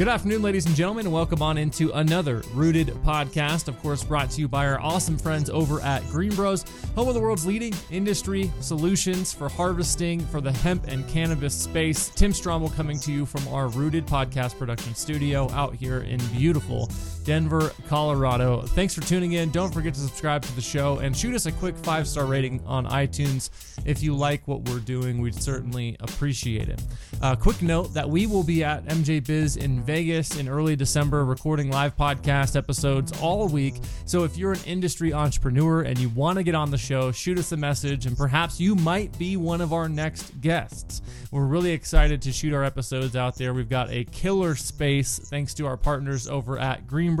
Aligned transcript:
Good 0.00 0.08
afternoon, 0.08 0.40
ladies 0.40 0.64
and 0.64 0.74
gentlemen, 0.74 1.04
and 1.04 1.12
welcome 1.12 1.42
on 1.42 1.58
into 1.58 1.92
another 1.92 2.40
Rootd 2.54 2.86
podcast. 3.04 3.68
Of 3.68 3.78
course, 3.82 4.02
brought 4.02 4.30
to 4.30 4.40
you 4.40 4.48
by 4.48 4.66
our 4.66 4.80
awesome 4.80 5.18
friends 5.18 5.50
over 5.50 5.78
at 5.82 6.02
GreenBroz, 6.04 6.94
home 6.94 7.08
of 7.08 7.12
the 7.12 7.20
world's 7.20 7.44
leading 7.44 7.74
industry 7.90 8.50
solutions 8.60 9.34
for 9.34 9.50
harvesting 9.50 10.20
for 10.20 10.40
the 10.40 10.52
hemp 10.52 10.86
and 10.88 11.06
cannabis 11.06 11.54
space. 11.54 12.08
Tim 12.08 12.32
Strombel 12.32 12.74
coming 12.74 12.98
to 13.00 13.12
you 13.12 13.26
from 13.26 13.46
our 13.48 13.68
Rootd 13.68 14.06
podcast 14.06 14.58
production 14.58 14.94
studio 14.94 15.50
out 15.50 15.74
here 15.74 15.98
in 16.00 16.18
beautiful 16.28 16.88
Denver, 17.30 17.70
Colorado. 17.86 18.62
Thanks 18.62 18.92
for 18.92 19.02
tuning 19.02 19.34
in. 19.34 19.52
Don't 19.52 19.72
forget 19.72 19.94
to 19.94 20.00
subscribe 20.00 20.42
to 20.42 20.52
the 20.56 20.60
show 20.60 20.98
and 20.98 21.16
shoot 21.16 21.32
us 21.32 21.46
a 21.46 21.52
quick 21.52 21.76
five 21.76 22.08
star 22.08 22.26
rating 22.26 22.60
on 22.66 22.86
iTunes 22.86 23.50
if 23.86 24.02
you 24.02 24.16
like 24.16 24.48
what 24.48 24.68
we're 24.68 24.80
doing. 24.80 25.20
We'd 25.20 25.40
certainly 25.40 25.96
appreciate 26.00 26.68
it. 26.68 26.82
Uh, 27.22 27.36
quick 27.36 27.62
note 27.62 27.94
that 27.94 28.10
we 28.10 28.26
will 28.26 28.42
be 28.42 28.64
at 28.64 28.84
MJ 28.86 29.24
Biz 29.24 29.58
in 29.58 29.80
Vegas 29.80 30.38
in 30.40 30.48
early 30.48 30.74
December 30.74 31.24
recording 31.24 31.70
live 31.70 31.96
podcast 31.96 32.56
episodes 32.56 33.12
all 33.20 33.46
week. 33.46 33.76
So 34.06 34.24
if 34.24 34.36
you're 34.36 34.54
an 34.54 34.64
industry 34.66 35.12
entrepreneur 35.12 35.82
and 35.82 36.00
you 36.00 36.08
want 36.08 36.38
to 36.38 36.42
get 36.42 36.56
on 36.56 36.72
the 36.72 36.78
show, 36.78 37.12
shoot 37.12 37.38
us 37.38 37.52
a 37.52 37.56
message 37.56 38.06
and 38.06 38.16
perhaps 38.16 38.58
you 38.58 38.74
might 38.74 39.16
be 39.20 39.36
one 39.36 39.60
of 39.60 39.72
our 39.72 39.88
next 39.88 40.40
guests. 40.40 41.00
We're 41.30 41.44
really 41.44 41.70
excited 41.70 42.22
to 42.22 42.32
shoot 42.32 42.52
our 42.52 42.64
episodes 42.64 43.14
out 43.14 43.36
there. 43.36 43.54
We've 43.54 43.68
got 43.68 43.88
a 43.90 44.02
killer 44.06 44.56
space 44.56 45.20
thanks 45.20 45.54
to 45.54 45.66
our 45.66 45.76
partners 45.76 46.26
over 46.26 46.58
at 46.58 46.88
Green 46.88 47.14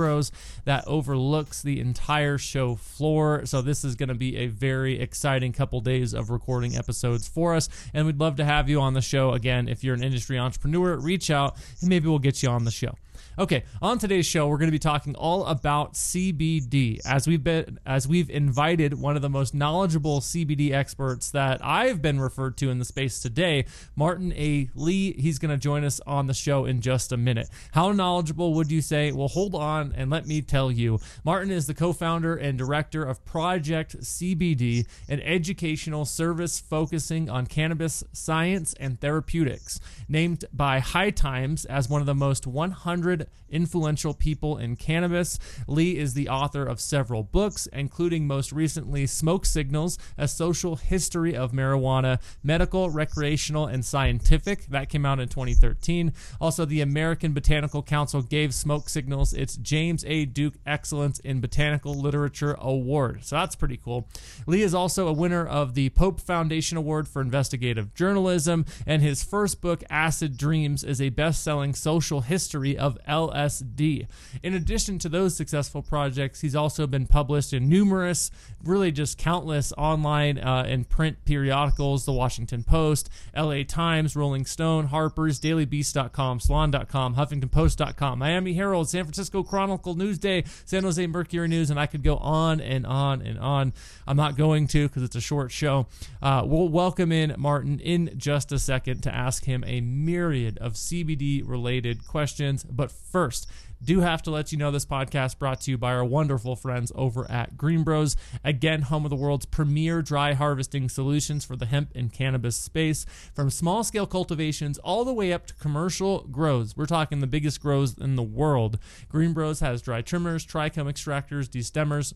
That 0.64 0.86
overlooks 0.86 1.62
the 1.62 1.80
entire 1.80 2.38
show 2.38 2.74
floor. 2.74 3.46
So 3.46 3.62
this 3.62 3.84
is 3.84 3.94
going 3.96 4.08
to 4.08 4.14
be 4.14 4.36
a 4.36 4.46
very 4.46 5.00
exciting 5.00 5.52
couple 5.52 5.80
days 5.80 6.14
of 6.14 6.30
recording 6.30 6.76
episodes 6.76 7.28
for 7.28 7.54
us 7.54 7.68
and 7.94 8.06
we'd 8.06 8.20
love 8.20 8.36
to 8.36 8.44
have 8.44 8.68
you 8.68 8.80
on 8.80 8.94
the 8.94 9.00
show 9.00 9.32
again 9.32 9.68
if 9.68 9.84
you're 9.84 9.94
an 9.94 10.02
industry 10.02 10.38
entrepreneur, 10.38 10.96
reach 10.96 11.30
out 11.30 11.56
and 11.80 11.88
maybe 11.88 12.08
we'll 12.08 12.18
get 12.18 12.42
you 12.42 12.48
on 12.48 12.64
the 12.64 12.70
show. 12.70 12.94
Okay, 13.38 13.62
on 13.80 13.98
today's 13.98 14.26
show, 14.26 14.48
we're 14.48 14.58
going 14.58 14.68
to 14.68 14.72
be 14.72 14.78
talking 14.78 15.14
all 15.14 15.46
about 15.46 15.94
CBD 15.94 16.98
as 17.06 17.28
we've 17.28 17.44
been 17.44 17.78
as 17.86 18.08
we've 18.08 18.28
invited 18.28 18.94
one 18.94 19.14
of 19.14 19.22
the 19.22 19.30
most 19.30 19.54
knowledgeable 19.54 20.20
CBD 20.20 20.72
experts 20.72 21.30
that 21.30 21.64
I've 21.64 22.02
been 22.02 22.20
referred 22.20 22.56
to 22.58 22.70
in 22.70 22.80
the 22.80 22.84
space 22.84 23.20
today, 23.20 23.66
Martin 23.94 24.32
A. 24.32 24.68
Lee. 24.74 25.12
He's 25.12 25.38
going 25.38 25.52
to 25.52 25.56
join 25.56 25.84
us 25.84 26.00
on 26.06 26.26
the 26.26 26.34
show 26.34 26.64
in 26.64 26.80
just 26.80 27.12
a 27.12 27.16
minute. 27.16 27.48
How 27.72 27.92
knowledgeable 27.92 28.52
would 28.54 28.70
you 28.72 28.82
say? 28.82 29.12
Well, 29.12 29.28
hold 29.28 29.54
on 29.54 29.94
and 29.96 30.10
let 30.10 30.26
me 30.26 30.42
tell 30.42 30.72
you. 30.72 30.98
Martin 31.24 31.52
is 31.52 31.68
the 31.68 31.74
co-founder 31.74 32.36
and 32.36 32.58
director 32.58 33.04
of 33.04 33.24
Project 33.24 34.00
CBD, 34.00 34.86
an 35.08 35.20
educational 35.20 36.04
service 36.04 36.58
focusing 36.58 37.30
on 37.30 37.46
cannabis 37.46 38.02
science 38.12 38.74
and 38.80 39.00
therapeutics. 39.00 39.78
Named 40.08 40.44
by 40.52 40.80
High 40.80 41.10
Times 41.10 41.64
as 41.64 41.88
one 41.88 42.00
of 42.00 42.06
the 42.06 42.14
most 42.14 42.46
100 42.46 43.19
influential 43.50 44.14
people 44.14 44.58
in 44.58 44.76
cannabis. 44.76 45.38
Lee 45.66 45.98
is 45.98 46.14
the 46.14 46.28
author 46.28 46.64
of 46.64 46.80
several 46.80 47.22
books, 47.22 47.66
including 47.72 48.26
most 48.26 48.52
recently 48.52 49.06
Smoke 49.06 49.44
Signals, 49.44 49.98
A 50.16 50.28
Social 50.28 50.76
History 50.76 51.34
of 51.34 51.52
Marijuana, 51.52 52.20
Medical, 52.42 52.90
Recreational, 52.90 53.66
and 53.66 53.84
Scientific. 53.84 54.66
That 54.66 54.88
came 54.88 55.04
out 55.04 55.20
in 55.20 55.28
2013. 55.28 56.12
Also, 56.40 56.64
the 56.64 56.80
American 56.80 57.32
Botanical 57.32 57.82
Council 57.82 58.22
gave 58.22 58.54
Smoke 58.54 58.88
Signals 58.88 59.32
its 59.32 59.56
James 59.56 60.04
A. 60.06 60.24
Duke 60.24 60.54
Excellence 60.66 61.18
in 61.20 61.40
Botanical 61.40 61.94
Literature 61.94 62.56
Award. 62.60 63.24
So 63.24 63.36
that's 63.36 63.56
pretty 63.56 63.76
cool. 63.76 64.08
Lee 64.46 64.62
is 64.62 64.74
also 64.74 65.08
a 65.08 65.12
winner 65.12 65.46
of 65.46 65.74
the 65.74 65.90
Pope 65.90 66.20
Foundation 66.20 66.78
Award 66.78 67.08
for 67.08 67.20
Investigative 67.20 67.94
Journalism, 67.94 68.64
and 68.86 69.02
his 69.02 69.22
first 69.22 69.60
book, 69.60 69.82
Acid 69.90 70.36
Dreams, 70.36 70.84
is 70.84 71.00
a 71.00 71.08
best 71.10 71.42
selling 71.42 71.74
social 71.74 72.20
history 72.20 72.76
of 72.76 72.98
LSD. 73.10 74.06
In 74.42 74.54
addition 74.54 74.98
to 75.00 75.08
those 75.08 75.36
successful 75.36 75.82
projects, 75.82 76.40
he's 76.40 76.54
also 76.54 76.86
been 76.86 77.06
published 77.06 77.52
in 77.52 77.68
numerous, 77.68 78.30
really 78.62 78.92
just 78.92 79.18
countless 79.18 79.72
online 79.76 80.38
uh, 80.38 80.64
and 80.66 80.88
print 80.88 81.24
periodicals 81.24 82.04
The 82.04 82.12
Washington 82.12 82.62
Post, 82.62 83.10
LA 83.36 83.64
Times, 83.64 84.14
Rolling 84.14 84.46
Stone, 84.46 84.86
Harper's, 84.86 85.40
DailyBeast.com, 85.40 86.40
Salon.com, 86.40 87.16
HuffingtonPost.com, 87.16 88.18
Miami 88.18 88.52
Herald, 88.54 88.88
San 88.88 89.04
Francisco 89.04 89.42
Chronicle, 89.42 89.96
Newsday, 89.96 90.46
San 90.64 90.84
Jose 90.84 91.04
Mercury 91.06 91.48
News, 91.48 91.70
and 91.70 91.80
I 91.80 91.86
could 91.86 92.02
go 92.02 92.16
on 92.16 92.60
and 92.60 92.86
on 92.86 93.22
and 93.22 93.38
on. 93.38 93.72
I'm 94.06 94.16
not 94.16 94.36
going 94.36 94.66
to 94.68 94.88
because 94.88 95.02
it's 95.02 95.16
a 95.16 95.20
short 95.20 95.50
show. 95.50 95.86
Uh, 96.22 96.42
we'll 96.46 96.68
welcome 96.68 97.10
in 97.10 97.34
Martin 97.38 97.80
in 97.80 98.12
just 98.16 98.52
a 98.52 98.58
second 98.58 99.02
to 99.02 99.14
ask 99.14 99.44
him 99.44 99.64
a 99.66 99.80
myriad 99.80 100.58
of 100.58 100.74
CBD 100.74 101.42
related 101.46 102.06
questions. 102.06 102.64
But 102.64 102.92
first, 103.10 103.46
do 103.82 104.00
have 104.00 104.22
to 104.22 104.30
let 104.30 104.52
you 104.52 104.58
know 104.58 104.70
this 104.70 104.84
podcast 104.84 105.38
brought 105.38 105.62
to 105.62 105.70
you 105.70 105.78
by 105.78 105.92
our 105.94 106.04
wonderful 106.04 106.54
friends 106.54 106.92
over 106.94 107.30
at 107.30 107.56
GreenBroz. 107.56 108.14
Again, 108.44 108.82
home 108.82 109.04
of 109.04 109.10
the 109.10 109.16
world's 109.16 109.46
premier 109.46 110.02
dry 110.02 110.34
harvesting 110.34 110.88
solutions 110.90 111.46
for 111.46 111.56
the 111.56 111.66
hemp 111.66 111.90
and 111.94 112.12
cannabis 112.12 112.56
space. 112.56 113.06
From 113.34 113.48
small 113.48 113.82
scale 113.82 114.06
cultivations 114.06 114.76
all 114.78 115.04
the 115.04 115.14
way 115.14 115.32
up 115.32 115.46
to 115.46 115.54
commercial 115.54 116.26
grows. 116.30 116.76
We're 116.76 116.86
talking 116.86 117.20
the 117.20 117.26
biggest 117.26 117.62
grows 117.62 117.96
in 117.96 118.16
the 118.16 118.22
world. 118.22 118.78
GreenBroz 119.10 119.60
has 119.60 119.80
dry 119.80 120.02
trimmers, 120.02 120.44
trichome 120.44 120.90
extractors, 120.90 121.48
destemmers, 121.48 122.12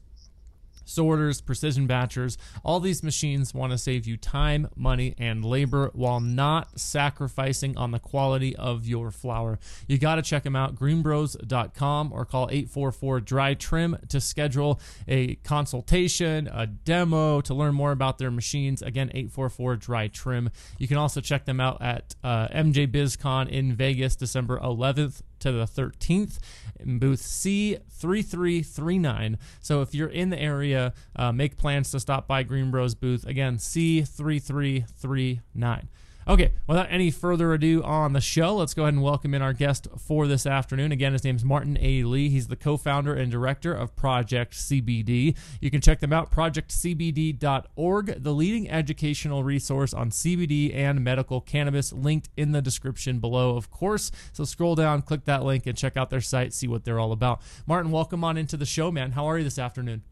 sorters, 0.84 1.40
precision 1.40 1.88
batchers. 1.88 2.36
All 2.64 2.80
these 2.80 3.02
machines 3.02 3.54
want 3.54 3.72
to 3.72 3.78
save 3.78 4.06
you 4.06 4.16
time, 4.16 4.68
money, 4.76 5.14
and 5.18 5.44
labor 5.44 5.90
while 5.94 6.20
not 6.20 6.78
sacrificing 6.78 7.76
on 7.76 7.90
the 7.90 7.98
quality 7.98 8.54
of 8.56 8.86
your 8.86 9.10
flour. 9.10 9.58
You 9.86 9.98
got 9.98 10.16
to 10.16 10.22
check 10.22 10.42
them 10.42 10.56
out, 10.56 10.74
greenbroz.com 10.74 12.12
or 12.12 12.24
call 12.24 12.48
844 12.50 13.20
Dry 13.20 13.54
Trim 13.54 13.96
to 14.08 14.20
schedule 14.20 14.80
a 15.08 15.36
consultation, 15.36 16.48
a 16.52 16.66
demo 16.66 17.40
to 17.42 17.54
learn 17.54 17.74
more 17.74 17.92
about 17.92 18.18
their 18.18 18.30
machines. 18.30 18.82
Again, 18.82 19.08
844 19.10 19.76
Dry 19.76 20.08
Trim. 20.08 20.50
You 20.78 20.88
can 20.88 20.96
also 20.96 21.20
check 21.20 21.44
them 21.44 21.60
out 21.60 21.80
at 21.82 22.14
uh, 22.22 22.48
MJ 22.48 22.86
BizCon 22.86 23.48
in 23.48 23.74
Vegas, 23.74 24.16
December 24.16 24.58
11th 24.58 25.22
to 25.44 25.52
the 25.52 25.66
13th 25.66 26.38
in 26.80 26.98
booth 26.98 27.22
C3339. 27.22 29.36
So 29.60 29.82
if 29.82 29.94
you're 29.94 30.08
in 30.08 30.30
the 30.30 30.40
area, 30.40 30.94
uh, 31.14 31.30
make 31.32 31.58
plans 31.58 31.90
to 31.90 32.00
stop 32.00 32.26
by 32.26 32.44
GreenBroz 32.44 32.98
booth. 32.98 33.26
Again, 33.26 33.58
C3339. 33.58 35.88
Okay, 36.26 36.52
without 36.66 36.86
any 36.88 37.10
further 37.10 37.52
ado 37.52 37.82
on 37.82 38.14
the 38.14 38.20
show, 38.20 38.56
let's 38.56 38.72
go 38.72 38.84
ahead 38.84 38.94
and 38.94 39.02
welcome 39.02 39.34
in 39.34 39.42
our 39.42 39.52
guest 39.52 39.88
for 39.98 40.26
this 40.26 40.46
afternoon. 40.46 40.90
Again, 40.90 41.12
his 41.12 41.22
name's 41.22 41.44
Martin 41.44 41.76
A. 41.78 42.02
Lee. 42.02 42.30
He's 42.30 42.48
the 42.48 42.56
co 42.56 42.78
founder 42.78 43.12
and 43.12 43.30
director 43.30 43.74
of 43.74 43.94
Project 43.94 44.54
CBD. 44.54 45.36
You 45.60 45.70
can 45.70 45.82
check 45.82 46.00
them 46.00 46.14
out, 46.14 46.32
projectcbd.org, 46.32 48.22
the 48.22 48.32
leading 48.32 48.70
educational 48.70 49.44
resource 49.44 49.92
on 49.92 50.08
CBD 50.08 50.74
and 50.74 51.04
medical 51.04 51.42
cannabis, 51.42 51.92
linked 51.92 52.30
in 52.38 52.52
the 52.52 52.62
description 52.62 53.18
below, 53.18 53.58
of 53.58 53.70
course. 53.70 54.10
So 54.32 54.44
scroll 54.44 54.76
down, 54.76 55.02
click 55.02 55.26
that 55.26 55.44
link, 55.44 55.66
and 55.66 55.76
check 55.76 55.94
out 55.94 56.08
their 56.08 56.22
site, 56.22 56.54
see 56.54 56.66
what 56.66 56.84
they're 56.84 56.98
all 56.98 57.12
about. 57.12 57.42
Martin, 57.66 57.90
welcome 57.90 58.24
on 58.24 58.38
into 58.38 58.56
the 58.56 58.64
show, 58.64 58.90
man. 58.90 59.12
How 59.12 59.26
are 59.26 59.36
you 59.36 59.44
this 59.44 59.58
afternoon? 59.58 60.02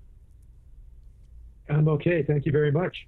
I'm 1.71 1.89
okay. 1.89 2.23
Thank 2.23 2.45
you 2.45 2.53
very 2.53 2.71
much. 2.71 3.07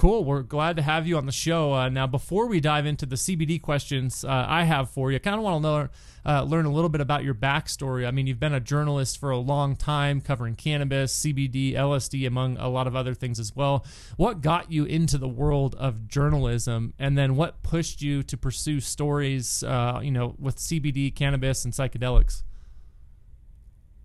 Cool. 0.00 0.24
We're 0.24 0.40
glad 0.40 0.76
to 0.76 0.82
have 0.82 1.06
you 1.06 1.18
on 1.18 1.26
the 1.26 1.32
show. 1.32 1.74
Uh, 1.74 1.90
now, 1.90 2.06
before 2.06 2.46
we 2.46 2.58
dive 2.58 2.86
into 2.86 3.04
the 3.04 3.16
CBD 3.16 3.60
questions 3.60 4.24
uh, 4.24 4.46
I 4.48 4.62
have 4.62 4.88
for 4.88 5.10
you, 5.10 5.16
I 5.16 5.18
kind 5.18 5.36
of 5.36 5.42
want 5.42 5.62
to 5.62 5.68
learn, 5.70 5.90
uh, 6.24 6.42
learn 6.44 6.64
a 6.64 6.72
little 6.72 6.88
bit 6.88 7.02
about 7.02 7.22
your 7.22 7.34
backstory. 7.34 8.06
I 8.06 8.10
mean, 8.10 8.26
you've 8.26 8.40
been 8.40 8.54
a 8.54 8.60
journalist 8.60 9.20
for 9.20 9.28
a 9.28 9.36
long 9.36 9.76
time 9.76 10.22
covering 10.22 10.54
cannabis, 10.54 11.14
CBD, 11.22 11.74
LSD, 11.74 12.26
among 12.26 12.56
a 12.56 12.70
lot 12.70 12.86
of 12.86 12.96
other 12.96 13.12
things 13.12 13.38
as 13.38 13.54
well. 13.54 13.84
What 14.16 14.40
got 14.40 14.72
you 14.72 14.86
into 14.86 15.18
the 15.18 15.28
world 15.28 15.74
of 15.74 16.08
journalism, 16.08 16.94
and 16.98 17.18
then 17.18 17.36
what 17.36 17.62
pushed 17.62 18.00
you 18.00 18.22
to 18.22 18.38
pursue 18.38 18.80
stories, 18.80 19.62
uh, 19.64 20.00
you 20.02 20.12
know, 20.12 20.34
with 20.38 20.56
CBD, 20.56 21.14
cannabis, 21.14 21.66
and 21.66 21.74
psychedelics? 21.74 22.42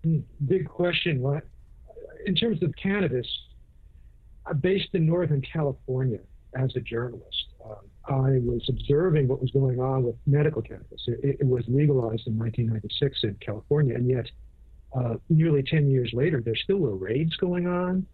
Hmm, 0.04 0.18
big 0.44 0.68
question. 0.68 1.22
What, 1.22 1.44
in 2.26 2.34
terms 2.34 2.62
of 2.62 2.74
cannabis, 2.76 3.26
based 4.54 4.88
in 4.94 5.06
Northern 5.06 5.42
California 5.42 6.20
as 6.54 6.74
a 6.76 6.80
journalist. 6.80 7.46
Um, 7.64 7.76
I 8.08 8.38
was 8.44 8.64
observing 8.68 9.28
what 9.28 9.40
was 9.40 9.50
going 9.50 9.80
on 9.80 10.04
with 10.04 10.14
medical 10.26 10.62
cannabis. 10.62 11.02
It, 11.06 11.38
it 11.40 11.46
was 11.46 11.64
legalized 11.66 12.26
in 12.26 12.38
1996 12.38 13.24
in 13.24 13.36
California, 13.44 13.94
and 13.94 14.08
yet 14.08 14.26
uh, 14.96 15.16
nearly 15.28 15.62
10 15.62 15.90
years 15.90 16.10
later, 16.12 16.40
there 16.40 16.54
still 16.56 16.78
were 16.78 16.96
raids 16.96 17.36
going 17.36 17.66
on. 17.66 18.06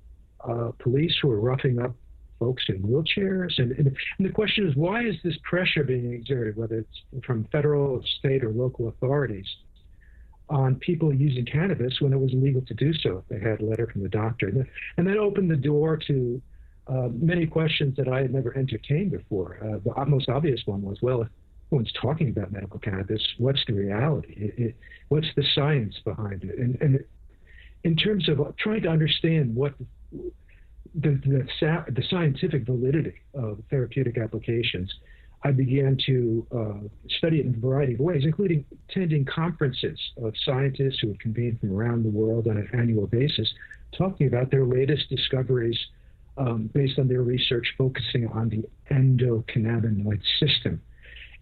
Uh, 0.43 0.73
police 0.79 1.14
were 1.23 1.38
roughing 1.38 1.79
up 1.79 1.94
folks 2.38 2.64
in 2.69 2.82
wheelchairs. 2.82 3.56
And, 3.58 3.70
and, 3.73 3.87
and, 4.19 4.28
the 4.28 4.32
question 4.32 4.67
is, 4.67 4.75
why 4.75 5.05
is 5.05 5.14
this 5.23 5.37
pressure 5.44 5.85
being 5.85 6.12
exerted, 6.12 6.56
whether 6.56 6.78
it's 6.78 7.25
from 7.25 7.44
federal, 7.52 8.02
state, 8.19 8.43
or 8.43 8.50
local 8.50 8.88
authorities, 8.88 9.46
on 10.52 10.76
people 10.76 11.12
using 11.12 11.44
cannabis 11.46 12.00
when 12.00 12.12
it 12.12 12.20
was 12.20 12.32
illegal 12.32 12.62
to 12.62 12.75
do 12.75 12.93
so 12.93 13.19
if 13.19 13.28
they 13.28 13.40
had 13.40 13.60
a 13.60 13.64
letter 13.64 13.88
from 13.90 14.02
the 14.02 14.08
doctor. 14.08 14.49
And, 14.96 15.08
that 15.08 15.16
opened 15.16 15.50
the 15.50 15.56
door 15.56 15.96
to 16.06 16.40
uh, 16.87 17.08
many 17.12 17.46
questions 17.46 17.96
that 17.96 18.06
I 18.06 18.20
had 18.20 18.32
never 18.32 18.56
entertained 18.56 19.12
before. 19.12 19.58
Uh, 19.62 19.78
the 19.84 20.06
most 20.06 20.28
obvious 20.28 20.60
one 20.66 20.82
was, 20.82 20.99
well, 21.00 21.22
if, 21.22 21.28
one's 21.70 21.93
talking 22.00 22.28
about 22.28 22.52
medical 22.52 22.78
cannabis. 22.78 23.22
What's 23.38 23.64
the 23.66 23.72
reality? 23.72 24.34
It, 24.37 24.54
it, 24.58 24.76
what's 25.08 25.28
the 25.34 25.44
science 25.54 25.94
behind 26.04 26.44
it? 26.44 26.58
And, 26.58 26.76
and 26.81 27.00
in 27.82 27.96
terms 27.96 28.28
of 28.28 28.54
trying 28.58 28.82
to 28.82 28.88
understand 28.88 29.56
what 29.56 29.75
the, 30.12 31.19
the, 31.25 31.46
the 31.88 32.02
scientific 32.10 32.66
validity 32.66 33.14
of 33.34 33.58
therapeutic 33.70 34.19
applications, 34.19 34.93
I 35.44 35.50
began 35.50 35.98
to 36.06 36.46
uh, 36.54 36.88
study 37.18 37.40
it 37.40 37.46
in 37.46 37.54
a 37.54 37.58
variety 37.58 37.94
of 37.94 38.00
ways, 38.00 38.22
including 38.24 38.64
attending 38.88 39.24
conferences 39.24 39.98
of 40.22 40.34
scientists 40.44 40.98
who 41.00 41.08
had 41.08 41.20
convened 41.20 41.58
from 41.60 41.72
around 41.72 42.04
the 42.04 42.10
world 42.10 42.46
on 42.46 42.56
an 42.58 42.68
annual 42.72 43.08
basis, 43.08 43.52
talking 43.96 44.28
about 44.28 44.50
their 44.50 44.64
latest 44.64 45.08
discoveries 45.08 45.78
um, 46.38 46.70
based 46.72 46.98
on 46.98 47.08
their 47.08 47.22
research 47.22 47.66
focusing 47.76 48.28
on 48.28 48.48
the 48.48 48.64
endocannabinoid 48.94 50.20
system. 50.38 50.80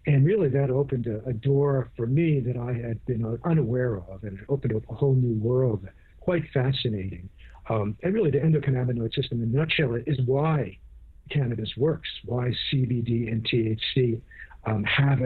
And 0.07 0.25
really, 0.25 0.49
that 0.49 0.71
opened 0.71 1.05
a, 1.05 1.23
a 1.29 1.33
door 1.33 1.91
for 1.95 2.07
me 2.07 2.39
that 2.39 2.57
I 2.57 2.73
had 2.73 3.05
been 3.05 3.37
unaware 3.45 3.97
of, 3.97 4.23
and 4.23 4.39
it 4.39 4.45
opened 4.49 4.75
up 4.75 4.83
a 4.89 4.95
whole 4.95 5.13
new 5.13 5.37
world, 5.39 5.87
quite 6.19 6.43
fascinating. 6.51 7.29
Um, 7.69 7.95
and 8.01 8.15
really, 8.15 8.31
the 8.31 8.39
endocannabinoid 8.39 9.13
system, 9.13 9.43
in 9.43 9.49
a 9.49 9.57
nutshell, 9.57 9.93
is 10.07 10.19
why 10.25 10.79
cannabis 11.29 11.69
works, 11.77 12.09
why 12.25 12.51
CBD 12.71 13.31
and 13.31 13.43
THC 13.43 14.21
um, 14.65 14.83
have 14.83 15.19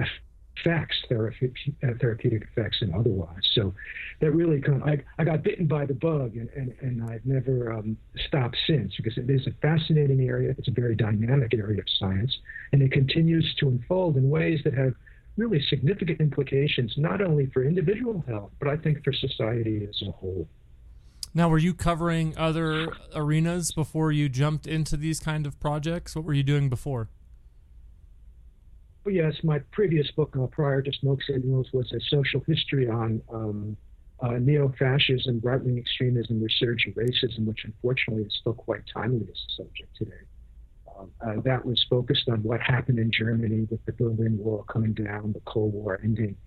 effects, 0.57 0.95
therapeutic 1.09 2.43
effects, 2.43 2.77
and 2.81 2.93
otherwise. 2.93 3.41
So 3.53 3.73
that 4.21 4.31
really 4.31 4.61
kind 4.61 4.81
of, 4.81 4.87
I, 4.87 5.03
I 5.19 5.23
got 5.23 5.43
bitten 5.43 5.67
by 5.67 5.85
the 5.85 5.93
bug, 5.93 6.35
and, 6.35 6.49
and, 6.55 6.73
and 6.81 7.03
I've 7.03 7.25
never 7.25 7.73
um, 7.73 7.97
stopped 8.27 8.57
since 8.67 8.93
because 8.97 9.17
it 9.17 9.29
is 9.29 9.47
a 9.47 9.51
fascinating 9.61 10.21
area. 10.21 10.53
It's 10.57 10.67
a 10.67 10.71
very 10.71 10.95
dynamic 10.95 11.53
area 11.53 11.79
of 11.79 11.87
science, 11.99 12.35
and 12.71 12.81
it 12.81 12.91
continues 12.91 13.53
to 13.59 13.67
unfold 13.67 14.17
in 14.17 14.29
ways 14.29 14.61
that 14.63 14.73
have 14.73 14.93
really 15.37 15.61
significant 15.69 16.21
implications, 16.21 16.93
not 16.97 17.21
only 17.21 17.47
for 17.47 17.63
individual 17.63 18.23
health, 18.27 18.51
but 18.59 18.69
I 18.69 18.77
think 18.77 19.03
for 19.03 19.11
society 19.11 19.85
as 19.89 20.01
a 20.07 20.11
whole. 20.11 20.47
Now, 21.37 21.49
were 21.49 21.57
you 21.57 21.73
covering 21.73 22.33
other 22.37 22.93
arenas 23.13 23.73
before 23.73 24.09
you 24.13 24.29
jumped 24.29 24.65
into 24.65 24.95
these 24.95 25.19
kind 25.19 25.45
of 25.45 25.59
projects? 25.59 26.15
What 26.15 26.23
were 26.23 26.33
you 26.33 26.43
doing 26.43 26.69
before? 26.69 27.09
Well, 29.03 29.13
yes, 29.13 29.33
my 29.43 29.59
previous 29.73 30.09
book 30.11 30.33
uh, 30.41 30.47
prior 30.47 30.81
to 30.81 30.91
Smoke 30.93 31.19
Signals 31.23 31.67
was 31.73 31.91
a 31.91 31.99
social 32.09 32.39
history 32.47 32.87
on 32.87 33.21
um, 33.31 33.75
uh, 34.21 34.37
neo-fascism, 34.39 35.41
right-wing 35.43 35.77
extremism, 35.77 36.41
resurgent 36.41 36.95
racism, 36.95 37.45
which 37.45 37.65
unfortunately 37.65 38.23
is 38.23 38.33
still 38.39 38.53
quite 38.53 38.83
timely 38.91 39.27
as 39.29 39.37
a 39.37 39.63
subject 39.63 39.93
today. 39.97 40.11
Um, 40.97 41.11
uh, 41.19 41.41
that 41.41 41.65
was 41.65 41.85
focused 41.89 42.29
on 42.29 42.43
what 42.43 42.61
happened 42.61 42.97
in 42.97 43.11
Germany 43.11 43.67
with 43.69 43.83
the 43.85 43.91
Berlin 43.91 44.37
Wall 44.37 44.63
coming 44.69 44.93
down, 44.93 45.33
the 45.33 45.41
Cold 45.41 45.73
War 45.73 45.99
ending, 46.01 46.37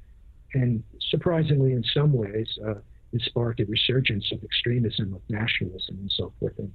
and 0.54 0.82
surprisingly, 1.10 1.72
in 1.72 1.84
some 1.92 2.14
ways, 2.14 2.48
it 3.12 3.22
sparked 3.22 3.60
a 3.60 3.66
resurgence 3.66 4.30
of 4.32 4.42
extremism, 4.44 5.14
of 5.14 5.22
nationalism, 5.28 5.96
and 6.00 6.12
so 6.14 6.32
forth. 6.38 6.58
And 6.58 6.72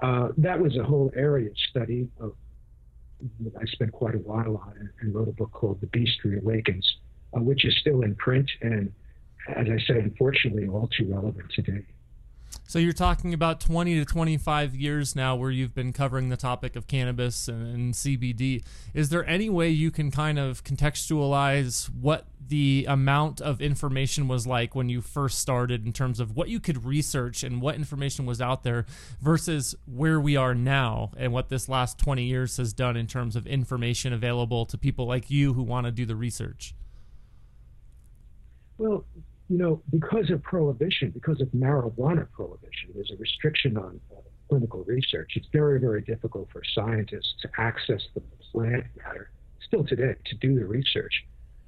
uh, 0.00 0.28
that 0.38 0.60
was 0.60 0.76
a 0.76 0.84
whole 0.84 1.12
area 1.14 1.50
of 1.50 1.56
study 1.70 2.08
of, 2.20 2.32
I 3.60 3.64
spent 3.66 3.92
quite 3.92 4.14
a 4.14 4.18
while 4.18 4.56
on 4.56 4.74
and, 4.78 4.90
and 5.00 5.14
wrote 5.14 5.28
a 5.28 5.32
book 5.32 5.52
called 5.52 5.80
The 5.80 5.86
Beast 5.86 6.18
Reawakens, 6.24 6.84
uh, 7.36 7.40
which 7.40 7.64
is 7.64 7.76
still 7.80 8.02
in 8.02 8.14
print 8.16 8.50
and, 8.62 8.92
as 9.54 9.68
I 9.68 9.78
said, 9.86 9.98
unfortunately, 9.98 10.66
all 10.66 10.88
too 10.88 11.06
relevant 11.12 11.50
today. 11.54 11.84
So 12.68 12.78
you're 12.78 12.92
talking 12.92 13.32
about 13.32 13.60
20 13.60 13.94
to 13.98 14.04
25 14.04 14.74
years 14.74 15.14
now 15.14 15.36
where 15.36 15.50
you've 15.50 15.74
been 15.74 15.92
covering 15.92 16.28
the 16.28 16.36
topic 16.36 16.74
of 16.76 16.86
cannabis 16.86 17.48
and, 17.48 17.74
and, 17.74 17.94
CBD. 17.94 18.64
Is 18.92 19.08
there 19.08 19.24
any 19.24 19.48
way 19.48 19.68
you 19.70 19.90
can 19.90 20.10
kind 20.10 20.38
of 20.38 20.64
contextualize 20.64 21.86
what 21.94 22.26
the 22.48 22.84
amount 22.88 23.40
of 23.40 23.60
information 23.60 24.28
was 24.28 24.46
like 24.46 24.74
when 24.74 24.88
you 24.88 25.00
first 25.00 25.38
started 25.38 25.86
in 25.86 25.92
terms 25.92 26.20
of 26.20 26.36
what 26.36 26.48
you 26.48 26.60
could 26.60 26.84
research 26.84 27.42
and 27.42 27.62
what 27.62 27.76
information 27.76 28.26
was 28.26 28.40
out 28.40 28.62
there 28.64 28.84
versus 29.20 29.74
where 29.86 30.20
we 30.20 30.36
are 30.36 30.54
now 30.54 31.12
and 31.16 31.32
what 31.32 31.48
this 31.48 31.68
last 31.68 31.98
20 31.98 32.24
years 32.24 32.56
has 32.56 32.72
done 32.72 32.96
in 32.96 33.06
terms 33.06 33.36
of 33.36 33.46
information 33.46 34.12
available 34.12 34.66
to 34.66 34.76
people 34.76 35.06
like 35.06 35.30
you 35.30 35.52
who 35.52 35.62
want 35.62 35.86
to 35.86 35.92
do 35.92 36.04
the 36.04 36.16
research? 36.16 36.74
Well, 38.78 39.04
you 39.48 39.58
know, 39.58 39.82
because 39.90 40.30
of 40.30 40.42
prohibition, 40.42 41.10
because 41.10 41.40
of 41.40 41.48
marijuana 41.48 42.26
prohibition, 42.32 42.90
there's 42.94 43.10
a 43.12 43.16
restriction 43.16 43.76
on 43.76 44.00
uh, 44.10 44.20
clinical 44.48 44.84
research. 44.84 45.32
It's 45.36 45.46
very, 45.52 45.78
very 45.78 46.02
difficult 46.02 46.48
for 46.52 46.62
scientists 46.74 47.34
to 47.42 47.48
access 47.58 48.02
the 48.14 48.22
plant 48.52 48.84
matter, 48.96 49.30
still 49.64 49.84
today, 49.84 50.14
to 50.24 50.34
do 50.36 50.58
the 50.58 50.64
research, 50.64 51.24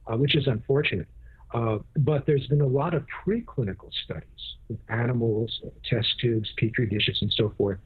uh, 0.07 0.17
which 0.17 0.35
is 0.35 0.47
unfortunate. 0.47 1.07
Uh, 1.55 1.79
but 1.99 2.27
there's 2.27 2.47
been 2.49 2.61
a 2.61 2.67
lot 2.67 2.95
of 2.95 3.05
preclinical 3.25 3.91
studies 4.05 4.57
with 4.69 4.79
animals, 4.89 5.61
uh, 5.65 5.71
test 5.89 6.09
tubes, 6.21 6.49
petri 6.59 6.87
dishes, 6.87 7.19
and 7.23 7.33
so 7.37 7.55
forth, 7.57 7.79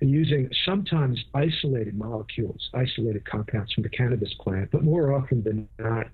using 0.00 0.50
sometimes 0.64 1.18
isolated 1.34 1.96
molecules, 1.96 2.68
isolated 2.74 3.24
compounds 3.24 3.72
from 3.72 3.82
the 3.82 3.88
cannabis 3.88 4.32
plant, 4.40 4.70
but 4.70 4.82
more 4.82 5.14
often 5.14 5.42
than 5.42 5.68
not, 5.78 6.06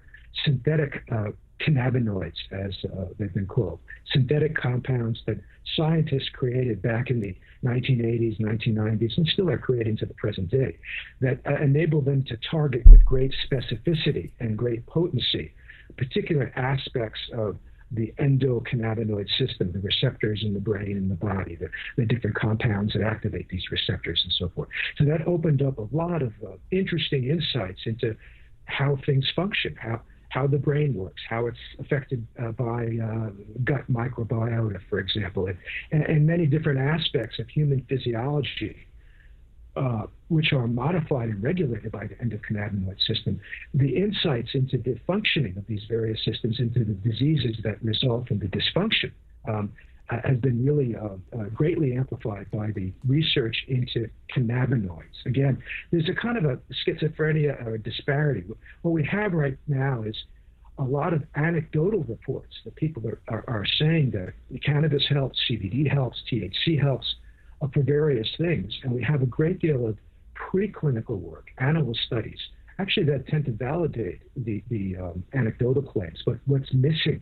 synthetic 0.45 1.03
uh, 1.11 1.31
cannabinoids, 1.67 2.37
as 2.51 2.73
uh, 2.85 3.07
they've 3.19 3.33
been 3.33 3.47
called, 3.47 3.79
synthetic 4.13 4.57
compounds 4.57 5.21
that 5.27 5.39
scientists 5.77 6.29
created 6.33 6.83
back 6.83 7.11
in 7.11 7.21
the 7.21 7.37
1980s, 7.65 8.41
1990s, 8.41 9.17
and 9.17 9.27
still 9.29 9.49
are 9.49 9.59
creating 9.59 9.97
to 9.97 10.07
the 10.07 10.15
present 10.15 10.51
day, 10.51 10.77
that 11.21 11.39
uh, 11.47 11.63
enable 11.63 12.01
them 12.01 12.25
to 12.25 12.37
target 12.51 12.87
with 12.87 13.05
great 13.05 13.35
specificity 13.49 14.33
and 14.41 14.59
great 14.59 14.85
potency 14.87 15.53
particular 15.97 16.53
aspects 16.57 17.21
of 17.35 17.57
the 17.91 18.13
endocannabinoid 18.19 19.29
system, 19.37 19.71
the 19.73 19.81
receptors 19.81 20.43
in 20.43 20.55
the 20.55 20.61
brain 20.61 20.97
and 20.97 21.11
the 21.11 21.15
body, 21.15 21.57
the, 21.57 21.69
the, 21.99 22.07
different 22.07 22.35
compounds 22.35 22.95
that 22.95 23.03
activate 23.03 23.49
these 23.51 23.65
receptors 23.71 24.21
and 24.25 24.33
so 24.39 24.51
forth. 24.55 24.69
So 24.97 25.05
that 25.05 25.27
opened 25.27 25.61
up 25.61 25.77
a 25.77 25.87
lot 25.93 26.23
of 26.23 26.33
uh, 26.43 26.53
interesting 26.71 27.29
insights 27.29 27.81
into 27.85 28.17
how 28.65 28.97
things 29.05 29.31
function, 29.37 29.77
how 29.79 30.01
how 30.33 30.47
the 30.47 30.57
brain 30.57 30.95
works, 30.95 31.21
how 31.29 31.47
it's 31.47 31.59
affected 31.79 32.27
uh, 32.43 32.53
by 32.53 32.87
uh, 33.05 33.29
gut 33.65 33.85
microbiota, 33.91 34.81
for 34.89 34.99
example, 34.99 35.47
and, 35.47 36.03
and, 36.05 36.27
many 36.27 36.47
different 36.47 36.81
aspects 36.81 37.39
of 37.39 37.47
human 37.49 37.85
physiology, 37.87 38.77
uh, 39.77 40.05
which 40.29 40.55
are 40.55 40.67
modified 40.67 41.29
and 41.29 41.43
regulated 41.43 41.93
by 41.93 42.07
the 42.07 42.15
endocannabinoid 42.15 42.99
system. 43.07 43.39
The 43.75 43.95
insights 43.95 44.51
into 44.55 44.79
the 44.79 44.99
functioning 45.07 45.55
of 45.59 45.67
these 45.67 45.83
various 45.87 46.25
systems, 46.25 46.59
into 46.61 46.83
the 46.83 46.95
diseases 46.95 47.57
that 47.65 47.83
result 47.83 48.29
from 48.29 48.39
the 48.39 48.47
dysfunction, 48.49 49.13
um, 49.47 49.71
has 50.25 50.39
been 50.39 50.65
really 50.65 50.97
uh, 50.97 51.17
uh, 51.39 51.45
greatly 51.55 51.95
amplified 51.95 52.51
by 52.51 52.71
the 52.73 52.93
research 53.07 53.65
into 53.69 54.09
cannabinoids. 54.35 55.25
Again, 55.27 55.63
there's 55.91 56.09
a 56.09 56.15
kind 56.15 56.37
of 56.39 56.45
a 56.45 56.59
schizophrenia 56.85 57.65
or 57.67 57.75
a 57.75 57.79
disparity. 57.79 58.45
What 58.83 58.93
we 58.93 59.05
have 59.05 59.33
right 59.33 59.57
now 59.69 60.03
is 60.03 60.17
a 60.79 60.85
lot 60.85 61.13
of 61.13 61.23
anecdotal 61.37 62.03
reports 62.05 62.55
that 62.65 62.75
people 62.77 63.03
are, 63.07 63.21
are, 63.29 63.45
are 63.47 63.67
saying 63.79 64.11
that 64.13 64.33
cannabis 64.63 65.05
helps, 65.09 65.39
CBD 65.51 65.91
helps, 65.91 66.23
THC 66.31 66.81
helps 66.81 67.15
uh, 67.61 67.69
for 67.73 67.83
various 67.83 68.29
things. 68.39 68.73
And 68.83 68.93
we 68.93 69.03
have 69.03 69.23
a 69.23 69.27
great 69.27 69.61
deal 69.61 69.87
of 69.87 69.99
preclinical 70.35 71.19
work, 71.19 71.49
animal 71.59 71.95
studies, 72.07 72.39
actually 72.79 73.07
that 73.07 73.27
tend 73.29 73.45
to 73.45 73.53
validate 73.53 74.21
the, 74.37 74.63
the 74.71 74.97
um, 74.97 75.25
anecdotal 75.35 75.83
claims. 75.83 76.23
But 76.25 76.39
what's 76.47 76.73
missing 76.73 77.21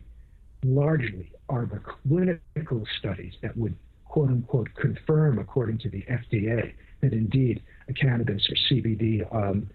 largely 0.63 1.31
are 1.49 1.65
the 1.65 1.79
clinical 1.79 2.85
studies 2.99 3.33
that 3.41 3.55
would 3.57 3.75
quote 4.05 4.29
unquote 4.29 4.69
confirm, 4.75 5.39
according 5.39 5.77
to 5.79 5.89
the 5.89 6.03
FDA, 6.03 6.73
that 7.01 7.13
indeed 7.13 7.61
cannabis 7.99 8.47
or 8.49 8.55
CBD 8.69 9.35
um, 9.35 9.69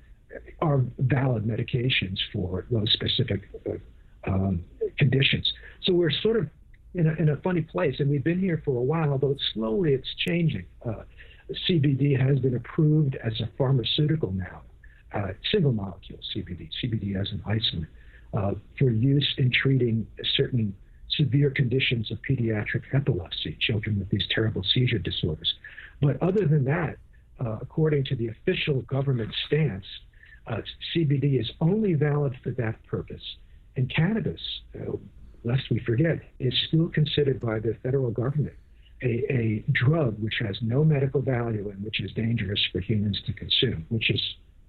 are 0.60 0.82
valid 0.98 1.44
medications 1.44 2.18
for 2.32 2.66
those 2.70 2.90
specific 2.92 3.48
uh, 3.68 4.30
um, 4.30 4.64
conditions. 4.98 5.52
So 5.82 5.92
we're 5.92 6.10
sort 6.10 6.36
of 6.36 6.48
in 6.94 7.06
a, 7.08 7.14
in 7.14 7.28
a, 7.28 7.36
funny 7.36 7.60
place, 7.60 7.96
and 7.98 8.08
we've 8.08 8.24
been 8.24 8.40
here 8.40 8.62
for 8.64 8.76
a 8.76 8.82
while, 8.82 9.10
although 9.12 9.36
slowly 9.52 9.92
it's 9.92 10.08
changing. 10.26 10.64
Uh, 10.86 11.02
CBD 11.68 12.18
has 12.18 12.38
been 12.40 12.56
approved 12.56 13.16
as 13.22 13.38
a 13.40 13.48
pharmaceutical 13.58 14.32
now, 14.32 14.62
uh, 15.14 15.28
single 15.52 15.72
molecule 15.72 16.18
CBD, 16.34 16.68
CBD 16.82 17.20
as 17.20 17.30
an 17.32 17.42
isolate 17.46 17.88
uh, 18.34 18.52
for 18.78 18.90
use 18.90 19.34
in 19.38 19.50
treating 19.50 20.06
certain 20.36 20.74
severe 21.10 21.50
conditions 21.50 22.10
of 22.10 22.18
pediatric 22.28 22.82
epilepsy, 22.92 23.56
children 23.60 23.98
with 23.98 24.08
these 24.10 24.26
terrible 24.30 24.62
seizure 24.74 24.98
disorders. 24.98 25.54
But 26.00 26.22
other 26.22 26.46
than 26.46 26.64
that, 26.64 26.96
uh, 27.40 27.58
according 27.60 28.04
to 28.06 28.16
the 28.16 28.28
official 28.28 28.82
government 28.82 29.32
stance, 29.46 29.84
uh, 30.46 30.60
CBD 30.94 31.40
is 31.40 31.50
only 31.60 31.94
valid 31.94 32.34
for 32.42 32.50
that 32.52 32.84
purpose. 32.86 33.22
And 33.76 33.92
cannabis, 33.94 34.40
uh, 34.74 34.92
lest 35.44 35.62
we 35.70 35.80
forget, 35.80 36.20
is 36.38 36.54
still 36.68 36.88
considered 36.88 37.40
by 37.40 37.58
the 37.58 37.76
federal 37.82 38.10
government 38.10 38.54
a, 39.02 39.24
a, 39.30 39.64
drug 39.72 40.18
which 40.22 40.36
has 40.40 40.56
no 40.62 40.82
medical 40.82 41.20
value 41.20 41.68
and 41.68 41.84
which 41.84 42.00
is 42.00 42.10
dangerous 42.12 42.60
for 42.72 42.80
humans 42.80 43.20
to 43.26 43.32
consume, 43.32 43.84
which 43.90 44.10
is 44.10 44.20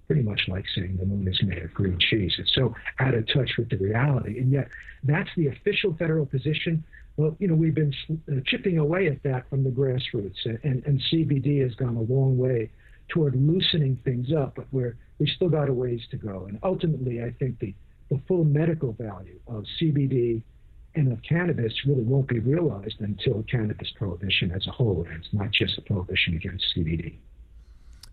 pretty 0.08 0.22
much 0.22 0.40
like 0.48 0.64
saying 0.74 0.96
the 0.98 1.04
moon 1.04 1.28
is 1.28 1.40
made 1.42 1.62
of 1.62 1.72
green 1.72 1.98
cheese. 2.00 2.32
It's 2.38 2.54
so 2.54 2.74
out 2.98 3.14
of 3.14 3.26
touch 3.28 3.52
with 3.58 3.68
the 3.68 3.76
reality. 3.76 4.38
And 4.38 4.50
yet, 4.50 4.68
that's 5.04 5.28
the 5.36 5.48
official 5.48 5.94
federal 5.98 6.26
position. 6.26 6.82
Well, 7.16 7.36
you 7.38 7.46
know, 7.46 7.54
we've 7.54 7.74
been 7.74 7.92
uh, 8.10 8.40
chipping 8.46 8.78
away 8.78 9.06
at 9.06 9.22
that 9.24 9.48
from 9.50 9.64
the 9.64 9.70
grassroots, 9.70 10.46
and, 10.64 10.82
and 10.84 11.00
CBD 11.12 11.62
has 11.62 11.74
gone 11.74 11.96
a 11.96 12.00
long 12.00 12.38
way 12.38 12.70
toward 13.08 13.34
loosening 13.36 13.98
things 14.04 14.28
up, 14.32 14.54
but 14.56 14.66
we're, 14.72 14.96
we 15.18 15.30
still 15.36 15.48
got 15.50 15.68
a 15.68 15.72
ways 15.72 16.00
to 16.10 16.16
go. 16.16 16.46
And 16.48 16.58
ultimately, 16.62 17.22
I 17.22 17.32
think 17.38 17.58
the, 17.58 17.74
the 18.10 18.20
full 18.26 18.44
medical 18.44 18.92
value 18.92 19.38
of 19.46 19.64
CBD 19.80 20.42
and 20.94 21.12
of 21.12 21.18
cannabis 21.22 21.72
really 21.86 22.02
won't 22.02 22.28
be 22.28 22.38
realized 22.38 23.00
until 23.00 23.44
cannabis 23.50 23.92
prohibition 23.96 24.52
as 24.52 24.66
a 24.66 24.70
whole. 24.70 25.04
And 25.08 25.22
it's 25.22 25.32
not 25.32 25.52
just 25.52 25.76
a 25.78 25.82
prohibition 25.82 26.34
against 26.34 26.64
CBD. 26.76 27.18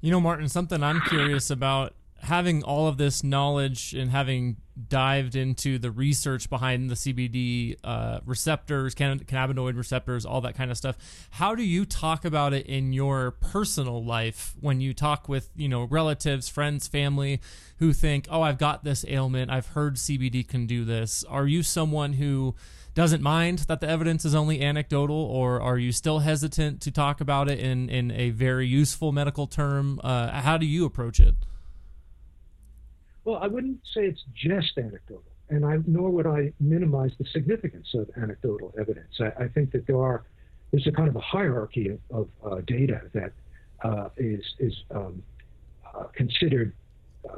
You 0.05 0.12
know, 0.12 0.21
Martin, 0.21 0.47
something 0.50 0.83
I'm 0.83 1.01
curious 1.01 1.50
about 1.50 1.95
having 2.19 2.62
all 2.62 2.88
of 2.88 2.97
this 2.97 3.24
knowledge 3.24 3.95
and 3.95 4.12
having 4.12 4.57
dived 4.88 5.35
into 5.35 5.79
the 5.79 5.89
research 5.89 6.47
behind 6.47 6.91
the 6.91 6.93
CBD 6.93 7.75
uh, 7.83 8.19
receptors, 8.24 8.93
cannabinoid 8.93 9.75
receptors, 9.75 10.24
all 10.24 10.41
that 10.41 10.53
kind 10.53 10.69
of 10.69 10.77
stuff. 10.77 10.95
How 11.31 11.55
do 11.55 11.63
you 11.63 11.85
talk 11.85 12.24
about 12.24 12.53
it 12.53 12.67
in 12.67 12.93
your 12.93 13.31
personal 13.31 14.03
life 14.03 14.53
when 14.59 14.79
you 14.79 14.93
talk 14.93 15.27
with 15.27 15.50
you 15.55 15.67
know 15.67 15.85
relatives, 15.85 16.47
friends, 16.50 16.88
family 16.88 17.41
who 17.79 17.91
think, 17.91 18.27
"Oh, 18.29 18.43
I've 18.43 18.59
got 18.59 18.83
this 18.83 19.05
ailment. 19.07 19.50
I've 19.50 19.69
heard 19.69 19.95
CBD 19.95 20.47
can 20.47 20.67
do 20.67 20.85
this." 20.85 21.24
Are 21.24 21.47
you 21.47 21.63
someone 21.63 22.13
who 22.13 22.53
doesn't 22.96 23.22
mind 23.22 23.60
that 23.60 23.82
the 23.82 23.90
evidence 23.90 24.24
is 24.24 24.34
only 24.34 24.62
anecdotal, 24.62 25.18
or 25.18 25.62
are 25.62 25.78
you 25.78 25.92
still 25.92 26.20
hesitant 26.20 26.82
to 26.82 26.92
talk 26.92 27.22
about 27.22 27.50
it 27.50 27.60
in 27.60 27.90
in 27.90 28.10
a 28.12 28.32
very 28.32 28.66
useful 28.66 29.12
medical 29.12 29.46
term? 29.48 30.00
Uh, 30.04 30.42
how 30.42 30.58
do 30.58 30.66
you 30.66 30.86
approach 30.86 31.20
it? 31.20 31.36
Well, 33.25 33.36
I 33.36 33.48
wouldn't 33.48 33.82
say 33.94 34.06
it's 34.06 34.24
just 34.34 34.78
anecdotal, 34.78 35.24
and 35.50 35.66
I 35.66 35.80
nor 35.86 36.10
would 36.10 36.25
I 36.25 36.54
minimize 36.60 37.12
the 37.20 37.25
significance 37.25 37.94
of 37.94 38.10
anecdotal 38.16 38.74
evidence. 38.80 39.20
I, 39.20 39.44
I 39.44 39.48
think 39.50 39.72
that 39.74 39.86
there 39.88 40.00
are 40.00 40.24
there's 40.72 40.88
a 40.88 40.92
kind 40.92 41.10
of 41.10 41.18
a 41.18 41.22
hierarchy 41.22 41.90
of, 41.90 42.00
of 42.12 42.30
uh, 42.50 42.62
data 42.66 43.02
that 43.14 43.34
uh, 43.84 44.10
is 44.16 44.44
is 44.60 44.74
um, 44.92 45.22
uh, 45.94 46.04
considered. 46.14 46.72
Uh, 47.30 47.36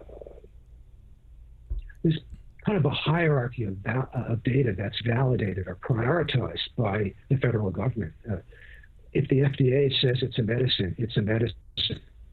there's 2.04 2.20
kind 2.68 2.78
of 2.78 2.86
a 2.86 2.94
hierarchy 2.94 3.64
of, 3.64 3.78
va- 3.78 4.10
of 4.14 4.44
data 4.44 4.76
that's 4.78 5.02
validated 5.06 5.68
or 5.68 5.78
prioritized 5.78 6.70
by 6.78 7.14
the 7.30 7.38
federal 7.38 7.72
government. 7.72 8.14
Uh, 8.30 8.36
if 9.14 9.28
the 9.30 9.38
FDA 9.38 9.90
says 10.02 10.18
it's 10.22 10.38
a 10.38 10.44
medicine, 10.44 10.94
it's 11.00 11.18
a 11.18 11.22
medicine 11.22 11.56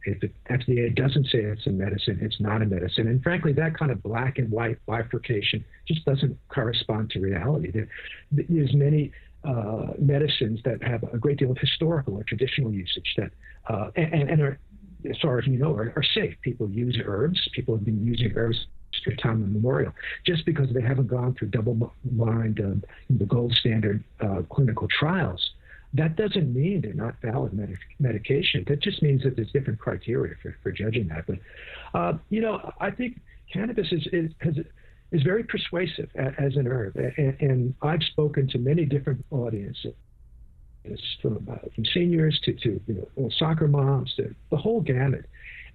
if 0.06 0.20
the 0.20 0.30
FDA 0.50 0.94
doesn't 0.94 1.26
say 1.26 1.38
it's 1.38 1.66
a 1.66 1.70
medicine, 1.70 2.18
it's 2.20 2.40
not 2.40 2.62
a 2.62 2.66
medicine. 2.66 3.08
And 3.08 3.22
frankly, 3.22 3.52
that 3.54 3.76
kind 3.76 3.90
of 3.90 4.02
black 4.02 4.38
and 4.38 4.50
white 4.50 4.78
bifurcation 4.86 5.64
just 5.86 6.04
doesn't 6.04 6.38
correspond 6.48 7.10
to 7.10 7.20
reality. 7.20 7.70
There, 7.70 7.88
there's 8.30 8.74
many 8.74 9.12
uh, 9.44 9.92
medicines 9.98 10.60
that 10.64 10.82
have 10.82 11.02
a 11.04 11.18
great 11.18 11.38
deal 11.38 11.50
of 11.50 11.58
historical 11.58 12.16
or 12.16 12.24
traditional 12.24 12.72
usage 12.72 13.14
that 13.16 13.30
uh, 13.68 13.90
and, 13.96 14.30
and 14.30 14.40
are, 14.42 14.58
as 15.08 15.16
far 15.20 15.38
as 15.38 15.46
you 15.46 15.58
know, 15.58 15.74
are, 15.74 15.92
are, 15.96 16.02
safe. 16.14 16.34
People 16.42 16.68
use 16.68 16.98
herbs. 17.04 17.48
People 17.52 17.74
have 17.76 17.84
been 17.84 18.04
using 18.04 18.32
herbs 18.36 18.66
for 19.02 19.14
time 19.16 19.42
immemorial. 19.42 19.92
Just 20.26 20.46
because 20.46 20.68
they 20.72 20.80
haven't 20.80 21.08
gone 21.08 21.34
through 21.34 21.48
double-blind, 21.48 22.60
um, 22.60 22.82
the 23.10 23.26
gold 23.26 23.52
standard 23.52 24.02
uh, 24.20 24.42
clinical 24.50 24.88
trials 24.88 25.50
that 25.94 26.16
doesn't 26.16 26.52
mean 26.52 26.80
they're 26.80 26.92
not 26.92 27.14
valid 27.22 27.52
medic- 27.54 27.78
medication. 28.00 28.64
That 28.66 28.80
just 28.80 29.00
means 29.00 29.22
that 29.22 29.36
there's 29.36 29.50
different 29.52 29.78
criteria 29.78 30.34
for, 30.42 30.56
for 30.62 30.72
judging 30.72 31.08
that. 31.08 31.24
But, 31.26 31.38
uh, 31.94 32.18
you 32.30 32.40
know, 32.40 32.72
I 32.80 32.90
think 32.90 33.20
cannabis 33.52 33.86
is, 33.92 34.06
is, 34.12 34.32
has, 34.40 34.56
is 35.12 35.22
very 35.22 35.44
persuasive 35.44 36.10
as 36.16 36.56
an 36.56 36.66
herb. 36.66 36.96
And, 36.96 37.36
and 37.40 37.74
I've 37.80 38.02
spoken 38.02 38.48
to 38.48 38.58
many 38.58 38.84
different 38.84 39.24
audiences. 39.30 39.94
From, 41.22 41.48
uh, 41.50 41.56
from 41.74 41.84
seniors 41.86 42.38
to, 42.44 42.52
to 42.52 42.80
you 42.86 43.08
know, 43.16 43.30
soccer 43.38 43.66
moms 43.66 44.14
to 44.16 44.34
the 44.50 44.56
whole 44.56 44.80
gamut. 44.82 45.24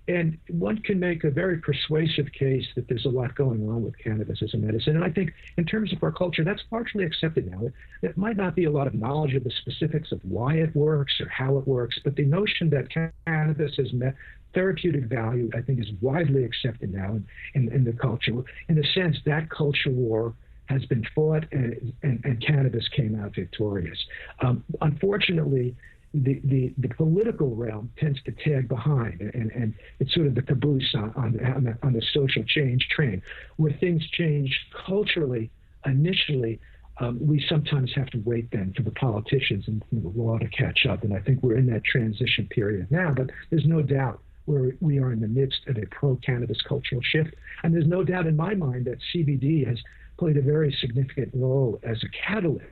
And 0.07 0.39
one 0.49 0.79
can 0.79 0.99
make 0.99 1.23
a 1.23 1.29
very 1.29 1.57
persuasive 1.59 2.31
case 2.31 2.65
that 2.75 2.87
there's 2.87 3.05
a 3.05 3.09
lot 3.09 3.35
going 3.35 3.69
on 3.69 3.83
with 3.83 3.95
cannabis 3.97 4.41
as 4.41 4.55
a 4.55 4.57
medicine. 4.57 4.95
And 4.95 5.05
I 5.05 5.11
think 5.11 5.33
in 5.57 5.65
terms 5.65 5.93
of 5.93 6.01
our 6.01 6.11
culture, 6.11 6.43
that's 6.43 6.63
largely 6.71 7.03
accepted 7.03 7.49
now. 7.51 7.69
It 8.01 8.17
might 8.17 8.35
not 8.35 8.55
be 8.55 8.65
a 8.65 8.71
lot 8.71 8.87
of 8.87 8.95
knowledge 8.95 9.35
of 9.35 9.43
the 9.43 9.51
specifics 9.51 10.11
of 10.11 10.19
why 10.23 10.55
it 10.55 10.75
works 10.75 11.19
or 11.19 11.27
how 11.29 11.57
it 11.57 11.67
works, 11.67 11.99
but 12.03 12.15
the 12.15 12.25
notion 12.25 12.71
that 12.71 12.87
cannabis 13.25 13.75
has 13.77 13.93
met 13.93 14.15
therapeutic 14.55 15.03
value, 15.03 15.49
I 15.55 15.61
think, 15.61 15.79
is 15.79 15.91
widely 16.01 16.43
accepted 16.43 16.91
now 16.91 17.11
in, 17.11 17.27
in, 17.53 17.71
in 17.71 17.83
the 17.83 17.93
culture. 17.93 18.43
In 18.67 18.79
a 18.79 18.87
sense, 18.93 19.17
that 19.25 19.49
culture 19.51 19.91
war 19.91 20.33
has 20.69 20.85
been 20.85 21.03
fought 21.15 21.45
and, 21.51 21.93
and, 22.03 22.21
and 22.23 22.45
cannabis 22.45 22.88
came 22.95 23.19
out 23.19 23.33
victorious. 23.33 23.97
Um, 24.41 24.63
unfortunately, 24.81 25.75
the, 26.13 26.39
the, 26.43 26.73
the 26.77 26.89
political 26.89 27.55
realm 27.55 27.91
tends 27.97 28.21
to 28.23 28.31
tag 28.31 28.67
behind, 28.67 29.21
and, 29.21 29.51
and 29.51 29.73
it's 29.99 30.13
sort 30.13 30.27
of 30.27 30.35
the 30.35 30.41
caboose 30.41 30.93
on, 30.95 31.13
on, 31.15 31.39
on, 31.55 31.63
the, 31.63 31.77
on 31.83 31.93
the 31.93 32.01
social 32.13 32.43
change 32.43 32.88
train. 32.89 33.21
Where 33.57 33.73
things 33.73 34.07
change 34.11 34.55
culturally 34.85 35.51
initially, 35.85 36.59
um, 36.99 37.19
we 37.25 37.43
sometimes 37.47 37.91
have 37.95 38.07
to 38.07 38.17
wait 38.25 38.49
then 38.51 38.73
for 38.75 38.83
the 38.83 38.91
politicians 38.91 39.65
and 39.67 39.83
the 39.91 40.09
law 40.09 40.38
to 40.38 40.47
catch 40.49 40.85
up. 40.88 41.03
And 41.03 41.13
I 41.13 41.19
think 41.19 41.41
we're 41.41 41.57
in 41.57 41.67
that 41.67 41.83
transition 41.83 42.47
period 42.47 42.88
now, 42.91 43.13
but 43.15 43.29
there's 43.49 43.65
no 43.65 43.81
doubt 43.81 44.19
where 44.45 44.71
we 44.81 44.97
are 44.97 45.11
in 45.13 45.21
the 45.21 45.27
midst 45.27 45.59
of 45.67 45.77
a 45.77 45.85
pro 45.91 46.15
cannabis 46.17 46.61
cultural 46.67 47.01
shift. 47.03 47.35
And 47.63 47.73
there's 47.73 47.88
no 47.88 48.03
doubt 48.03 48.25
in 48.25 48.35
my 48.35 48.55
mind 48.55 48.85
that 48.85 48.97
CBD 49.13 49.65
has 49.67 49.77
played 50.19 50.38
a 50.38 50.41
very 50.41 50.75
significant 50.81 51.31
role 51.33 51.79
as 51.83 52.03
a 52.03 52.09
catalyst 52.27 52.65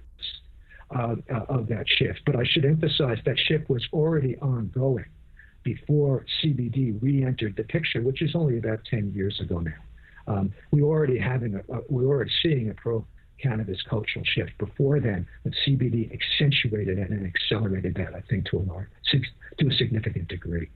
uh, 0.96 1.16
of 1.50 1.68
that 1.68 1.86
shift. 1.88 2.20
But 2.26 2.36
I 2.36 2.44
should 2.44 2.66
emphasize 2.66 3.18
that 3.26 3.40
shift 3.40 3.70
was 3.70 3.86
already 3.94 4.38
ongoing 4.38 5.06
before 5.64 6.26
CBD 6.42 7.02
re-entered 7.02 7.56
the 7.56 7.64
picture, 7.64 8.02
which 8.02 8.22
is 8.22 8.36
only 8.36 8.58
about 8.58 8.80
10 8.90 9.14
years 9.14 9.40
ago 9.40 9.60
now. 9.60 9.72
Um, 10.28 10.54
we 10.72 10.82
were 10.82 10.90
already 10.90 11.18
having 11.18 11.56
a, 11.56 11.74
uh, 11.74 11.82
we 11.90 12.06
were 12.06 12.16
already 12.16 12.32
seeing 12.44 12.70
a 12.70 12.74
pro 12.74 13.06
cannabis 13.42 13.82
cultural 13.84 14.26
shift 14.26 14.58
before 14.58 15.00
then, 15.00 15.28
but 15.44 15.54
CBD 15.66 16.12
accentuated 16.12 16.98
and 16.98 17.26
accelerated 17.26 17.96
that, 17.96 18.14
I 18.16 18.22
think, 18.30 18.46
to 18.48 18.58
a 18.58 18.64
large, 18.64 18.88
to 19.12 19.68
a 19.68 19.74
significant 19.74 20.28
degree. 20.28 20.70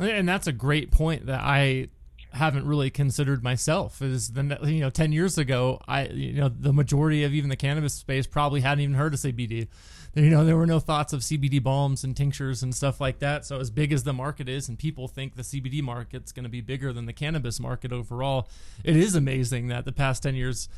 And 0.00 0.28
that's 0.28 0.46
a 0.46 0.52
great 0.52 0.90
point 0.90 1.26
that 1.26 1.40
I 1.40 1.88
haven't 2.36 2.66
really 2.66 2.90
considered 2.90 3.42
myself. 3.42 4.00
Is 4.00 4.32
the 4.32 4.58
you 4.64 4.80
know 4.80 4.90
10 4.90 5.12
years 5.12 5.38
ago 5.38 5.80
i 5.88 6.06
you 6.06 6.34
know 6.34 6.48
the 6.48 6.72
majority 6.72 7.24
of 7.24 7.34
even 7.34 7.50
the 7.50 7.56
cannabis 7.56 7.94
space 7.94 8.26
probably 8.26 8.60
hadn't 8.60 8.82
even 8.82 8.94
heard 8.94 9.14
of 9.14 9.20
cbd 9.20 9.68
you 10.14 10.30
know 10.30 10.44
there 10.44 10.56
were 10.56 10.66
no 10.66 10.78
thoughts 10.78 11.12
of 11.12 11.20
cbd 11.20 11.62
balms 11.62 12.04
and 12.04 12.16
tinctures 12.16 12.62
and 12.62 12.74
stuff 12.74 13.00
like 13.00 13.18
that. 13.18 13.44
So 13.44 13.60
as 13.60 13.70
big 13.70 13.92
as 13.92 14.04
the 14.04 14.12
market 14.12 14.48
is 14.48 14.68
and 14.68 14.78
people 14.78 15.08
think 15.08 15.36
the 15.36 15.42
cbd 15.42 15.82
market's 15.82 16.32
going 16.32 16.44
to 16.44 16.50
be 16.50 16.60
bigger 16.60 16.92
than 16.92 17.06
the 17.06 17.12
cannabis 17.12 17.60
market 17.60 17.92
overall 17.92 18.48
it 18.84 18.96
is 18.96 19.14
amazing 19.14 19.68
that 19.68 19.84
the 19.84 19.92
past 19.92 20.22
10 20.22 20.34
years 20.34 20.68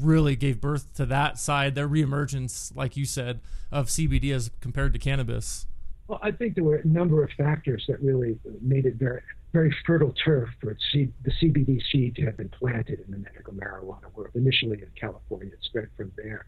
really 0.00 0.36
gave 0.36 0.60
birth 0.60 0.94
to 0.94 1.06
that 1.06 1.38
side 1.38 1.74
their 1.74 1.88
reemergence 1.88 2.74
like 2.76 2.96
you 2.96 3.04
said 3.04 3.40
of 3.70 3.88
cbd 3.88 4.34
as 4.34 4.50
compared 4.60 4.92
to 4.92 4.98
cannabis. 4.98 5.66
Well, 6.06 6.20
I 6.22 6.30
think 6.30 6.54
there 6.54 6.64
were 6.64 6.76
a 6.76 6.86
number 6.86 7.22
of 7.22 7.30
factors 7.32 7.84
that 7.86 8.00
really 8.00 8.38
made 8.62 8.86
it 8.86 8.94
very 8.94 9.20
very 9.52 9.74
fertile 9.86 10.12
turf 10.24 10.48
for 10.60 10.76
the 10.92 11.30
CBD 11.42 11.80
seed 11.90 12.16
to 12.16 12.22
have 12.22 12.36
been 12.36 12.50
planted 12.50 13.00
in 13.00 13.10
the 13.10 13.18
medical 13.18 13.52
marijuana 13.54 14.12
world. 14.14 14.30
Initially 14.34 14.82
in 14.82 14.90
California, 14.98 15.52
it 15.52 15.58
spread 15.62 15.88
from 15.96 16.12
there. 16.16 16.46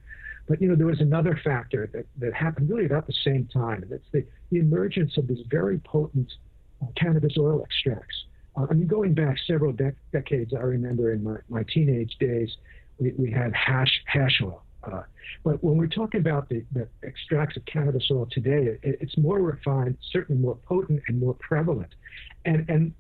But 0.49 0.61
you 0.61 0.69
know, 0.69 0.75
there 0.75 0.87
was 0.87 1.01
another 1.01 1.39
factor 1.43 1.89
that, 1.93 2.07
that 2.19 2.35
happened 2.35 2.69
really 2.69 2.87
about 2.87 3.07
the 3.07 3.15
same 3.25 3.49
time, 3.53 3.83
and 3.83 3.91
that's 3.91 4.11
the, 4.13 4.27
the 4.51 4.59
emergence 4.59 5.17
of 5.17 5.29
these 5.29 5.45
very 5.49 5.79
potent 5.79 6.33
uh, 6.83 6.87
cannabis 6.97 7.35
oil 7.39 7.63
extracts. 7.63 8.25
Uh, 8.57 8.67
I 8.69 8.75
mean, 8.75 8.89
going 8.89 9.15
back 9.15 9.37
several 9.47 9.73
de- 9.73 9.95
decades, 10.13 10.53
I 10.53 10.63
remember 10.63 11.13
in 11.13 11.23
my, 11.23 11.37
my 11.49 11.63
teenage 11.73 12.17
days, 12.19 12.51
we, 12.99 13.13
we 13.17 13.31
had 13.31 13.55
hash 13.55 14.03
hash 14.07 14.41
oil. 14.43 14.63
Uh, 14.85 15.03
but 15.45 15.63
when 15.63 15.77
we're 15.77 15.87
talking 15.87 16.21
about 16.21 16.49
the, 16.49 16.65
the 16.73 16.89
extracts 17.03 17.57
of 17.57 17.65
cannabis 17.67 18.05
oil 18.11 18.27
today, 18.31 18.79
it, 18.83 18.99
it's 19.01 19.17
more 19.19 19.41
refined, 19.41 19.97
certainly 20.13 20.41
more 20.41 20.57
potent 20.57 21.03
and 21.09 21.21
more 21.21 21.35
prevalent. 21.35 21.95
And 22.45 22.69
and 22.69 22.95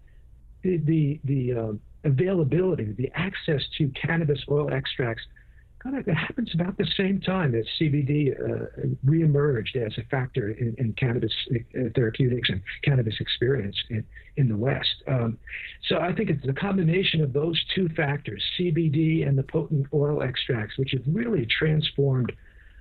the 0.62 0.76
the, 0.78 1.20
the 1.24 1.54
uh, 1.54 1.72
availability, 2.04 2.92
the 2.92 3.10
access 3.14 3.62
to 3.78 3.88
cannabis 3.88 4.40
oil 4.50 4.72
extracts, 4.72 5.22
kind 5.82 5.96
of 5.96 6.06
it 6.06 6.14
happens 6.14 6.50
about 6.54 6.76
the 6.76 6.86
same 6.96 7.20
time 7.20 7.52
that 7.52 7.64
CBD 7.80 8.32
uh, 8.32 8.66
reemerged 9.04 9.76
as 9.76 9.96
a 9.98 10.02
factor 10.10 10.50
in, 10.50 10.74
in 10.78 10.92
cannabis 10.92 11.32
uh, 11.54 11.88
therapeutics 11.94 12.48
and 12.50 12.60
cannabis 12.84 13.14
experience 13.18 13.76
in, 13.88 14.04
in 14.36 14.48
the 14.48 14.56
West. 14.56 15.02
Um, 15.08 15.38
so 15.88 15.98
I 15.98 16.12
think 16.12 16.30
it's 16.30 16.44
the 16.44 16.52
combination 16.52 17.22
of 17.22 17.32
those 17.32 17.62
two 17.74 17.88
factors, 17.90 18.42
CBD 18.58 19.26
and 19.26 19.38
the 19.38 19.42
potent 19.42 19.86
oil 19.94 20.22
extracts, 20.22 20.76
which 20.78 20.92
have 20.92 21.02
really 21.06 21.46
transformed 21.46 22.32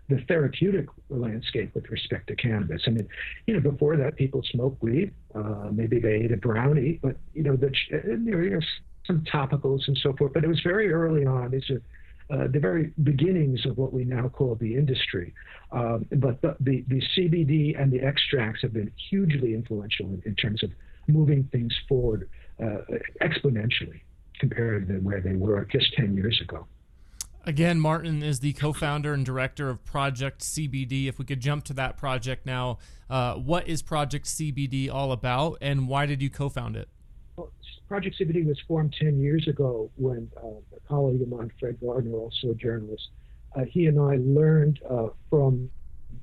the 0.10 0.20
therapeutic 0.28 0.88
landscape 1.10 1.74
with 1.76 1.88
respect 1.90 2.28
to 2.28 2.36
cannabis. 2.36 2.82
I 2.88 2.90
mean, 2.90 3.08
you 3.46 3.54
know, 3.54 3.72
before 3.72 3.96
that, 3.98 4.16
people 4.16 4.42
smoked 4.52 4.82
weed. 4.82 5.14
Uh, 5.34 5.70
maybe 5.72 6.00
they 6.00 6.16
ate 6.16 6.32
a 6.32 6.38
brownie, 6.38 7.00
but 7.02 7.16
you 7.34 7.44
know, 7.44 7.56
the, 7.56 7.72
there 7.92 8.58
are 8.58 8.62
some 9.06 9.24
topicals 9.32 9.88
and 9.88 9.98
so 10.02 10.14
forth. 10.14 10.34
But 10.34 10.44
it 10.44 10.48
was 10.48 10.60
very 10.62 10.92
early 10.92 11.26
on. 11.26 11.52
These 11.52 11.70
are 11.70 11.82
uh, 12.30 12.48
the 12.48 12.60
very 12.60 12.94
beginnings 13.04 13.66
of 13.66 13.78
what 13.78 13.92
we 13.92 14.04
now 14.04 14.30
call 14.30 14.56
the 14.56 14.76
industry. 14.76 15.34
Um, 15.72 16.06
but 16.12 16.42
the, 16.42 16.56
the, 16.60 16.86
the, 16.88 17.02
CBD 17.18 17.80
and 17.80 17.92
the 17.92 18.02
extracts 18.02 18.62
have 18.62 18.74
been 18.74 18.92
hugely 19.10 19.54
influential 19.54 20.08
in, 20.08 20.22
in 20.26 20.36
terms 20.36 20.64
of 20.64 20.72
moving 21.08 21.48
things 21.52 21.74
forward 21.88 22.30
uh, 22.62 22.78
exponentially 23.22 24.02
compared 24.40 24.88
to 24.88 24.96
where 24.96 25.22
they 25.22 25.36
were 25.36 25.66
just 25.66 25.94
10 25.94 26.16
years 26.16 26.40
ago. 26.42 26.66
Again, 27.46 27.80
Martin 27.80 28.22
is 28.22 28.42
the 28.42 28.54
co 28.54 28.74
founder 28.74 29.14
and 29.14 29.26
director 29.26 29.70
of 29.70 29.84
Project 29.86 30.42
CBD. 30.42 31.08
If 31.08 31.18
we 31.18 31.26
could 31.26 31.40
jump 31.40 31.64
to 31.66 31.74
that 31.74 31.98
project 31.98 32.46
now, 32.46 32.78
uh, 33.10 33.36
what 33.36 33.68
is 33.68 33.82
Project 33.82 34.26
CBD 34.26 34.92
all 34.94 35.12
about 35.12 35.58
and 35.62 35.88
why 35.88 36.06
did 36.06 36.22
you 36.22 36.30
co 36.30 36.50
found 36.50 36.76
it? 36.76 36.90
Project 37.90 38.18
CBD 38.20 38.46
was 38.46 38.60
formed 38.68 38.96
10 39.00 39.20
years 39.20 39.48
ago 39.48 39.90
when 39.96 40.30
uh, 40.38 40.48
a 40.78 40.80
colleague 40.88 41.24
of 41.24 41.28
mine, 41.28 41.52
Fred 41.60 41.80
Gardner, 41.82 42.14
also 42.14 42.52
a 42.52 42.54
journalist, 42.54 43.10
uh, 43.56 43.66
he 43.68 43.88
and 43.88 44.00
I 44.00 44.18
learned 44.18 44.80
uh, 44.88 45.08
from 45.32 45.72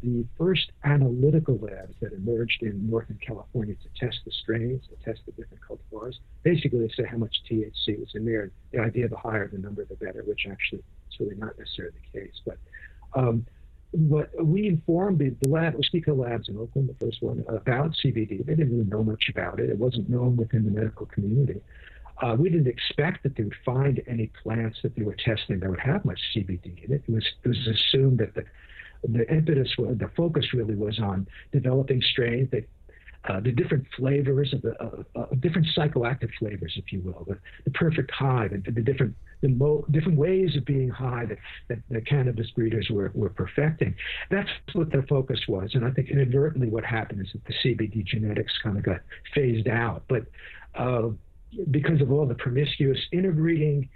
the 0.00 0.24
first 0.38 0.70
analytical 0.84 1.58
labs 1.58 1.94
that 2.00 2.12
emerged 2.12 2.62
in 2.62 2.88
Northern 2.88 3.18
California 3.26 3.74
to 3.74 4.06
test 4.06 4.20
the 4.24 4.30
strains, 4.30 4.84
to 4.86 5.04
test 5.04 5.26
the 5.26 5.32
different 5.32 5.60
cultivars. 5.68 6.14
Basically, 6.44 6.86
to 6.86 6.94
say 6.94 7.04
how 7.10 7.16
much 7.16 7.34
THC 7.50 7.98
was 7.98 8.10
in 8.14 8.24
there. 8.24 8.52
The 8.70 8.78
idea 8.78 9.08
the 9.08 9.16
higher 9.16 9.48
the 9.48 9.58
number, 9.58 9.84
the 9.84 9.96
better, 9.96 10.22
which 10.24 10.46
actually 10.48 10.84
is 11.10 11.18
really 11.18 11.34
not 11.34 11.58
necessarily 11.58 11.96
the 12.12 12.20
case. 12.20 12.40
But 12.46 12.58
um, 13.16 13.44
what 13.96 14.30
we 14.44 14.68
informed 14.68 15.18
the, 15.18 15.34
the 15.42 15.48
lab, 15.48 15.74
Osteco 15.74 16.16
Labs 16.16 16.48
in 16.48 16.56
Oakland, 16.56 16.88
the 16.88 17.04
first 17.04 17.22
one, 17.22 17.44
about 17.48 17.92
CBD. 18.04 18.44
They 18.44 18.54
didn't 18.54 18.70
really 18.70 18.88
know 18.88 19.02
much 19.02 19.24
about 19.30 19.58
it. 19.58 19.70
It 19.70 19.78
wasn't 19.78 20.08
known 20.08 20.36
within 20.36 20.64
the 20.64 20.70
medical 20.70 21.06
community. 21.06 21.60
Uh, 22.22 22.36
we 22.38 22.48
didn't 22.48 22.68
expect 22.68 23.22
that 23.22 23.36
they 23.36 23.42
would 23.42 23.54
find 23.64 24.02
any 24.06 24.30
plants 24.42 24.78
that 24.82 24.94
they 24.96 25.02
were 25.02 25.16
testing 25.16 25.60
that 25.60 25.68
would 25.68 25.80
have 25.80 26.04
much 26.04 26.20
CBD 26.34 26.84
in 26.84 26.92
it. 26.92 27.02
It 27.06 27.12
was, 27.12 27.26
it 27.44 27.48
was 27.48 27.68
assumed 27.68 28.18
that 28.18 28.34
the 28.34 28.44
the 29.04 29.30
impetus, 29.32 29.68
the 29.76 30.10
focus 30.16 30.52
really 30.52 30.74
was 30.74 30.98
on 30.98 31.28
developing 31.52 32.02
strains 32.12 32.50
that 32.50 32.68
uh, 33.28 33.40
the 33.40 33.52
different 33.52 33.86
flavors 33.96 34.52
of 34.52 34.62
the 34.62 34.74
uh, 34.82 35.02
uh, 35.20 35.26
different 35.40 35.66
psychoactive 35.76 36.30
flavors, 36.38 36.72
if 36.76 36.92
you 36.92 37.00
will, 37.00 37.24
the, 37.26 37.38
the 37.64 37.70
perfect 37.70 38.10
high, 38.10 38.48
the, 38.48 38.58
the 38.70 38.80
different 38.80 39.14
the 39.42 39.48
mo- 39.48 39.84
different 39.90 40.16
ways 40.16 40.56
of 40.56 40.64
being 40.64 40.88
high 40.88 41.26
that, 41.26 41.38
that 41.68 41.78
the 41.90 42.00
cannabis 42.00 42.50
breeders 42.52 42.88
were, 42.90 43.10
were 43.14 43.28
perfecting. 43.28 43.94
That's 44.30 44.48
what 44.72 44.90
their 44.90 45.02
focus 45.02 45.40
was, 45.48 45.70
and 45.74 45.84
I 45.84 45.90
think 45.90 46.08
inadvertently 46.10 46.68
what 46.68 46.84
happened 46.84 47.22
is 47.22 47.28
that 47.32 47.44
the 47.44 47.54
CBD 47.64 48.04
genetics 48.04 48.52
kind 48.62 48.78
of 48.78 48.84
got 48.84 49.00
phased 49.34 49.68
out, 49.68 50.04
but 50.08 50.26
uh, 50.74 51.08
because 51.70 52.00
of 52.00 52.12
all 52.12 52.26
the 52.26 52.34
promiscuous 52.34 52.98
interbreeding 53.12 53.88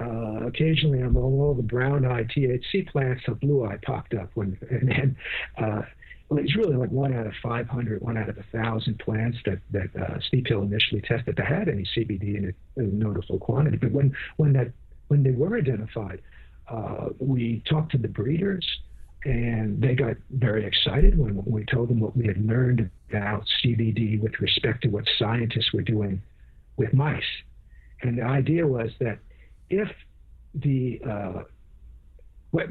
uh, 0.00 0.46
occasionally 0.46 1.00
among 1.00 1.22
all 1.22 1.54
the 1.54 1.62
brown-eyed 1.62 2.28
THC 2.28 2.88
plants, 2.88 3.22
a 3.28 3.34
blue-eye 3.34 3.78
popped 3.84 4.14
up. 4.14 4.30
When 4.34 4.56
and 4.70 4.88
then 4.88 5.16
uh, 5.58 5.82
well, 6.28 6.40
it's 6.40 6.56
really 6.56 6.76
like 6.76 6.90
one 6.90 7.14
out 7.14 7.26
of 7.26 7.32
500, 7.42 8.00
one 8.02 8.16
out 8.16 8.28
of 8.28 8.38
a 8.38 8.44
thousand 8.52 8.98
plants 8.98 9.38
that 9.44 9.58
that 9.70 9.90
uh, 9.96 10.20
Steep 10.28 10.46
Hill 10.46 10.62
initially 10.62 11.00
tested 11.00 11.36
that 11.36 11.46
had 11.46 11.68
any 11.68 11.84
CBD 11.96 12.36
in 12.36 12.54
a 12.76 12.82
notable 12.82 13.38
quantity. 13.38 13.76
But 13.76 13.92
when 13.92 14.14
when 14.36 14.52
that 14.54 14.72
when 15.08 15.22
they 15.22 15.30
were 15.30 15.56
identified, 15.56 16.22
uh, 16.68 17.08
we 17.18 17.62
talked 17.68 17.92
to 17.92 17.98
the 17.98 18.08
breeders. 18.08 18.66
And 19.24 19.80
they 19.80 19.94
got 19.94 20.16
very 20.30 20.66
excited 20.66 21.16
when 21.16 21.44
we 21.46 21.64
told 21.66 21.90
them 21.90 22.00
what 22.00 22.16
we 22.16 22.26
had 22.26 22.44
learned 22.44 22.90
about 23.08 23.44
CBD 23.62 24.20
with 24.20 24.40
respect 24.40 24.82
to 24.82 24.88
what 24.88 25.04
scientists 25.16 25.72
were 25.72 25.82
doing 25.82 26.20
with 26.76 26.92
mice. 26.92 27.22
And 28.00 28.18
the 28.18 28.22
idea 28.22 28.66
was 28.66 28.90
that 28.98 29.18
if 29.70 29.88
the 30.54 31.00
uh, 31.08 31.42
what, 32.50 32.66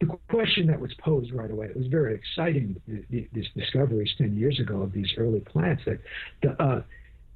the 0.00 0.06
question 0.28 0.66
that 0.66 0.78
was 0.78 0.92
posed 0.94 1.32
right 1.32 1.50
away, 1.50 1.66
it 1.66 1.76
was 1.76 1.86
very 1.86 2.14
exciting, 2.14 2.80
these 3.08 3.48
discoveries 3.56 4.12
10 4.18 4.36
years 4.36 4.60
ago 4.60 4.82
of 4.82 4.92
these 4.92 5.08
early 5.16 5.40
plants, 5.40 5.82
that 5.86 6.00
the, 6.42 6.62
uh, 6.62 6.82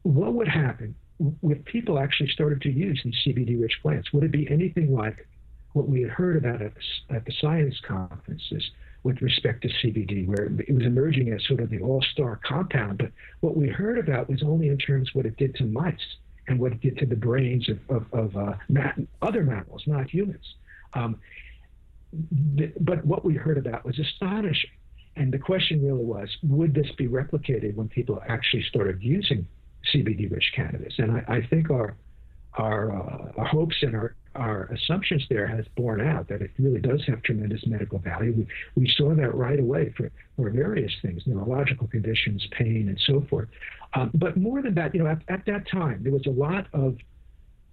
what 0.02 0.34
would 0.34 0.48
happen 0.48 0.94
if 1.42 1.64
people 1.64 1.98
actually 1.98 2.30
started 2.30 2.60
to 2.62 2.70
use 2.70 3.00
these 3.04 3.14
CBD 3.26 3.60
rich 3.60 3.78
plants? 3.82 4.12
Would 4.12 4.24
it 4.24 4.32
be 4.32 4.50
anything 4.50 4.94
like 4.94 5.26
what 5.72 5.88
we 5.88 6.02
had 6.02 6.10
heard 6.10 6.36
about 6.36 6.62
at 6.62 6.72
the, 6.74 7.14
at 7.14 7.24
the 7.24 7.32
science 7.40 7.76
conferences 7.86 8.70
with 9.02 9.22
respect 9.22 9.62
to 9.62 9.68
CBD, 9.68 10.26
where 10.26 10.44
it 10.44 10.74
was 10.74 10.84
emerging 10.84 11.32
as 11.32 11.44
sort 11.46 11.60
of 11.60 11.70
the 11.70 11.80
all 11.80 12.02
star 12.12 12.40
compound? 12.46 12.98
But 12.98 13.12
what 13.40 13.56
we 13.56 13.68
heard 13.68 13.98
about 13.98 14.28
was 14.28 14.42
only 14.42 14.68
in 14.68 14.78
terms 14.78 15.10
of 15.10 15.14
what 15.14 15.26
it 15.26 15.36
did 15.36 15.54
to 15.56 15.64
mice 15.64 15.94
and 16.48 16.58
what 16.58 16.72
it 16.72 16.80
did 16.80 16.98
to 16.98 17.06
the 17.06 17.16
brains 17.16 17.68
of, 17.68 17.78
of, 17.88 18.06
of 18.12 18.36
uh, 18.36 18.54
other 19.22 19.44
mammals, 19.44 19.82
not 19.86 20.10
humans. 20.10 20.54
Um, 20.94 21.20
but 22.80 23.04
what 23.04 23.24
we 23.24 23.34
heard 23.34 23.58
about 23.58 23.84
was 23.84 23.98
astonishing. 23.98 24.70
And 25.16 25.32
the 25.32 25.38
question 25.38 25.84
really 25.84 26.04
was 26.04 26.28
would 26.42 26.74
this 26.74 26.90
be 26.96 27.08
replicated 27.08 27.74
when 27.74 27.88
people 27.88 28.22
actually 28.28 28.62
started 28.64 29.02
using 29.02 29.46
CBD 29.92 30.30
rich 30.30 30.52
cannabis? 30.54 30.94
And 30.98 31.12
I, 31.12 31.24
I 31.28 31.46
think 31.48 31.70
our, 31.70 31.96
our, 32.54 32.92
uh, 32.92 33.32
our 33.36 33.46
hopes 33.46 33.76
and 33.82 33.94
our 33.94 34.14
our 34.34 34.64
assumptions 34.66 35.24
there 35.28 35.46
has 35.46 35.64
borne 35.76 36.00
out 36.00 36.28
that 36.28 36.40
it 36.40 36.50
really 36.58 36.80
does 36.80 37.02
have 37.06 37.22
tremendous 37.22 37.66
medical 37.66 37.98
value. 37.98 38.32
We, 38.32 38.46
we 38.82 38.92
saw 38.96 39.14
that 39.14 39.34
right 39.34 39.58
away 39.58 39.92
for, 39.96 40.10
for 40.36 40.50
various 40.50 40.92
things, 41.02 41.22
neurological 41.26 41.88
conditions, 41.88 42.46
pain, 42.52 42.88
and 42.88 43.00
so 43.06 43.26
forth. 43.28 43.48
Um, 43.94 44.10
but 44.14 44.36
more 44.36 44.62
than 44.62 44.74
that, 44.74 44.94
you 44.94 45.02
know, 45.02 45.10
at, 45.10 45.22
at, 45.28 45.44
that 45.46 45.68
time, 45.68 46.02
there 46.04 46.12
was 46.12 46.26
a 46.26 46.30
lot 46.30 46.66
of 46.72 46.96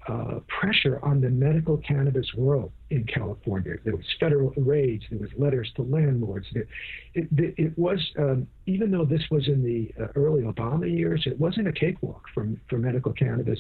uh, 0.08 0.40
pressure 0.48 1.00
on 1.04 1.20
the 1.20 1.30
medical 1.30 1.78
cannabis 1.78 2.34
world 2.36 2.72
in 2.90 3.04
California. 3.06 3.74
There 3.84 3.96
was 3.96 4.06
federal 4.20 4.54
raids, 4.56 5.04
there 5.10 5.20
was 5.20 5.30
letters 5.38 5.72
to 5.76 5.82
landlords. 5.82 6.48
It, 6.54 6.68
it, 7.14 7.28
it 7.58 7.78
was, 7.78 8.00
um, 8.18 8.48
even 8.66 8.92
though 8.92 9.06
this 9.06 9.24
was 9.30 9.48
in 9.48 9.64
the 9.64 9.92
uh, 10.02 10.08
early 10.16 10.44
Obama 10.44 10.90
years, 10.90 11.24
it 11.26 11.38
wasn't 11.40 11.68
a 11.68 11.74
cakewalk 11.74 12.24
for, 12.34 12.48
for 12.70 12.78
medical 12.78 13.12
cannabis 13.12 13.60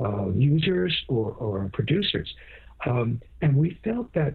uh, 0.00 0.28
users 0.30 0.96
or, 1.08 1.32
or 1.32 1.68
producers. 1.72 2.32
Um, 2.86 3.20
and 3.42 3.56
we 3.56 3.78
felt 3.82 4.12
that 4.14 4.34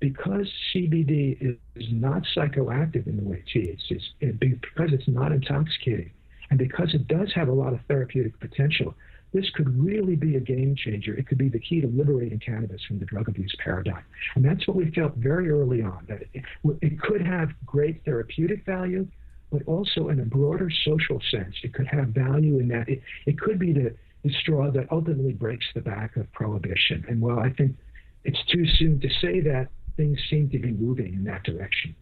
because 0.00 0.46
CBD 0.74 1.38
is, 1.40 1.56
not 1.90 2.22
psychoactive 2.36 3.06
in 3.06 3.16
the 3.16 3.22
way 3.22 3.42
THC 3.54 3.96
is, 3.96 4.02
it, 4.20 4.38
because 4.38 4.92
it's 4.92 5.08
not 5.08 5.32
intoxicating, 5.32 6.10
and 6.50 6.58
because 6.58 6.92
it 6.92 7.08
does 7.08 7.32
have 7.34 7.48
a 7.48 7.52
lot 7.52 7.72
of 7.72 7.80
therapeutic 7.88 8.38
potential, 8.40 8.94
this 9.32 9.48
could 9.50 9.68
really 9.78 10.16
be 10.16 10.36
a 10.36 10.40
game 10.40 10.74
changer. 10.76 11.14
It 11.14 11.26
could 11.26 11.38
be 11.38 11.48
the 11.48 11.58
key 11.58 11.80
to 11.80 11.86
liberating 11.88 12.38
cannabis 12.38 12.82
from 12.86 12.98
the 12.98 13.04
drug 13.04 13.28
abuse 13.28 13.54
paradigm. 13.62 14.04
And 14.34 14.44
that's 14.44 14.66
what 14.66 14.76
we 14.76 14.90
felt 14.92 15.14
very 15.16 15.50
early 15.50 15.82
on, 15.82 16.06
that 16.08 16.22
it, 16.32 16.44
it 16.80 17.00
could 17.00 17.20
have 17.20 17.50
great 17.66 18.04
therapeutic 18.04 18.64
value, 18.64 19.06
but 19.52 19.62
also 19.66 20.08
in 20.08 20.20
a 20.20 20.24
broader 20.24 20.70
social 20.84 21.20
sense, 21.30 21.54
it 21.62 21.74
could 21.74 21.86
have 21.86 22.08
value 22.08 22.58
in 22.58 22.68
that 22.68 22.88
it, 22.88 23.02
it 23.26 23.38
could 23.38 23.58
be 23.58 23.72
the 23.72 23.94
the 24.24 24.32
straw 24.40 24.70
that 24.70 24.90
ultimately 24.90 25.32
breaks 25.32 25.66
the 25.74 25.80
back 25.80 26.16
of 26.16 26.30
prohibition. 26.32 27.04
And 27.08 27.20
while 27.20 27.38
I 27.38 27.50
think 27.50 27.76
it's 28.24 28.42
too 28.50 28.66
soon 28.66 29.00
to 29.00 29.08
say 29.20 29.40
that, 29.42 29.68
things 29.96 30.18
seem 30.28 30.50
to 30.50 30.58
be 30.58 30.72
moving 30.72 31.14
in 31.14 31.24
that 31.24 31.44
direction. 31.44 31.94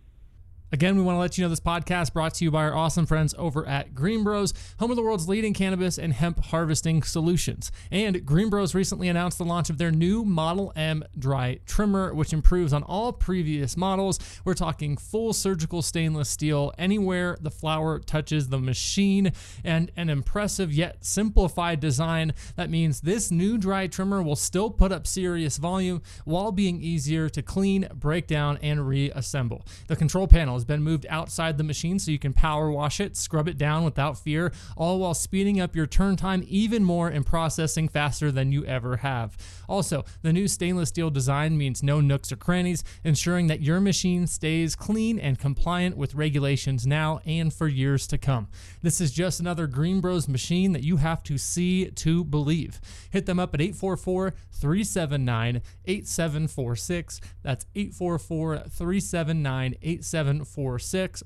Again, 0.73 0.97
we 0.97 1.03
want 1.03 1.15
to 1.15 1.21
let 1.21 1.39
you 1.39 1.45
know 1.45 1.49
this 1.49 1.61
podcast 1.61 2.13
brought 2.13 2.35
to 2.35 2.45
you 2.45 2.51
by 2.51 2.65
our 2.65 2.75
awesome 2.75 3.07
friends 3.07 3.37
over 3.39 3.65
at 3.69 3.95
GreenBroz, 3.95 4.53
home 4.81 4.91
of 4.91 4.97
the 4.97 5.03
world's 5.03 5.29
leading 5.29 5.55
cannabis 5.55 5.97
and 5.97 6.13
hemp 6.13 6.41
harvesting 6.47 7.05
solutions. 7.05 7.71
And 7.93 8.17
GreenBroz 8.27 8.75
recently 8.75 9.07
announced 9.07 9.39
the 9.39 9.45
launch 9.45 9.71
of 9.71 9.79
their 9.79 9.93
new 9.93 10.25
Model 10.25 10.73
M 10.75 11.05
dry 11.17 11.61
trimmer, 11.67 12.13
which 12.13 12.33
improves 12.33 12.73
on 12.73 12.83
all 12.83 13.13
previous 13.13 13.77
models. 13.77 14.19
We're 14.45 14.55
talking 14.55 14.97
full 14.97 15.33
surgical 15.33 15.83
stainless 15.83 16.29
steel 16.29 16.73
anywhere 16.77 17.37
the 17.41 17.53
flower 17.53 18.01
touches 18.01 18.49
the 18.49 18.59
machine, 18.59 19.31
and 19.63 19.93
an 19.97 20.11
impressive 20.11 20.73
yet 20.73 21.05
simplified 21.05 21.79
design. 21.79 22.35
That 22.57 22.71
means 22.71 23.03
this 23.03 23.31
new 23.31 23.57
dry 23.57 23.87
trimmer 23.87 24.21
will 24.21 24.35
still 24.35 24.71
put 24.71 24.91
up 24.91 25.07
serious 25.07 25.59
volume 25.59 26.03
while 26.25 26.51
being 26.51 26.83
easier 26.83 27.29
to 27.29 27.41
clean, 27.41 27.89
break 27.95 28.27
down, 28.27 28.59
and 28.63 28.89
reassemble. 28.89 29.65
The 29.87 29.95
control 29.95 30.27
panel 30.27 30.56
has 30.57 30.65
been 30.65 30.83
moved 30.83 31.07
outside 31.09 31.57
the 31.57 31.65
machine 31.65 31.99
so 31.99 32.11
you 32.11 32.19
can 32.19 32.33
power 32.33 32.71
wash 32.71 33.01
it, 33.01 33.17
scrub 33.17 33.49
it 33.49 33.57
down 33.57 33.85
without 33.85 34.19
fear, 34.19 34.53
all 34.77 34.99
while 34.99 35.15
speeding 35.15 35.61
up 35.61 35.77
your 35.77 35.87
turn 35.87 36.17
time 36.17 36.45
even 36.49 36.83
more 36.83 37.09
and 37.09 37.25
processing 37.25 37.89
faster 37.89 38.33
than 38.33 38.53
you 38.53 38.65
ever 38.65 38.99
have. 38.99 39.37
Also, 39.69 40.05
the 40.23 40.33
new 40.33 40.49
stainless 40.49 40.89
steel 40.89 41.11
design 41.11 41.57
means 41.57 41.83
no 41.83 42.01
nooks 42.01 42.33
or 42.33 42.37
crannies, 42.37 42.85
ensuring 43.05 43.47
that 43.47 43.61
your 43.61 43.81
machine 43.81 44.27
stays 44.27 44.75
clean 44.75 45.19
and 45.19 45.39
compliant 45.39 45.97
with 45.97 46.15
regulations 46.15 46.87
now 46.87 47.21
and 47.25 47.53
for 47.53 47.69
years 47.69 48.07
to 48.07 48.19
come. 48.19 48.49
This 48.83 49.01
is 49.01 49.13
just 49.13 49.41
another 49.41 49.69
GreenBroz 49.69 50.29
machine 50.29 50.73
that 50.73 50.83
you 50.83 50.97
have 50.97 51.23
to 51.25 51.39
see 51.39 51.91
to 51.91 52.25
believe. 52.25 52.81
Hit 53.11 53.27
them 53.27 53.39
up 53.39 53.55
at 53.55 53.61
844 53.61 54.35
379 54.53 55.63
8746. 55.85 57.21
That's 57.43 57.67
844 57.75 58.59
379 58.69 59.75
8746 59.83 60.46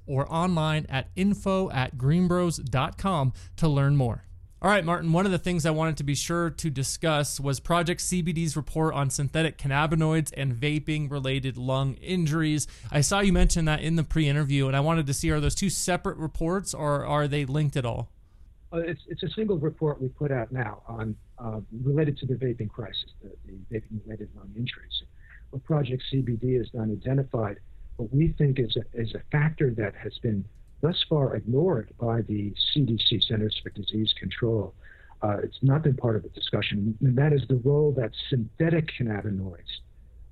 or 0.06 0.30
online 0.33 0.87
at 0.88 1.09
info 1.16 1.70
at 1.70 1.96
greenbroz.com 1.96 3.33
to 3.56 3.68
learn 3.68 3.96
more. 3.96 4.24
All 4.62 4.70
right, 4.70 4.85
Martin, 4.85 5.12
one 5.12 5.24
of 5.24 5.33
the 5.33 5.38
things 5.38 5.64
I 5.64 5.70
wanted 5.70 5.96
to 5.96 6.04
be 6.04 6.14
sure 6.14 6.50
to 6.50 6.68
discuss 6.68 7.40
was 7.40 7.61
Project 7.61 8.02
CBD's 8.02 8.59
report 8.59 8.92
on 8.92 9.09
synthetic 9.09 9.56
cannabinoids 9.56 10.35
and 10.37 10.54
vaping 10.54 11.11
related 11.11 11.56
lung 11.56 11.94
injuries. 11.94 12.66
I 12.92 13.00
saw 13.00 13.20
you 13.20 13.33
mention 13.33 13.64
that 13.64 13.80
in 13.80 13.96
the 13.96 14.04
pre 14.04 14.28
interview, 14.28 14.66
and 14.66 14.76
I 14.76 14.80
wanted 14.80 15.06
to 15.06 15.14
see 15.14 15.30
are 15.30 15.40
those 15.40 15.54
two 15.54 15.70
separate 15.70 16.18
reports 16.18 16.74
or 16.74 17.06
are 17.06 17.26
they 17.26 17.46
linked 17.46 17.74
at 17.74 17.87
all? 17.87 18.11
Uh, 18.70 18.80
it's, 18.80 19.00
it's 19.09 19.22
a 19.22 19.30
single 19.30 19.56
report 19.56 19.98
we 19.98 20.09
put 20.09 20.30
out 20.30 20.52
now 20.52 20.83
on 20.87 21.16
uh, 21.38 21.61
related 21.83 22.18
to 22.18 22.26
the 22.26 22.35
vaping 22.35 22.68
crisis, 22.68 23.06
the, 23.22 23.30
the 23.46 23.54
vaping 23.74 23.98
related 24.04 24.28
lung 24.37 24.52
injuries. 24.54 25.04
What 25.50 25.64
Project 25.64 26.02
CBD 26.12 26.59
has 26.59 26.68
done 26.68 26.92
identified 26.92 27.61
what 28.00 28.12
we 28.14 28.34
think 28.38 28.58
is 28.58 28.76
a, 28.76 29.00
is 29.00 29.14
a 29.14 29.20
factor 29.30 29.74
that 29.76 29.94
has 29.94 30.16
been 30.22 30.44
thus 30.80 31.04
far 31.08 31.36
ignored 31.36 31.90
by 32.00 32.22
the 32.22 32.54
CDC 32.74 33.22
Centers 33.28 33.60
for 33.62 33.68
Disease 33.70 34.14
Control. 34.18 34.74
Uh, 35.22 35.36
it's 35.42 35.58
not 35.60 35.82
been 35.82 35.96
part 35.96 36.16
of 36.16 36.22
the 36.22 36.30
discussion, 36.30 36.96
and 37.02 37.16
that 37.16 37.34
is 37.34 37.42
the 37.48 37.56
role 37.56 37.92
that 37.92 38.10
synthetic 38.30 38.90
cannabinoids 38.98 39.82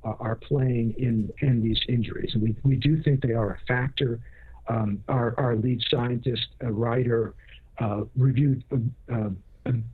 uh, 0.02 0.14
are 0.18 0.36
playing 0.36 0.94
in, 0.96 1.30
in 1.46 1.62
these 1.62 1.78
injuries. 1.88 2.30
And 2.32 2.42
we, 2.42 2.56
we 2.62 2.76
do 2.76 3.02
think 3.02 3.20
they 3.20 3.34
are 3.34 3.50
a 3.50 3.58
factor. 3.66 4.18
Um, 4.68 5.02
our, 5.08 5.34
our 5.38 5.56
lead 5.56 5.82
scientist, 5.90 6.46
a 6.60 6.72
writer, 6.72 7.34
uh, 7.80 8.02
reviewed, 8.16 8.64
uh, 8.72 9.14
uh, 9.14 9.30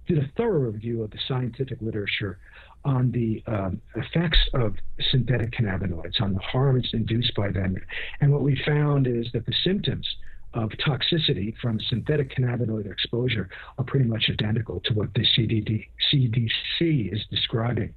did 0.07 0.19
a 0.19 0.31
thorough 0.37 0.71
review 0.71 1.03
of 1.03 1.11
the 1.11 1.19
scientific 1.27 1.79
literature 1.81 2.39
on 2.85 3.11
the 3.13 3.43
um, 3.47 3.81
effects 3.97 4.39
of 4.55 4.75
synthetic 5.11 5.53
cannabinoids, 5.53 6.21
on 6.21 6.35
the 6.35 6.41
harms 6.41 6.89
induced 6.93 7.35
by 7.35 7.51
them. 7.51 7.77
And 8.21 8.33
what 8.33 8.43
we 8.43 8.61
found 8.67 9.07
is 9.07 9.27
that 9.33 9.47
the 9.47 9.55
symptoms 9.65 10.07
of 10.55 10.71
toxicity 10.87 11.55
from 11.61 11.81
synthetic 11.89 12.35
cannabinoid 12.37 12.91
exposure 12.91 13.49
are 13.79 13.85
pretty 13.85 14.07
much 14.07 14.31
identical 14.31 14.81
to 14.85 14.95
what 14.95 15.13
the 15.15 15.27
CDD, 15.37 15.89
CDC 16.13 17.13
is 17.13 17.21
describing 17.31 17.93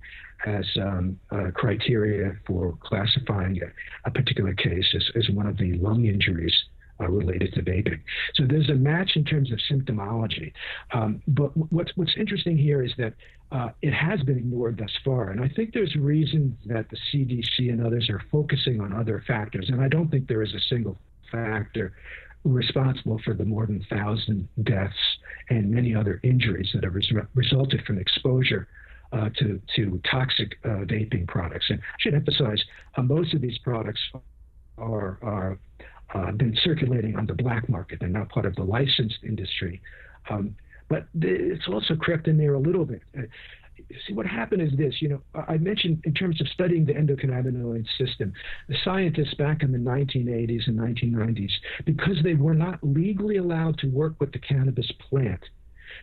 as 0.45 0.65
um, 0.81 1.19
criteria 1.53 2.35
for 2.45 2.77
classifying 2.81 3.59
a, 3.61 4.07
a 4.07 4.11
particular 4.11 4.53
case 4.53 4.85
as, 4.95 5.03
as, 5.15 5.29
one 5.29 5.47
of 5.47 5.57
the 5.57 5.73
lung 5.77 6.05
injuries 6.05 6.53
uh, 6.99 7.07
related 7.07 7.53
to 7.53 7.61
vaping. 7.61 7.99
So 8.35 8.43
there's 8.47 8.69
a 8.69 8.75
match 8.75 9.11
in 9.15 9.23
terms 9.23 9.51
of 9.51 9.59
symptomology. 9.71 10.51
Um, 10.93 11.21
but 11.27 11.55
what's, 11.71 11.91
what's 11.95 12.13
interesting 12.17 12.57
here 12.57 12.83
is 12.83 12.91
that 12.97 13.13
uh, 13.51 13.69
it 13.81 13.93
has 13.93 14.21
been 14.23 14.37
ignored 14.37 14.77
thus 14.77 14.91
far. 15.05 15.29
And 15.29 15.41
I 15.41 15.49
think 15.49 15.73
there's 15.73 15.95
reason 15.95 16.57
that 16.65 16.87
the 16.89 16.97
CDC 17.11 17.69
and 17.71 17.85
others 17.85 18.09
are 18.09 18.21
focusing 18.31 18.81
on 18.81 18.93
other 18.93 19.23
factors. 19.25 19.69
And 19.69 19.81
I 19.81 19.87
don't 19.87 20.09
think 20.09 20.27
there 20.27 20.43
is 20.43 20.53
a 20.53 20.59
single 20.69 20.97
factor 21.31 21.93
responsible 22.43 23.19
for 23.23 23.33
the 23.33 23.45
more 23.45 23.65
than 23.65 23.83
1,000 23.89 24.47
deaths 24.63 24.93
and 25.49 25.69
many 25.69 25.95
other 25.95 26.19
injuries 26.23 26.69
that 26.73 26.83
have 26.83 26.95
res- 26.95 27.11
resulted 27.35 27.83
from 27.85 27.97
exposure 27.97 28.67
uh, 29.13 29.29
to, 29.37 29.61
to 29.75 30.01
toxic 30.09 30.57
uh, 30.65 30.83
vaping 30.85 31.27
products. 31.27 31.65
And 31.69 31.79
I 31.79 31.95
should 31.99 32.13
emphasize 32.13 32.61
uh, 32.95 33.01
most 33.01 33.33
of 33.33 33.41
these 33.41 33.57
products 33.59 34.01
are, 34.77 35.17
are 35.21 35.59
uh, 36.13 36.31
been 36.31 36.57
circulating 36.63 37.15
on 37.15 37.25
the 37.25 37.33
black 37.33 37.67
market. 37.69 37.99
They're 37.99 38.09
not 38.09 38.29
part 38.29 38.45
of 38.45 38.55
the 38.55 38.63
licensed 38.63 39.19
industry. 39.23 39.81
Um, 40.29 40.55
but 40.89 41.07
it's 41.21 41.67
also 41.67 41.95
crept 41.95 42.27
in 42.27 42.37
there 42.37 42.53
a 42.53 42.59
little 42.59 42.85
bit. 42.85 43.01
Uh, 43.17 43.23
see 44.07 44.13
what 44.13 44.25
happened 44.25 44.61
is 44.61 44.71
this 44.77 45.01
you 45.01 45.09
know 45.09 45.21
i 45.47 45.57
mentioned 45.57 46.01
in 46.03 46.13
terms 46.13 46.41
of 46.41 46.47
studying 46.47 46.85
the 46.85 46.93
endocannabinoid 46.93 47.85
system 47.97 48.33
the 48.67 48.75
scientists 48.83 49.33
back 49.35 49.61
in 49.61 49.71
the 49.71 49.77
1980s 49.77 50.67
and 50.67 50.79
1990s 50.79 51.51
because 51.85 52.17
they 52.23 52.33
were 52.33 52.53
not 52.53 52.79
legally 52.81 53.37
allowed 53.37 53.77
to 53.77 53.87
work 53.87 54.15
with 54.19 54.31
the 54.31 54.39
cannabis 54.39 54.91
plant 55.09 55.39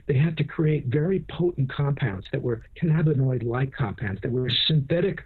they 0.07 0.17
had 0.17 0.37
to 0.37 0.45
create 0.45 0.87
very 0.87 1.25
potent 1.29 1.71
compounds 1.71 2.27
that 2.33 2.41
were 2.41 2.63
cannabinoid 2.81 3.45
like 3.45 3.73
compounds 3.73 4.21
that 4.23 4.31
were 4.31 4.51
synthetic 4.67 5.23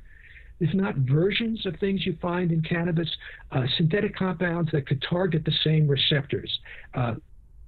if 0.60 0.74
not 0.74 0.96
versions 0.96 1.64
of 1.66 1.76
things 1.78 2.04
you 2.04 2.16
find 2.20 2.50
in 2.52 2.62
cannabis, 2.62 3.08
uh, 3.52 3.64
synthetic 3.76 4.16
compounds 4.16 4.70
that 4.72 4.86
could 4.86 5.02
target 5.08 5.44
the 5.44 5.54
same 5.64 5.86
receptors. 5.86 6.58
Uh, 6.94 7.14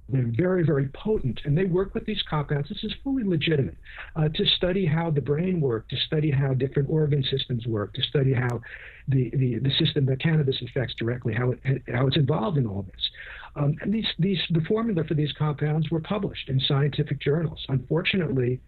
they're 0.09 0.31
very, 0.35 0.63
very 0.63 0.89
potent, 0.89 1.39
and 1.45 1.57
they 1.57 1.65
work 1.65 1.93
with 1.93 2.05
these 2.05 2.21
compounds. 2.29 2.67
This 2.67 2.83
is 2.83 2.93
fully 3.03 3.23
legitimate 3.23 3.77
uh, 4.15 4.27
to 4.29 4.45
study 4.57 4.85
how 4.85 5.09
the 5.09 5.21
brain 5.21 5.61
works, 5.61 5.87
to 5.91 5.97
study 6.05 6.29
how 6.29 6.53
different 6.53 6.89
organ 6.89 7.23
systems 7.23 7.65
work, 7.65 7.93
to 7.93 8.01
study 8.03 8.33
how 8.33 8.59
the, 9.07 9.29
the, 9.31 9.59
the 9.59 9.71
system 9.79 10.05
that 10.07 10.19
cannabis 10.19 10.61
affects 10.61 10.95
directly, 10.95 11.33
how, 11.33 11.51
it, 11.51 11.81
how 11.93 12.07
it's 12.07 12.17
involved 12.17 12.57
in 12.57 12.67
all 12.67 12.83
this. 12.83 13.09
Um, 13.55 13.75
and 13.81 13.93
these, 13.93 14.07
these, 14.19 14.39
the 14.49 14.61
formula 14.61 15.03
for 15.05 15.13
these 15.13 15.31
compounds 15.33 15.89
were 15.89 16.01
published 16.01 16.49
in 16.49 16.59
scientific 16.59 17.21
journals. 17.21 17.65
Unfortunately, 17.69 18.59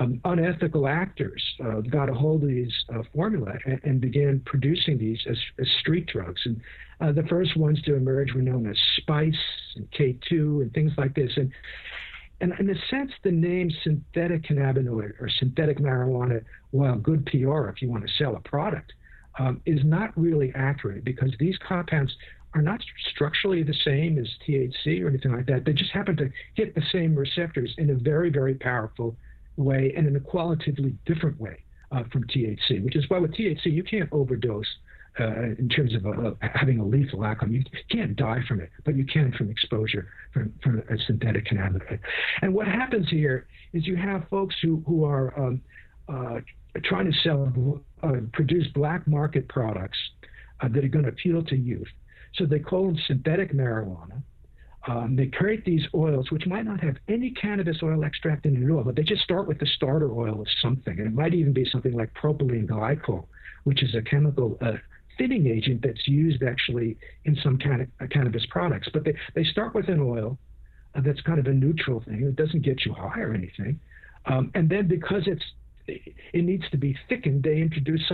um, 0.00 0.20
unethical 0.24 0.88
actors 0.88 1.42
uh, 1.64 1.80
got 1.80 2.08
a 2.08 2.14
hold 2.14 2.42
of 2.42 2.48
these 2.48 2.72
uh, 2.92 3.02
formula 3.14 3.52
and, 3.64 3.80
and, 3.84 4.00
began 4.00 4.40
producing 4.44 4.98
these 4.98 5.20
as, 5.28 5.36
as 5.60 5.68
street 5.80 6.06
drugs. 6.06 6.40
And 6.44 6.60
uh, 7.00 7.12
the 7.12 7.26
first 7.28 7.56
ones 7.56 7.80
to 7.82 7.94
emerge 7.94 8.32
were 8.34 8.42
known 8.42 8.66
as 8.66 8.76
Spice 8.96 9.34
and 9.76 9.88
K2 9.92 10.62
and 10.62 10.72
things 10.72 10.92
like 10.98 11.14
this. 11.14 11.30
And, 11.36 11.52
and 12.40 12.52
in 12.58 12.70
a 12.70 12.86
sense, 12.90 13.12
the 13.22 13.30
name 13.30 13.70
synthetic 13.84 14.42
cannabinoid 14.42 15.20
or 15.20 15.28
synthetic 15.38 15.78
marijuana, 15.78 16.44
while 16.72 16.96
good 16.96 17.24
PR 17.26 17.68
if 17.68 17.80
you 17.80 17.88
want 17.88 18.04
to 18.04 18.12
sell 18.18 18.34
a 18.34 18.40
product, 18.40 18.92
um, 19.38 19.60
is 19.64 19.80
not 19.84 20.16
really 20.16 20.52
accurate 20.56 21.04
because 21.04 21.30
these 21.38 21.56
compounds 21.66 22.12
are 22.54 22.62
not 22.62 22.80
structurally 23.10 23.62
the 23.62 23.74
same 23.84 24.18
as 24.18 24.28
THC 24.46 25.02
or 25.02 25.08
anything 25.08 25.32
like 25.32 25.46
that. 25.46 25.64
They 25.64 25.72
just 25.72 25.90
happen 25.90 26.16
to 26.16 26.30
hit 26.54 26.74
the 26.74 26.82
same 26.92 27.14
receptors 27.14 27.74
in 27.78 27.90
a 27.90 27.94
very, 27.94 28.30
very 28.30 28.54
powerful 28.54 29.16
way 29.56 29.92
and 29.96 30.06
in 30.06 30.16
a 30.16 30.20
qualitatively 30.20 30.94
different 31.06 31.40
way 31.40 31.64
uh, 31.92 32.02
from 32.12 32.24
THC, 32.24 32.82
which 32.84 32.96
is 32.96 33.04
why 33.08 33.18
with 33.18 33.32
THC 33.34 33.66
you 33.66 33.84
can't 33.84 34.08
overdose 34.12 34.66
uh, 35.20 35.42
in 35.58 35.68
terms 35.68 35.94
of 35.94 36.06
uh, 36.06 36.32
having 36.40 36.80
a 36.80 36.84
lethal 36.84 37.22
outcome. 37.22 37.52
You 37.52 37.62
can't 37.90 38.16
die 38.16 38.40
from 38.48 38.60
it, 38.60 38.70
but 38.84 38.96
you 38.96 39.04
can 39.04 39.32
from 39.32 39.50
exposure 39.50 40.08
from, 40.32 40.52
from 40.62 40.82
a 40.90 40.98
synthetic 41.06 41.46
cannabinoid. 41.46 42.00
And 42.42 42.52
what 42.52 42.66
happens 42.66 43.08
here 43.10 43.46
is 43.72 43.86
you 43.86 43.96
have 43.96 44.28
folks 44.28 44.56
who, 44.60 44.82
who 44.86 45.04
are 45.04 45.38
um, 45.38 45.60
uh, 46.08 46.40
trying 46.84 47.10
to 47.10 47.18
sell, 47.22 47.80
uh, 48.02 48.12
produce 48.32 48.66
black 48.74 49.06
market 49.06 49.48
products 49.48 49.98
uh, 50.60 50.68
that 50.68 50.84
are 50.84 50.88
going 50.88 51.04
to 51.04 51.10
appeal 51.10 51.42
to 51.44 51.56
youth. 51.56 51.88
So 52.34 52.44
they 52.44 52.58
call 52.58 52.86
them 52.86 52.98
synthetic 53.06 53.52
marijuana 53.52 54.22
um, 54.86 55.16
they 55.16 55.26
create 55.26 55.64
these 55.64 55.86
oils, 55.94 56.30
which 56.30 56.46
might 56.46 56.64
not 56.64 56.80
have 56.80 56.96
any 57.08 57.30
cannabis 57.30 57.78
oil 57.82 58.04
extract 58.04 58.44
in 58.44 58.56
it 58.56 58.64
at 58.64 58.70
all, 58.70 58.84
but 58.84 58.96
they 58.96 59.02
just 59.02 59.22
start 59.22 59.48
with 59.48 59.58
the 59.58 59.66
starter 59.66 60.12
oil 60.12 60.40
of 60.40 60.46
something. 60.60 60.98
And 60.98 61.06
it 61.06 61.14
might 61.14 61.34
even 61.34 61.52
be 61.52 61.64
something 61.70 61.92
like 61.92 62.12
propylene 62.14 62.66
glycol, 62.66 63.26
which 63.64 63.82
is 63.82 63.94
a 63.94 64.02
chemical 64.02 64.58
uh, 64.60 64.74
thinning 65.16 65.46
agent 65.46 65.80
that's 65.82 66.06
used 66.06 66.42
actually 66.42 66.98
in 67.24 67.36
some 67.42 67.58
of, 67.64 67.80
uh, 67.80 68.06
cannabis 68.10 68.44
products. 68.50 68.88
But 68.92 69.04
they, 69.04 69.14
they 69.34 69.44
start 69.44 69.74
with 69.74 69.88
an 69.88 70.00
oil 70.00 70.38
uh, 70.94 71.00
that's 71.00 71.20
kind 71.22 71.38
of 71.38 71.46
a 71.46 71.52
neutral 71.52 72.00
thing. 72.00 72.22
It 72.22 72.36
doesn't 72.36 72.62
get 72.62 72.84
you 72.84 72.92
high 72.92 73.20
or 73.20 73.32
anything. 73.32 73.80
Um, 74.26 74.50
and 74.54 74.68
then 74.68 74.86
because 74.86 75.22
it's 75.26 75.44
it 75.86 76.44
needs 76.44 76.64
to 76.70 76.78
be 76.78 76.96
thickened, 77.10 77.42
they 77.42 77.60
introduce 77.60 78.10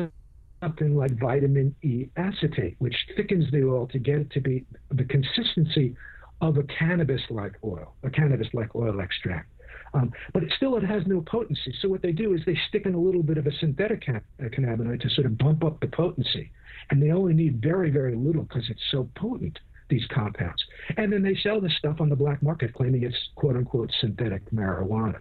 something 0.61 0.97
like 0.97 1.13
vitamin 1.19 1.75
E 1.83 2.07
acetate, 2.17 2.75
which 2.81 2.97
thickens 3.17 3.51
the 3.53 3.63
oil 3.65 3.87
to 3.89 3.99
get 3.99 4.19
it 4.19 4.31
to 4.33 4.41
be 4.41 4.65
the 4.91 5.05
consistency 5.05 5.95
of 6.41 6.57
a 6.57 6.63
cannabis-like 6.65 7.53
oil, 7.65 7.95
a 8.03 8.11
cannabis-like 8.11 8.75
oil 8.75 9.01
extract. 9.01 9.49
Um, 9.93 10.13
but 10.33 10.43
it 10.43 10.53
still, 10.57 10.77
it 10.77 10.85
has 10.85 11.03
no 11.07 11.21
potency. 11.23 11.75
So 11.81 11.89
what 11.89 12.03
they 12.03 12.13
do 12.13 12.35
is 12.35 12.41
they 12.47 12.59
stick 12.69 12.87
in 12.87 12.95
a 12.95 13.01
little 13.01 13.23
bit 13.23 13.39
of 13.39 13.47
a 13.47 13.53
synthetic 13.59 14.03
can- 14.03 14.23
uh, 14.41 14.45
cannabinoid 14.45 15.01
to 15.01 15.11
sort 15.11 15.27
of 15.27 15.37
bump 15.37 15.65
up 15.65 15.81
the 15.81 15.89
potency. 15.89 16.53
And 16.91 17.03
they 17.03 17.11
only 17.11 17.35
need 17.35 17.61
very, 17.61 17.91
very 17.91 18.15
little 18.15 18.43
because 18.43 18.65
it's 18.71 18.83
so 18.91 19.09
potent 19.17 19.59
these 19.91 20.07
compounds. 20.15 20.63
And 20.97 21.13
then 21.13 21.23
they 21.23 21.37
sell 21.43 21.61
this 21.61 21.77
stuff 21.77 22.01
on 22.01 22.09
the 22.09 22.17
black 22.17 22.43
market 22.43 22.73
claiming 22.73 23.03
it's 23.03 23.17
quote 23.35 23.57
unquote 23.57 23.91
synthetic 24.01 24.49
marijuana. 24.51 25.19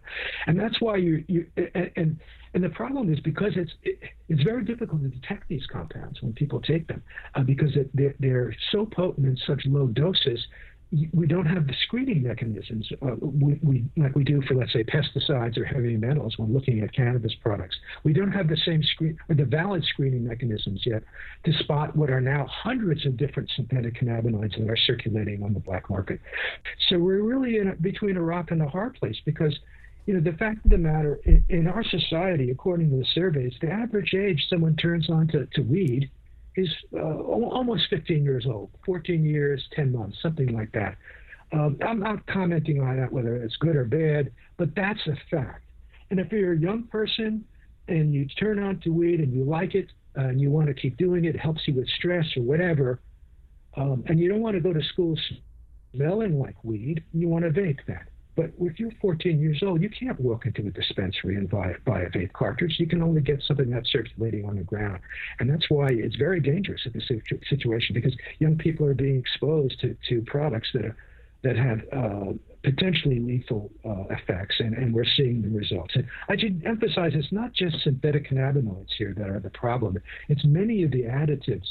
And 0.48 0.58
that's 0.58 0.80
why 0.80 0.98
you, 0.98 1.26
you 1.28 1.48
and, 1.96 2.20
and 2.54 2.64
the 2.64 2.70
problem 2.70 3.12
is 3.12 3.20
because 3.20 3.54
it's 3.56 3.72
it, 3.84 4.00
it's 4.30 4.44
very 4.44 4.64
difficult 4.64 5.02
to 5.02 5.10
detect 5.10 5.50
these 5.50 5.66
compounds 5.72 6.22
when 6.22 6.34
people 6.34 6.62
take 6.62 6.88
them 6.88 7.02
uh, 7.36 7.42
because 7.42 7.76
it, 7.76 7.90
they're, 7.94 8.16
they're 8.20 8.56
so 8.72 8.86
potent 8.86 9.28
in 9.28 9.38
such 9.46 9.62
low 9.66 9.88
doses 9.88 10.40
we 11.14 11.28
don't 11.28 11.46
have 11.46 11.68
the 11.68 11.74
screening 11.84 12.24
mechanisms 12.24 12.92
uh, 13.04 13.16
we, 13.22 13.60
we, 13.62 13.86
like 13.96 14.16
we 14.16 14.24
do 14.24 14.42
for, 14.48 14.56
let's 14.56 14.74
say, 14.74 14.84
pesticides 14.84 15.56
or 15.56 15.64
heavy 15.64 15.96
metals 15.96 16.36
when 16.38 16.52
looking 16.52 16.82
at 16.82 16.92
cannabis 16.94 17.34
products. 17.44 17.76
We 18.04 18.12
don't 18.12 18.32
have 18.32 18.48
the 18.48 18.58
same 18.66 18.82
screen 18.82 19.18
or 19.30 19.36
the 19.36 19.46
valid 19.46 19.84
screening 19.86 20.28
mechanisms 20.28 20.82
yet 20.86 21.04
to 21.46 21.54
spot 21.60 21.96
what 21.96 22.10
are 22.10 22.22
now 22.22 22.48
hundreds 22.50 23.06
of 23.06 23.18
different 23.18 23.52
synthetic 23.56 24.00
cannabinoids 24.00 24.58
that 24.58 24.68
are 24.68 24.78
circulating 24.78 25.44
on 25.44 25.54
the 25.54 25.60
black 25.60 25.90
market. 25.92 26.20
So 26.88 26.98
we're 26.98 27.22
really 27.22 27.58
in 27.58 27.68
a, 27.68 27.76
between 27.76 28.18
a 28.18 28.22
rock 28.22 28.50
and 28.50 28.62
a 28.64 28.68
hard 28.68 28.96
place 28.96 29.18
because 29.26 29.58
you 30.08 30.16
know, 30.16 30.22
the 30.22 30.36
fact 30.38 30.66
of 30.66 30.72
the 30.72 30.78
matter, 30.78 31.20
in, 31.26 31.46
in, 31.50 31.68
our 31.68 31.84
society, 31.84 32.50
according 32.50 32.90
to 32.90 32.98
the 32.98 33.06
surveys, 33.14 33.54
the 33.62 33.70
average 33.70 34.16
age 34.16 34.44
someone 34.50 34.76
turns 34.76 35.08
on 35.08 35.28
to, 35.28 35.46
to 35.54 35.62
weed 35.62 36.10
is 36.56 36.70
uh, 36.94 37.00
almost 37.00 37.84
15 37.90 38.24
years 38.24 38.46
old, 38.48 38.70
14 38.86 39.24
years, 39.24 39.64
10 39.76 39.92
months, 39.92 40.18
something 40.22 40.54
like 40.54 40.72
that. 40.74 40.98
Um, 41.52 41.78
I'm 41.86 42.00
not 42.00 42.26
commenting 42.28 42.82
on 42.82 42.98
that, 42.98 43.12
whether 43.12 43.36
it's 43.36 43.56
good 43.58 43.76
or 43.76 43.86
bad, 43.86 44.32
but 44.58 44.76
that's 44.76 45.00
a 45.08 45.16
fact. 45.32 45.64
And 46.12 46.20
if 46.20 46.32
you're 46.32 46.54
a 46.54 46.60
young 46.60 46.84
person 46.84 47.44
and 47.88 48.14
you 48.14 48.28
turn 48.28 48.60
on 48.60 48.80
to 48.82 48.90
weed 48.90 49.20
and 49.20 49.34
you 49.34 49.44
like 49.44 49.76
it 49.76 49.88
uh, 50.18 50.22
and 50.22 50.42
you 50.42 50.52
want 50.52 50.68
to 50.68 50.74
keep 50.74 50.98
doing 50.98 51.26
it, 51.26 51.36
it 51.36 51.40
helps 51.40 51.68
you 51.68 51.74
with 51.74 51.88
stress 51.98 52.26
or 52.38 52.44
whatever, 52.44 53.00
um, 53.78 54.04
and 54.08 54.20
you 54.20 54.30
don't 54.30 54.42
want 54.42 54.56
to 54.56 54.62
go 54.62 54.74
to 54.74 54.84
school 54.84 55.18
smelling 55.94 56.40
like 56.40 56.56
weed, 56.64 57.04
you 57.14 57.28
want 57.28 57.46
to 57.46 57.52
vape 57.52 57.80
that. 57.88 58.08
But 58.40 58.54
if 58.62 58.80
you're 58.80 58.94
14 59.02 59.42
years 59.42 59.62
old, 59.62 59.82
you 59.82 59.90
can't 59.90 60.18
walk 60.18 60.46
into 60.46 60.66
a 60.66 60.72
dispensary 60.72 61.36
and 61.36 61.50
buy, 61.50 61.74
buy 61.86 62.04
a 62.04 62.10
vape 62.10 62.32
cartridge. 62.32 62.76
You 62.80 62.88
can 62.88 63.04
only 63.04 63.20
get 63.20 63.44
something 63.46 63.70
that's 63.70 63.92
circulating 63.92 64.46
on 64.46 64.56
the 64.56 64.64
ground. 64.64 65.02
And 65.42 65.50
that's 65.50 65.70
why 65.70 65.90
it's 65.92 66.16
very 66.16 66.40
dangerous 66.40 66.80
in 66.86 66.94
this 66.94 67.12
situation 67.50 67.94
because 67.94 68.16
young 68.38 68.58
people 68.58 68.86
are 68.86 68.94
being 68.94 69.20
exposed 69.20 69.82
to, 69.82 69.94
to 70.08 70.22
products 70.22 70.70
that, 70.74 70.86
are, 70.86 70.96
that 71.44 71.58
have 71.58 71.82
uh, 71.92 72.32
potentially 72.64 73.20
lethal 73.20 73.72
uh, 73.84 74.06
effects, 74.10 74.56
and, 74.60 74.74
and 74.74 74.94
we're 74.94 75.04
seeing 75.18 75.42
the 75.42 75.50
results. 75.50 75.94
And 75.96 76.08
I 76.30 76.38
should 76.38 76.64
emphasize 76.66 77.12
it's 77.16 77.34
not 77.34 77.52
just 77.52 77.84
synthetic 77.84 78.30
cannabinoids 78.30 78.94
here 78.98 79.14
that 79.18 79.30
are 79.30 79.42
the 79.42 79.50
problem, 79.50 79.98
it's 80.30 80.46
many 80.46 80.84
of 80.84 80.92
the 80.92 81.04
additives 81.04 81.68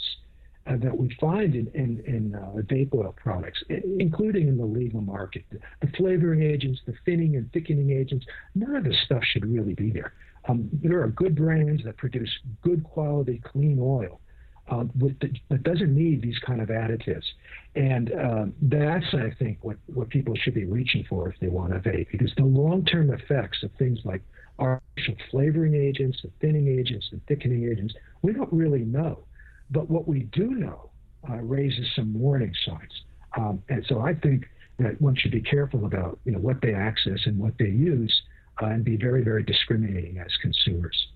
uh, 0.68 0.76
that 0.76 0.96
we 0.96 1.14
find 1.20 1.54
in, 1.54 1.66
in, 1.74 2.02
in 2.07 2.35
uh, 2.35 2.61
vape 2.62 2.94
oil 2.94 3.14
products, 3.16 3.62
including 3.98 4.48
in 4.48 4.57
the 4.59 4.64
legal 4.64 5.00
market. 5.00 5.44
The 5.50 5.88
flavoring 5.96 6.42
agents, 6.42 6.81
the 6.87 6.94
thinning 7.04 7.37
and 7.37 7.50
thickening 7.52 7.90
agents, 7.90 8.26
none 8.54 8.76
of 8.76 8.85
this 8.85 8.96
stuff 9.04 9.22
should 9.24 9.46
really 9.46 9.74
be 9.74 9.90
there. 9.90 10.12
Um, 10.48 10.68
there 10.72 11.02
are 11.02 11.09
good 11.09 11.35
brands 11.35 11.85
that 11.85 11.96
produce 11.96 12.31
good 12.62 12.85
quality, 12.85 13.40
clean 13.44 13.78
oil. 13.81 14.20
Uh, 14.70 14.85
the, 14.96 15.14
that 15.48 15.62
doesn't 15.62 15.94
need 15.94 16.20
these 16.20 16.38
kind 16.40 16.61
of 16.61 16.68
additives. 16.68 17.24
And 17.74 18.12
uh, 18.12 18.44
that's, 18.61 19.07
I 19.14 19.31
think, 19.38 19.59
what, 19.62 19.78
what 19.87 20.11
people 20.11 20.35
should 20.37 20.54
be 20.54 20.66
reaching 20.66 21.04
for 21.09 21.31
if 21.31 21.40
they 21.40 21.48
want 21.48 21.72
to 21.72 21.78
vape, 21.88 22.09
because 22.12 22.33
the 22.37 22.44
long 22.44 22.85
term 22.85 23.11
effects 23.11 23.62
of 23.62 23.70
things 23.78 24.00
like 24.04 24.22
artificial 24.59 25.14
flavoring 25.31 25.74
agents, 25.74 26.18
the 26.22 26.31
thinning 26.40 26.68
agents, 26.68 27.09
the 27.11 27.20
thickening 27.28 27.70
agents, 27.70 27.94
we 28.20 28.33
don't 28.33 28.52
really 28.52 28.81
know. 28.81 29.20
But 29.70 29.90
what 29.90 30.09
we 30.09 30.20
do 30.33 30.50
know 30.50 30.90
uh, 31.28 31.37
raises 31.37 31.87
some 31.94 32.14
warning 32.18 32.54
signs. 32.64 33.02
Um, 33.37 33.62
and 33.68 33.85
so 33.88 34.00
I 34.00 34.14
think 34.14 34.48
that 34.78 35.00
one 35.00 35.14
should 35.16 35.33
be 35.33 35.40
careful 35.40 35.85
about 35.85 36.18
you 36.24 36.33
know 36.33 36.38
what 36.38 36.61
they 36.62 36.74
access 36.74 37.20
and 37.26 37.38
what 37.38 37.54
they 37.59 37.66
use, 37.66 38.22
uh, 38.62 38.66
and 38.66 38.85
be 38.85 38.96
very 38.96 39.22
very 39.22 39.42
discriminating 39.42 40.18
as 40.18 40.31
consumers. 40.40 41.09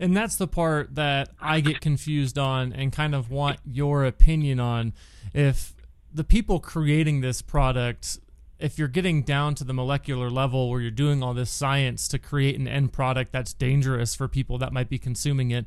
And 0.00 0.16
that's 0.16 0.36
the 0.36 0.48
part 0.48 0.94
that 0.96 1.30
I 1.40 1.60
get 1.60 1.80
confused 1.80 2.38
on, 2.38 2.72
and 2.72 2.92
kind 2.92 3.14
of 3.14 3.30
want 3.30 3.60
your 3.64 4.04
opinion 4.04 4.58
on. 4.58 4.92
If 5.32 5.74
the 6.12 6.24
people 6.24 6.60
creating 6.60 7.20
this 7.20 7.42
product 7.42 8.18
if 8.58 8.78
you're 8.78 8.88
getting 8.88 9.22
down 9.22 9.54
to 9.54 9.64
the 9.64 9.74
molecular 9.74 10.30
level 10.30 10.70
where 10.70 10.80
you're 10.80 10.90
doing 10.90 11.22
all 11.22 11.34
this 11.34 11.50
science 11.50 12.08
to 12.08 12.18
create 12.18 12.58
an 12.58 12.68
end 12.68 12.92
product 12.92 13.32
that's 13.32 13.52
dangerous 13.52 14.14
for 14.14 14.28
people 14.28 14.58
that 14.58 14.72
might 14.72 14.88
be 14.88 14.98
consuming 14.98 15.50
it, 15.50 15.66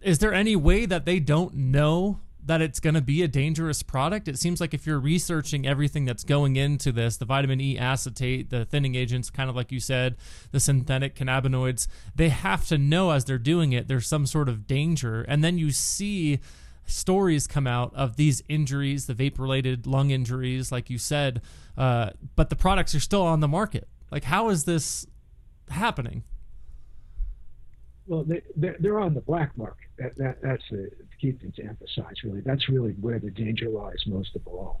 is 0.00 0.18
there 0.18 0.34
any 0.34 0.56
way 0.56 0.86
that 0.86 1.04
they 1.04 1.20
don't 1.20 1.54
know 1.54 2.20
that 2.44 2.62
it's 2.62 2.80
going 2.80 2.94
to 2.94 3.02
be 3.02 3.22
a 3.22 3.28
dangerous 3.28 3.82
product? 3.82 4.26
It 4.26 4.38
seems 4.38 4.60
like 4.60 4.72
if 4.72 4.86
you're 4.86 4.98
researching 4.98 5.66
everything 5.66 6.04
that's 6.04 6.24
going 6.24 6.56
into 6.56 6.92
this, 6.92 7.16
the 7.16 7.24
vitamin 7.24 7.60
E 7.60 7.78
acetate, 7.78 8.50
the 8.50 8.64
thinning 8.64 8.94
agents, 8.94 9.30
kind 9.30 9.50
of 9.50 9.56
like 9.56 9.70
you 9.70 9.80
said, 9.80 10.16
the 10.50 10.58
synthetic 10.58 11.14
cannabinoids, 11.14 11.86
they 12.14 12.30
have 12.30 12.66
to 12.68 12.78
know 12.78 13.10
as 13.10 13.24
they're 13.24 13.38
doing 13.38 13.72
it 13.72 13.86
there's 13.86 14.06
some 14.06 14.26
sort 14.26 14.48
of 14.48 14.66
danger. 14.66 15.22
And 15.22 15.44
then 15.44 15.58
you 15.58 15.70
see 15.70 16.40
stories 16.86 17.46
come 17.46 17.66
out 17.66 17.94
of 17.94 18.16
these 18.16 18.42
injuries, 18.48 19.06
the 19.06 19.14
vape 19.14 19.38
related 19.38 19.86
lung 19.86 20.10
injuries, 20.10 20.72
like 20.72 20.88
you 20.88 20.98
said, 20.98 21.42
uh, 21.76 22.10
but 22.34 22.48
the 22.48 22.56
products 22.56 22.94
are 22.94 23.00
still 23.00 23.22
on 23.22 23.40
the 23.40 23.48
market. 23.48 23.88
Like, 24.10 24.24
how 24.24 24.48
is 24.48 24.64
this 24.64 25.06
happening? 25.68 26.24
Well, 28.08 28.24
they, 28.24 28.42
they're, 28.56 28.98
on 28.98 29.12
the 29.12 29.20
black 29.20 29.56
market. 29.58 29.88
That, 29.98 30.16
that, 30.16 30.42
that's 30.42 30.64
the 30.70 30.90
key 31.20 31.32
thing 31.32 31.52
to 31.56 31.64
emphasize, 31.64 32.14
really. 32.24 32.40
That's 32.40 32.68
really 32.70 32.92
where 32.92 33.18
the 33.18 33.30
danger 33.30 33.68
lies 33.68 34.02
most 34.06 34.34
of 34.34 34.46
all. 34.46 34.80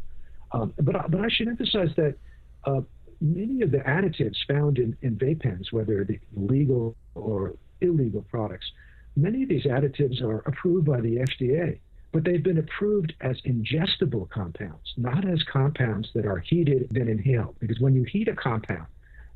Um, 0.52 0.72
but, 0.80 1.10
but 1.10 1.20
I 1.20 1.28
should 1.28 1.48
emphasize 1.48 1.90
that 1.96 2.16
uh, 2.64 2.80
many 3.20 3.60
of 3.60 3.70
the 3.70 3.78
additives 3.78 4.36
found 4.48 4.78
in, 4.78 4.96
in 5.02 5.16
vape 5.16 5.42
pens, 5.42 5.72
whether 5.72 6.04
the 6.04 6.18
legal 6.34 6.96
or 7.14 7.54
illegal 7.82 8.22
products, 8.30 8.66
many 9.14 9.42
of 9.42 9.50
these 9.50 9.64
additives 9.64 10.22
are 10.22 10.38
approved 10.46 10.86
by 10.86 11.02
the 11.02 11.16
FDA, 11.16 11.80
but 12.12 12.24
they've 12.24 12.42
been 12.42 12.58
approved 12.58 13.12
as 13.20 13.36
ingestible 13.42 14.28
compounds, 14.30 14.94
not 14.96 15.28
as 15.28 15.42
compounds 15.42 16.08
that 16.14 16.24
are 16.24 16.38
heated 16.38 16.88
then 16.90 17.08
inhaled. 17.08 17.56
Because 17.60 17.78
when 17.78 17.94
you 17.94 18.04
heat 18.04 18.28
a 18.28 18.34
compound, 18.34 18.86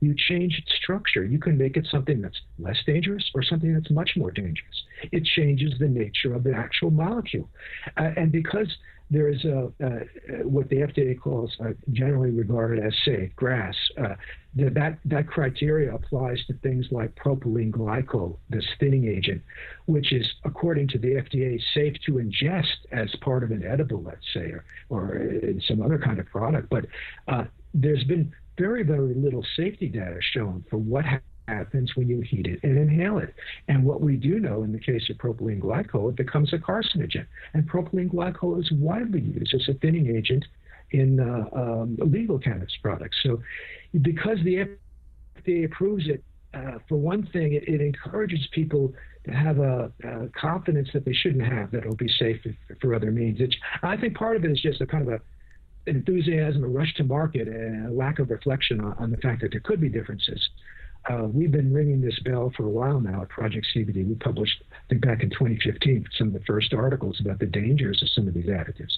you 0.03 0.15
change 0.17 0.59
its 0.59 0.75
structure. 0.83 1.25
You 1.25 1.39
can 1.39 1.57
make 1.57 1.77
it 1.77 1.87
something 1.89 2.21
that's 2.21 2.41
less 2.59 2.79
dangerous 2.85 3.25
or 3.35 3.43
something 3.45 3.73
that's 3.73 3.91
much 3.91 4.11
more 4.17 4.33
dangerous. 4.33 4.83
It 5.13 5.25
changes 5.25 5.75
the 5.79 5.89
nature 5.89 6.35
of 6.35 6.43
the 6.43 6.53
actual 6.53 6.91
molecule. 6.91 7.49
Uh, 7.97 8.11
and 8.17 8.33
because 8.33 8.67
there 9.13 9.29
is 9.29 9.45
a, 9.45 9.71
uh, 9.85 10.01
what 10.43 10.69
the 10.71 10.77
FDA 10.77 11.21
calls 11.21 11.55
uh, 11.61 11.71
generally 11.93 12.31
regarded 12.31 12.85
as 12.85 12.95
safe, 13.05 13.31
GRAS, 13.37 13.77
uh, 13.97 14.15
that, 14.57 14.99
that 15.05 15.29
criteria 15.29 15.95
applies 15.95 16.39
to 16.47 16.55
things 16.55 16.87
like 16.91 17.15
propylene 17.15 17.71
glycol, 17.71 18.39
this 18.51 18.65
thinning 18.81 19.07
agent, 19.07 19.41
which 19.87 20.13
is, 20.13 20.27
according 20.45 20.89
to 20.89 20.99
the 20.99 21.15
FDA, 21.15 21.61
safe 21.75 21.95
to 22.07 22.15
ingest 22.15 22.87
as 22.91 23.09
part 23.21 23.45
of 23.45 23.53
an 23.53 23.63
edible, 23.65 24.03
let's 24.03 24.27
say, 24.35 24.51
or, 24.51 24.65
or 24.91 25.31
some 25.69 25.81
other 25.81 25.99
kind 25.99 26.19
of 26.19 26.27
product. 26.27 26.71
But 26.71 26.87
uh, 27.29 27.45
there's 27.75 28.05
been 28.05 28.33
very, 28.63 28.85
very 28.85 29.13
little 29.15 29.45
safety 29.57 29.89
data 29.89 30.19
shown 30.21 30.65
for 30.71 30.77
what 30.77 31.05
happens 31.49 31.91
when 31.97 32.09
you 32.09 32.21
heat 32.21 32.47
it 32.47 32.61
and 32.63 32.79
inhale 32.79 33.19
it. 33.19 33.35
And 33.67 33.85
what 33.85 34.01
we 34.01 34.15
do 34.15 34.39
know 34.39 34.63
in 34.63 34.71
the 34.71 34.79
case 34.79 35.11
of 35.11 35.17
propylene 35.17 35.61
glycol, 35.61 36.11
it 36.11 36.17
becomes 36.17 36.53
a 36.53 36.59
carcinogen. 36.59 37.27
And 37.55 37.69
propylene 37.69 38.13
glycol 38.13 38.61
is 38.61 38.71
widely 38.71 39.21
used 39.21 39.53
as 39.53 39.69
a 39.69 39.75
thinning 39.81 40.17
agent 40.17 40.45
in 40.93 41.19
uh, 41.19 41.45
um, 41.61 41.97
legal 41.99 42.39
cannabis 42.39 42.77
products. 42.81 43.17
So 43.25 43.43
because 44.01 44.39
the 44.45 44.69
FDA 45.45 45.65
approves 45.65 46.05
it, 46.07 46.23
uh, 46.55 46.79
for 46.89 46.97
one 46.97 47.27
thing, 47.33 47.55
it, 47.55 47.65
it, 47.67 47.81
encourages 47.81 48.47
people 48.53 48.93
to 49.25 49.33
have 49.33 49.59
a, 49.59 49.91
a, 50.05 50.29
confidence 50.39 50.89
that 50.93 51.05
they 51.07 51.15
shouldn't 51.15 51.51
have 51.51 51.71
that 51.71 51.79
it'll 51.79 51.97
be 51.97 52.13
safe 52.19 52.43
for, 52.43 52.77
for 52.81 52.95
other 52.95 53.11
means. 53.11 53.41
It's, 53.41 53.57
I 53.83 53.97
think 53.97 54.15
part 54.15 54.37
of 54.37 54.45
it 54.45 54.51
is 54.51 54.61
just 54.61 54.83
a 54.83 54.87
kind 54.87 55.09
of 55.09 55.15
a 55.15 55.21
enthusiasm, 55.87 56.65
a 56.65 56.69
rush 56.69 56.95
to 56.95 57.05
market, 57.05 57.49
and 57.49 57.89
a 57.89 57.93
lack 57.93 58.19
of 58.19 58.31
reflection 58.31 58.81
on, 58.81 58.93
on 58.99 59.11
the 59.11 59.17
fact 59.19 59.43
that 59.43 59.51
there 59.51 59.61
could 59.61 59.81
be 59.81 59.89
differences. 59.89 60.49
Uh, 61.11 61.25
we've 61.25 61.51
been 61.51 61.73
ringing 61.73 62.01
this 62.01 62.19
bell 62.21 62.53
for 62.57 62.65
a 62.65 62.71
while 62.71 63.01
now 63.01 63.23
at 63.23 63.29
Project 63.29 63.67
CBD. 63.75 64.07
We 64.07 64.15
published, 64.15 64.63
I 64.71 64.77
think, 64.89 65.03
back 65.05 65.23
in 65.23 65.31
2015, 65.31 66.07
some 66.17 66.29
of 66.29 66.33
the 66.33 66.45
first 66.47 66.73
articles 66.73 67.21
about 67.21 67.41
the 67.41 67.47
dangers 67.47 68.01
of 68.03 68.09
some 68.11 68.29
of 68.29 68.35
these 68.35 68.47
additives. 68.47 68.93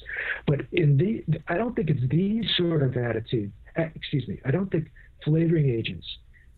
But 0.47 0.62
in 0.73 0.99
the, 0.99 1.25
I 1.49 1.57
don't 1.57 1.75
think 1.75 1.88
it's 1.88 2.07
these 2.11 2.44
sort 2.59 2.83
of 2.83 2.92
additives. 2.92 3.53
Excuse 3.77 4.29
me. 4.29 4.38
I 4.44 4.51
don't 4.51 4.70
think 4.70 4.90
flavoring 5.25 5.70
agents 5.70 6.07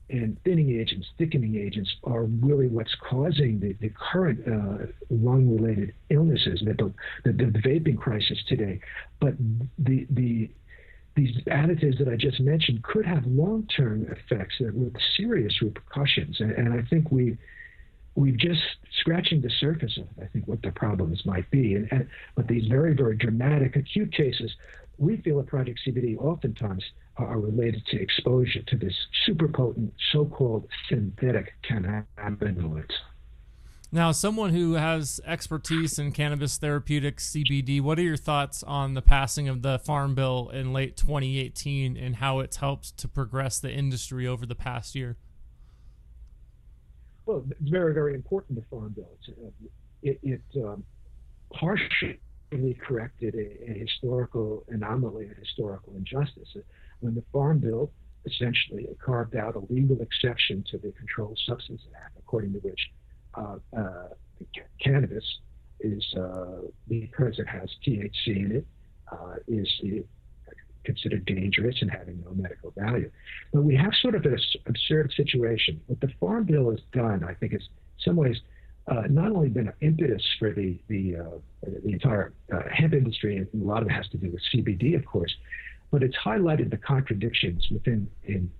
and 0.08 0.36
thinning 0.44 0.78
agents, 0.78 1.08
thickening 1.18 1.56
agents 1.56 1.94
are 2.04 2.24
really 2.24 2.68
what's 2.68 2.94
causing 2.94 3.58
the, 3.60 3.72
the 3.80 3.90
current 4.12 4.40
uh, 4.46 4.86
lung 5.10 5.56
related 5.56 5.94
illnesses, 6.10 6.62
the, 6.64 6.92
the, 7.24 7.32
the, 7.32 7.58
vaping 7.58 7.98
crisis 7.98 8.38
today. 8.48 8.80
But 9.20 9.34
the, 9.78 10.06
the, 10.10 10.50
these 11.16 11.36
additives 11.46 11.98
that 11.98 12.08
I 12.08 12.16
just 12.16 12.40
mentioned 12.40 12.84
could 12.84 13.04
have 13.04 13.26
long 13.26 13.66
term 13.74 14.06
effects 14.10 14.56
with 14.60 14.94
serious 15.16 15.60
repercussions. 15.60 16.40
And, 16.40 16.52
and 16.52 16.72
I 16.72 16.82
think 16.88 17.10
we, 17.10 17.36
we've 18.14 18.36
just 18.36 18.60
scratching 19.00 19.40
the 19.40 19.50
surface 19.58 19.98
of, 19.98 20.06
I 20.22 20.26
think, 20.26 20.46
what 20.46 20.62
the 20.62 20.70
problems 20.70 21.24
might 21.26 21.50
be. 21.50 21.74
And, 21.74 21.88
and, 21.90 22.08
but 22.36 22.46
these 22.46 22.66
very, 22.68 22.94
very 22.94 23.16
dramatic 23.16 23.76
acute 23.76 24.12
cases, 24.12 24.52
we 24.98 25.16
feel 25.18 25.38
that 25.38 25.46
Project 25.46 25.80
CBD 25.86 26.16
oftentimes 26.18 26.84
are 27.18 27.38
related 27.38 27.84
to 27.86 28.00
exposure 28.00 28.62
to 28.62 28.76
this 28.76 28.94
super 29.24 29.48
potent 29.48 29.92
so-called 30.12 30.68
synthetic 30.88 31.52
cannabinoids. 31.68 32.92
Now, 33.92 34.12
someone 34.12 34.50
who 34.50 34.74
has 34.74 35.20
expertise 35.24 35.98
in 35.98 36.12
cannabis 36.12 36.58
therapeutics, 36.58 37.30
CBD, 37.30 37.80
what 37.80 37.98
are 37.98 38.02
your 38.02 38.16
thoughts 38.16 38.62
on 38.64 38.94
the 38.94 39.02
passing 39.02 39.48
of 39.48 39.62
the 39.62 39.78
Farm 39.78 40.14
Bill 40.14 40.50
in 40.52 40.72
late 40.72 40.96
2018 40.96 41.96
and 41.96 42.16
how 42.16 42.40
it's 42.40 42.56
helped 42.56 42.96
to 42.98 43.08
progress 43.08 43.60
the 43.60 43.72
industry 43.72 44.26
over 44.26 44.44
the 44.44 44.56
past 44.56 44.94
year? 44.94 45.16
Well, 47.26 47.44
it's 47.48 47.70
very, 47.70 47.94
very 47.94 48.14
important, 48.14 48.58
the 48.58 48.64
Farm 48.68 48.92
Bill. 48.94 49.08
Uh, 49.28 49.50
it, 50.02 50.18
it 50.22 50.42
um, 50.64 50.84
partially 51.52 52.18
corrected 52.80 53.34
a, 53.34 53.70
a, 53.70 53.78
historical 53.78 54.64
anomaly, 54.68 55.30
a 55.30 55.40
historical 55.40 55.94
injustice. 55.96 56.56
When 57.06 57.14
the 57.14 57.22
Farm 57.32 57.60
Bill 57.60 57.92
essentially 58.24 58.88
carved 59.00 59.36
out 59.36 59.54
a 59.54 59.60
legal 59.72 60.02
exception 60.02 60.64
to 60.72 60.78
the 60.78 60.90
Controlled 60.98 61.38
Substances 61.46 61.86
Act, 62.04 62.16
according 62.18 62.52
to 62.54 62.58
which 62.58 62.80
uh, 63.36 63.58
uh, 63.78 64.08
cannabis 64.82 65.22
is 65.78 66.04
uh, 66.18 66.62
because 66.88 67.38
it 67.38 67.46
has 67.46 67.70
THC 67.86 68.26
in 68.26 68.52
it, 68.56 68.66
is 69.46 69.68
considered 70.82 71.24
dangerous 71.26 71.76
and 71.80 71.92
having 71.92 72.20
no 72.24 72.32
medical 72.34 72.72
value. 72.76 73.08
But 73.52 73.62
we 73.62 73.76
have 73.76 73.92
sort 74.02 74.16
of 74.16 74.24
an 74.24 74.36
absurd 74.66 75.12
situation. 75.16 75.80
What 75.86 76.00
the 76.00 76.10
Farm 76.18 76.42
Bill 76.42 76.72
has 76.72 76.80
done, 76.92 77.22
I 77.22 77.34
think, 77.34 77.54
is 77.54 77.60
in 77.60 78.02
some 78.04 78.16
ways 78.16 78.36
uh, 78.88 79.02
not 79.08 79.30
only 79.30 79.48
been 79.48 79.68
an 79.68 79.74
impetus 79.80 80.22
for 80.40 80.52
the 80.52 80.78
the, 80.88 81.16
uh, 81.16 81.38
the 81.84 81.92
entire 81.92 82.32
uh, 82.52 82.62
hemp 82.72 82.94
industry, 82.94 83.36
and 83.36 83.62
a 83.62 83.64
lot 83.64 83.82
of 83.82 83.88
it 83.88 83.92
has 83.92 84.08
to 84.08 84.16
do 84.16 84.30
with 84.30 84.40
CBD, 84.52 84.96
of 84.96 85.04
course, 85.04 85.34
but 85.90 86.02
it's 86.02 86.16
highlighted 86.16 86.70
the 86.70 86.76
contradictions 86.76 87.66
within 87.70 88.08
in 88.24 88.50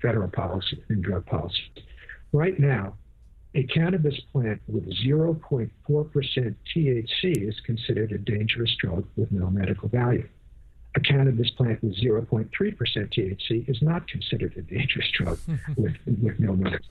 federal 0.00 0.28
policy, 0.28 0.82
and 0.88 1.02
drug 1.02 1.26
policy. 1.26 1.72
Right 2.32 2.58
now, 2.58 2.94
a 3.54 3.64
cannabis 3.64 4.18
plant 4.32 4.60
with 4.66 4.84
0.4% 5.04 5.70
THC 6.76 7.48
is 7.48 7.54
considered 7.64 8.12
a 8.12 8.18
dangerous 8.18 8.74
drug 8.78 9.06
with 9.16 9.32
no 9.32 9.50
medical 9.50 9.88
value. 9.88 10.28
A 10.94 11.00
cannabis 11.00 11.50
plant 11.50 11.82
with 11.82 11.96
0.3% 11.96 12.50
THC 12.50 13.68
is 13.68 13.80
not 13.82 14.06
considered 14.08 14.54
a 14.56 14.62
dangerous 14.62 15.10
drug 15.12 15.38
with, 15.76 15.94
with 16.06 16.38
no 16.38 16.54
medical 16.54 16.86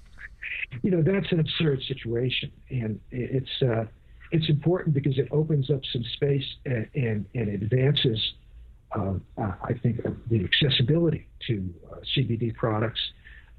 you 0.84 0.92
know 0.92 1.02
that's 1.02 1.32
an 1.32 1.40
absurd 1.40 1.82
situation, 1.88 2.52
and 2.70 3.00
it's 3.12 3.62
uh, 3.62 3.86
it's 4.32 4.50
important 4.50 4.94
because 4.94 5.18
it 5.18 5.28
opens 5.32 5.70
up 5.70 5.82
some 5.92 6.04
space 6.14 6.46
and 6.66 6.88
and, 6.96 7.26
and 7.34 7.50
advances, 7.50 8.34
uh, 8.96 9.14
uh, 9.42 9.52
I 9.64 9.74
think, 9.74 10.02
the 10.30 10.44
accessibility 10.44 11.28
to 11.48 11.74
uh, 11.92 11.96
CBD 12.16 12.56
products 12.56 13.00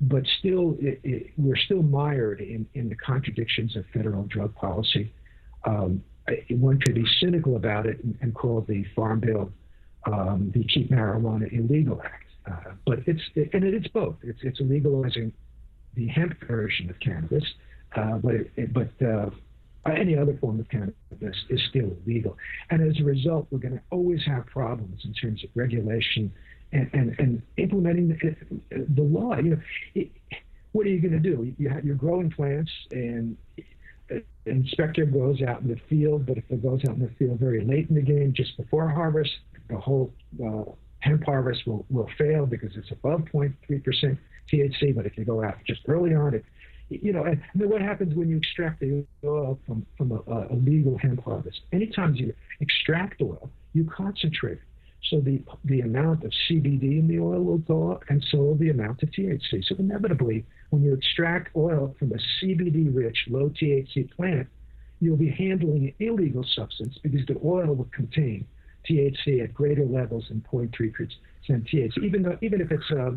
but 0.01 0.25
still, 0.39 0.77
it, 0.79 1.01
it, 1.05 1.31
we're 1.39 1.57
still 1.57 1.83
mired 1.83 2.41
in, 2.41 2.67
in 2.75 2.89
the 2.89 2.97
contradictions 2.97 3.77
of 3.77 3.85
federal 3.95 4.25
drug 4.25 4.55
policy. 4.55 5.13
Um, 5.65 6.03
one 6.51 6.79
could 6.81 6.95
be 6.95 7.07
cynical 7.21 7.57
about 7.57 7.87
it 7.87 8.03
and, 8.05 8.19
and 8.21 8.35
call 8.35 8.61
the 8.69 8.85
Farm 8.95 9.21
Bill 9.21 9.51
um, 10.05 10.53
the 10.55 10.65
Keep 10.65 10.91
Marijuana 10.91 11.53
Illegal 11.53 12.01
Act. 12.03 12.25
Uh, 12.49 12.73
but 12.87 13.01
it's 13.07 13.23
it, 13.35 13.51
and 13.55 13.65
it's 13.65 13.89
both. 13.89 14.17
It's 14.23 14.39
it's 14.43 14.61
legalizing 14.61 15.33
the 15.95 16.07
hemp 16.07 16.39
version 16.47 16.89
of 16.91 17.01
cannabis, 17.01 17.43
uh, 17.97 18.19
but 18.19 18.35
but 18.73 19.07
uh, 19.07 19.31
any 19.95 20.17
other 20.17 20.37
form 20.41 20.61
of 20.61 20.69
cannabis 20.69 21.37
is 21.49 21.61
still 21.69 21.97
illegal. 22.05 22.37
And 22.71 22.83
as 22.83 23.01
a 23.01 23.05
result, 23.05 23.47
we're 23.51 23.59
going 23.59 23.75
to 23.75 23.83
always 23.91 24.25
have 24.27 24.47
problems 24.47 25.03
in 25.05 25.13
terms 25.15 25.45
of 25.45 25.51
regulation 25.55 26.33
and, 26.73 26.91
and, 26.93 27.17
and 27.19 27.43
implementing 27.57 28.09
the, 28.09 28.87
the, 28.95 29.03
law. 29.03 29.37
You 29.37 29.51
know, 29.51 29.61
it, 29.95 30.11
what 30.73 30.87
are 30.87 30.91
you 30.91 31.01
going 31.01 31.13
to 31.13 31.19
do? 31.21 31.55
You 31.59 31.69
have, 31.69 31.85
you're 31.85 31.95
growing 31.95 32.31
plants, 32.31 32.71
and 32.91 33.37
an 34.11 34.23
inspector 34.45 35.05
goes 35.07 35.43
out 35.43 35.63
in 35.63 35.69
the 35.69 35.81
field, 35.89 36.27
but 36.27 36.39
if 36.39 36.45
it 36.51 36.63
goes 36.63 36.81
out 36.89 36.97
in 36.97 37.03
the 37.03 37.11
field 37.19 37.39
very 37.39 37.65
late 37.65 37.89
in 37.89 37.95
the 37.95 38.03
game, 38.03 38.33
just 38.35 38.57
before 38.57 38.89
harvest, 38.89 39.33
the 39.69 39.79
whole 39.79 40.13
uh, 40.45 40.65
hemp 41.01 41.25
harvest 41.25 41.67
will, 41.67 41.85
will 41.91 42.09
fail 42.19 42.47
because 42.47 42.77
it's 42.77 42.91
above 42.91 43.23
0.3% 43.33 44.19
THC. 44.53 44.95
But 44.95 45.07
if 45.07 45.17
you 45.17 45.25
go 45.25 45.43
out 45.43 45.57
just 45.67 45.81
early 45.89 46.15
on, 46.15 46.35
it, 46.35 46.45
you 46.89 47.13
know, 47.13 47.25
and 47.25 47.41
then 47.55 47.69
what 47.69 47.83
happens 47.83 48.15
when 48.15 48.29
you 48.29 48.37
extract 48.37 48.81
the 48.81 49.05
oil 49.25 49.59
from, 49.67 49.85
from 49.99 50.13
a, 50.13 50.55
a 50.55 50.57
legal 50.57 50.97
hemp 50.99 51.25
harvest? 51.25 51.61
Anytime 51.73 52.15
you 52.15 52.33
extract 52.61 53.21
oil, 53.21 53.51
you 53.73 53.85
concentrate 53.85 54.59
so 55.11 55.21
the, 55.21 55.43
the 55.65 55.81
amount 55.81 56.25
of 56.25 56.33
CBD 56.49 56.99
in 56.99 57.07
the 57.09 57.21
oil 57.21 57.43
will 57.43 57.59
go 57.59 57.93
up, 57.93 58.05
and 58.09 58.25
so 58.31 58.39
will 58.39 58.55
the 58.57 58.71
amount 58.71 59.03
of 59.03 59.11
THC. 59.11 59.65
So 59.65 59.77
inevitably, 59.79 60.45
when 60.71 60.83
you 60.83 60.95
extract 60.95 61.55
oil 61.55 61.95
from 61.99 62.13
a 62.13 62.19
CBD-rich, 62.45 63.27
low 63.29 63.51
THC 63.51 64.11
plant, 64.11 64.49
you'll 65.01 65.17
be 65.17 65.31
handling 65.31 65.95
an 65.99 66.07
illegal 66.07 66.45
substance 66.55 66.99
because 67.03 67.25
the 67.27 67.37
oil 67.45 67.75
will 67.75 67.89
contain 67.93 68.47
THC 68.89 69.45
at 69.45 69.55
greater 69.55 69.85
levels 69.85 70.27
than 70.29 70.45
0.3% 70.53 71.11
THC, 71.49 72.03
even 72.03 72.23
though 72.23 72.39
even 72.41 72.61
if 72.61 72.73
it's 72.73 72.91
uh, 72.91 73.13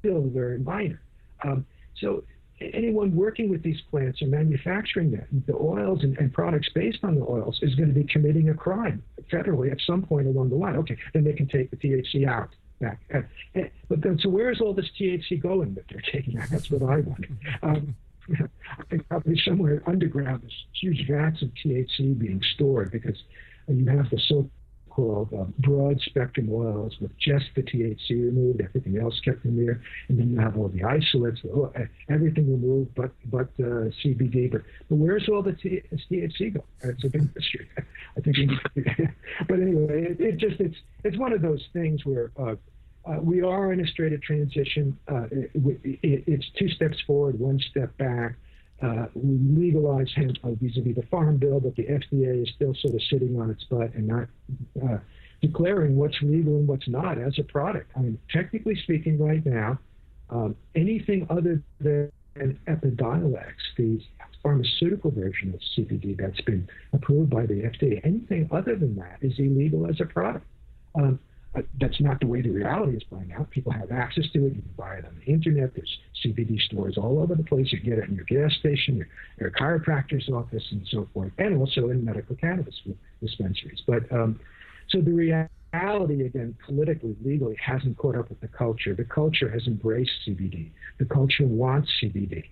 still 0.00 0.22
very 0.28 0.58
minor. 0.58 1.00
Um, 1.44 1.64
so 1.96 2.24
anyone 2.60 3.14
working 3.14 3.48
with 3.48 3.62
these 3.62 3.80
plants 3.90 4.22
or 4.22 4.26
manufacturing 4.26 5.10
them, 5.10 5.44
the 5.46 5.54
oils 5.54 6.02
and, 6.02 6.16
and, 6.18 6.32
products 6.32 6.68
based 6.74 6.98
on 7.02 7.14
the 7.14 7.22
oils 7.22 7.58
is 7.62 7.74
going 7.74 7.88
to 7.88 7.94
be 7.94 8.04
committing 8.04 8.50
a 8.50 8.54
crime 8.54 9.02
federally 9.30 9.70
at 9.70 9.78
some 9.86 10.02
point 10.02 10.26
along 10.26 10.50
the 10.50 10.56
line. 10.56 10.76
Okay, 10.76 10.96
then 11.14 11.24
they 11.24 11.32
can 11.32 11.46
take 11.46 11.70
the 11.70 11.76
THC 11.76 12.26
out 12.26 12.50
back. 12.80 13.00
but 13.88 14.02
then, 14.02 14.18
so 14.18 14.28
where 14.28 14.50
is 14.50 14.60
all 14.60 14.74
this 14.74 14.90
THC 15.00 15.40
going 15.40 15.74
that 15.74 15.84
they're 15.90 16.02
taking 16.12 16.38
out? 16.38 16.48
That's 16.50 16.70
what 16.70 16.82
I 16.82 17.00
wonder. 17.00 17.28
Um, 17.62 17.96
I 18.78 18.82
think 18.90 19.08
probably 19.08 19.40
somewhere 19.44 19.82
underground 19.86 20.42
there's 20.42 20.66
huge 20.80 21.08
vats 21.08 21.42
of 21.42 21.50
THC 21.64 22.18
being 22.18 22.42
stored 22.54 22.92
because 22.92 23.16
you 23.68 23.86
have 23.86 24.10
the 24.10 24.18
so 24.28 24.50
called 24.98 25.32
uh, 25.32 25.44
broad 25.60 26.00
spectrum 26.00 26.48
oils 26.50 26.92
with 27.00 27.16
just 27.18 27.44
the 27.54 27.62
THC 27.62 28.10
removed, 28.10 28.60
everything 28.60 28.98
else 28.98 29.14
kept 29.24 29.44
in 29.44 29.56
there, 29.56 29.80
and 30.08 30.18
then 30.18 30.28
you 30.28 30.40
have 30.40 30.56
all 30.56 30.66
the 30.66 30.82
isolates, 30.82 31.40
oh, 31.54 31.72
everything 32.10 32.50
removed 32.50 32.92
but 32.96 33.12
but 33.26 33.48
uh, 33.60 33.94
CBD. 34.02 34.50
But, 34.50 34.62
but 34.88 34.96
where's 34.96 35.28
all 35.28 35.40
the 35.40 35.52
THC 35.52 36.54
go? 36.54 36.64
It's 36.82 37.04
a 37.04 37.10
big 37.10 37.30
mystery. 37.32 37.68
I 38.16 38.20
think. 38.20 38.36
but 39.48 39.60
anyway, 39.60 40.06
it, 40.10 40.20
it, 40.20 40.36
just 40.36 40.60
it's 40.60 40.76
it's 41.04 41.16
one 41.16 41.32
of 41.32 41.42
those 41.42 41.64
things 41.72 42.04
where. 42.04 42.32
Uh, 42.38 42.56
uh, 43.06 43.18
we 43.22 43.40
are 43.40 43.72
in 43.72 43.80
a 43.80 43.86
straight 43.86 44.12
of 44.12 44.20
transition. 44.20 44.98
Uh, 45.10 45.22
it, 45.30 45.50
it, 45.54 46.24
it's 46.26 46.44
two 46.58 46.68
steps 46.68 46.98
forward, 47.06 47.38
one 47.40 47.58
step 47.70 47.96
back 47.96 48.36
uh, 48.82 49.06
we 49.14 49.38
legalize 49.60 50.08
hemp 50.14 50.36
vis-a-vis 50.44 50.94
the 50.94 51.02
farm 51.10 51.36
bill, 51.36 51.60
but 51.60 51.74
the 51.76 51.84
FDA 51.84 52.42
is 52.42 52.48
still 52.54 52.74
sort 52.80 52.94
of 52.94 53.02
sitting 53.10 53.40
on 53.40 53.50
its 53.50 53.64
butt 53.64 53.92
and 53.94 54.06
not 54.06 54.28
uh, 54.82 54.98
declaring 55.42 55.96
what's 55.96 56.16
legal 56.22 56.56
and 56.56 56.68
what's 56.68 56.88
not 56.88 57.18
as 57.18 57.38
a 57.38 57.42
product. 57.42 57.90
I 57.96 58.00
mean, 58.00 58.18
technically 58.30 58.76
speaking, 58.82 59.18
right 59.18 59.44
now, 59.44 59.78
um, 60.30 60.56
anything 60.74 61.26
other 61.30 61.62
than 61.80 62.10
Epidiolex, 62.36 63.54
the 63.76 64.00
pharmaceutical 64.42 65.10
version 65.10 65.52
of 65.52 65.60
CBD 65.76 66.16
that's 66.16 66.40
been 66.42 66.68
approved 66.92 67.30
by 67.30 67.46
the 67.46 67.62
FDA, 67.62 68.00
anything 68.04 68.48
other 68.52 68.76
than 68.76 68.94
that 68.96 69.18
is 69.20 69.32
illegal 69.38 69.88
as 69.88 70.00
a 70.00 70.04
product. 70.04 70.46
Um, 70.94 71.18
but 71.58 71.66
that's 71.80 72.00
not 72.00 72.20
the 72.20 72.26
way 72.28 72.40
the 72.40 72.50
reality 72.50 72.96
is 72.96 73.02
playing 73.02 73.32
out. 73.32 73.50
People 73.50 73.72
have 73.72 73.90
access 73.90 74.22
to 74.32 74.46
it. 74.46 74.54
You 74.54 74.62
can 74.62 74.74
buy 74.76 74.94
it 74.94 75.04
on 75.04 75.16
the 75.18 75.32
internet. 75.32 75.74
There's 75.74 75.98
CBD 76.24 76.60
stores 76.60 76.96
all 76.96 77.18
over 77.18 77.34
the 77.34 77.42
place. 77.42 77.72
You 77.72 77.80
get 77.80 77.98
it 77.98 78.08
in 78.08 78.14
your 78.14 78.26
gas 78.26 78.56
station, 78.60 78.96
your, 78.96 79.08
your 79.40 79.50
chiropractor's 79.50 80.28
office, 80.28 80.62
and 80.70 80.86
so 80.88 81.08
forth, 81.12 81.32
and 81.38 81.58
also 81.58 81.90
in 81.90 82.04
medical 82.04 82.36
cannabis 82.36 82.80
dispensaries. 83.20 83.82
But 83.88 84.04
um, 84.12 84.38
so 84.88 85.00
the 85.00 85.10
reality, 85.10 86.26
again, 86.26 86.56
politically, 86.64 87.16
legally, 87.24 87.56
hasn't 87.60 87.98
caught 87.98 88.14
up 88.14 88.28
with 88.28 88.40
the 88.40 88.48
culture. 88.48 88.94
The 88.94 89.02
culture 89.02 89.50
has 89.50 89.66
embraced 89.66 90.12
CBD. 90.28 90.70
The 91.00 91.06
culture 91.06 91.48
wants 91.48 91.90
CBD, 92.00 92.44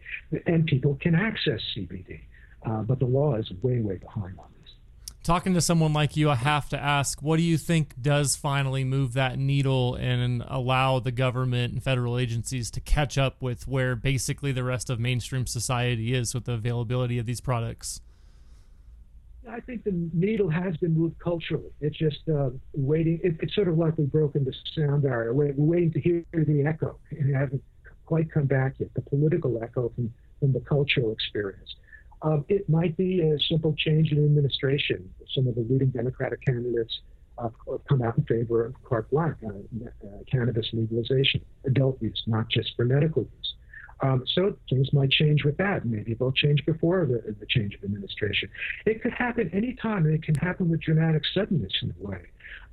and 0.47 0.67
people 0.67 0.99
can 1.01 1.15
access 1.15 1.61
CBD. 1.77 2.23
Uh, 2.69 2.83
but 2.83 2.99
the 2.99 3.07
law 3.07 3.37
is 3.37 3.49
way, 3.63 3.79
way 3.79 3.99
behind 3.99 4.37
on 4.41 4.47
talking 5.27 5.55
to 5.55 5.61
someone 5.61 5.93
like 5.93 6.17
you, 6.17 6.31
I 6.31 6.37
have 6.37 6.69
to 6.69 6.79
ask, 6.79 7.21
what 7.21 7.37
do 7.37 7.43
you 7.43 7.59
think 7.59 8.01
does 8.01 8.37
finally 8.37 8.85
move 8.85 9.15
that 9.15 9.39
needle 9.39 9.97
and 9.97 10.45
allow 10.47 11.01
the 11.01 11.11
government 11.11 11.73
and 11.73 11.83
federal 11.83 12.17
agencies 12.17 12.71
to 12.71 12.81
catch 12.81 13.19
up 13.19 13.43
with 13.43 13.67
where 13.67 13.97
basically 13.97 14.53
the 14.53 14.63
rest 14.63 14.89
of 14.89 15.01
mainstream 15.01 15.45
society 15.47 16.15
is 16.15 16.33
with 16.33 16.45
the 16.45 16.53
availability 16.53 17.19
of 17.19 17.27
these 17.27 17.41
products? 17.41 18.01
I 19.51 19.59
think 19.61 19.83
the 19.83 20.11
needle 20.13 20.49
has 20.49 20.77
been 20.77 20.95
moved 20.97 21.19
culturally. 21.19 21.71
It's 21.81 21.99
just 21.99 22.29
uh, 22.29 22.51
waiting. 22.75 23.21
It, 23.25 23.35
it's 23.41 23.55
sort 23.55 23.67
of 23.67 23.79
like 23.79 23.99
we've 23.99 24.11
broken 24.11 24.45
the 24.45 24.55
sound 24.77 25.03
barrier. 25.03 25.35
We're, 25.35 25.53
we're 25.57 25.77
waiting 25.77 25.93
to 25.93 26.01
hear 26.01 26.25
the 26.33 26.65
echo, 26.65 26.99
and 27.11 27.31
it 27.31 27.35
hasn't 27.35 27.63
quite 28.07 28.31
come 28.31 28.47
back 28.47 28.75
yet. 28.79 28.91
The 28.95 29.03
political 29.03 29.61
echo 29.63 29.93
from, 29.97 30.13
from 30.39 30.53
the 30.53 30.61
cultural 30.61 31.11
experience. 31.13 31.75
Um, 32.23 32.45
it 32.49 32.69
might 32.69 32.97
be 32.97 33.21
a 33.21 33.39
simple 33.41 33.75
change 33.77 34.13
in 34.13 34.25
administration. 34.25 35.13
Some 35.35 35.47
of 35.47 35.55
the 35.55 35.67
leading 35.69 35.91
Democratic 35.91 36.45
candidates 36.45 37.01
uh, 37.39 37.51
come 37.89 38.03
out 38.03 38.17
in 38.17 38.25
favor 38.25 38.65
of 38.65 38.75
carte 38.85 39.11
blanche, 39.11 39.37
uh, 39.45 39.51
uh, 39.51 40.09
cannabis 40.31 40.67
legalization, 40.73 41.43
adult 41.67 42.01
use, 42.01 42.23
not 42.27 42.49
just 42.49 42.75
for 42.77 42.85
medical 42.85 43.23
use. 43.23 43.55
Um, 44.01 44.25
so 44.27 44.57
things 44.69 44.93
might 44.93 45.11
change 45.11 45.45
with 45.45 45.57
that. 45.57 45.87
Maybe 45.87 46.15
they'll 46.15 46.33
change 46.33 46.65
before 46.67 47.07
the, 47.07 47.35
the 47.39 47.47
change 47.47 47.75
of 47.75 47.85
administration. 47.85 48.51
It 48.85 49.03
could 49.03 49.13
happen 49.13 49.51
anytime, 49.55 50.05
and 50.05 50.15
it 50.15 50.23
can 50.23 50.35
happen 50.35 50.69
with 50.69 50.81
dramatic 50.81 51.23
suddenness 51.33 51.73
in 51.83 51.95
a 51.99 52.07
way. 52.07 52.21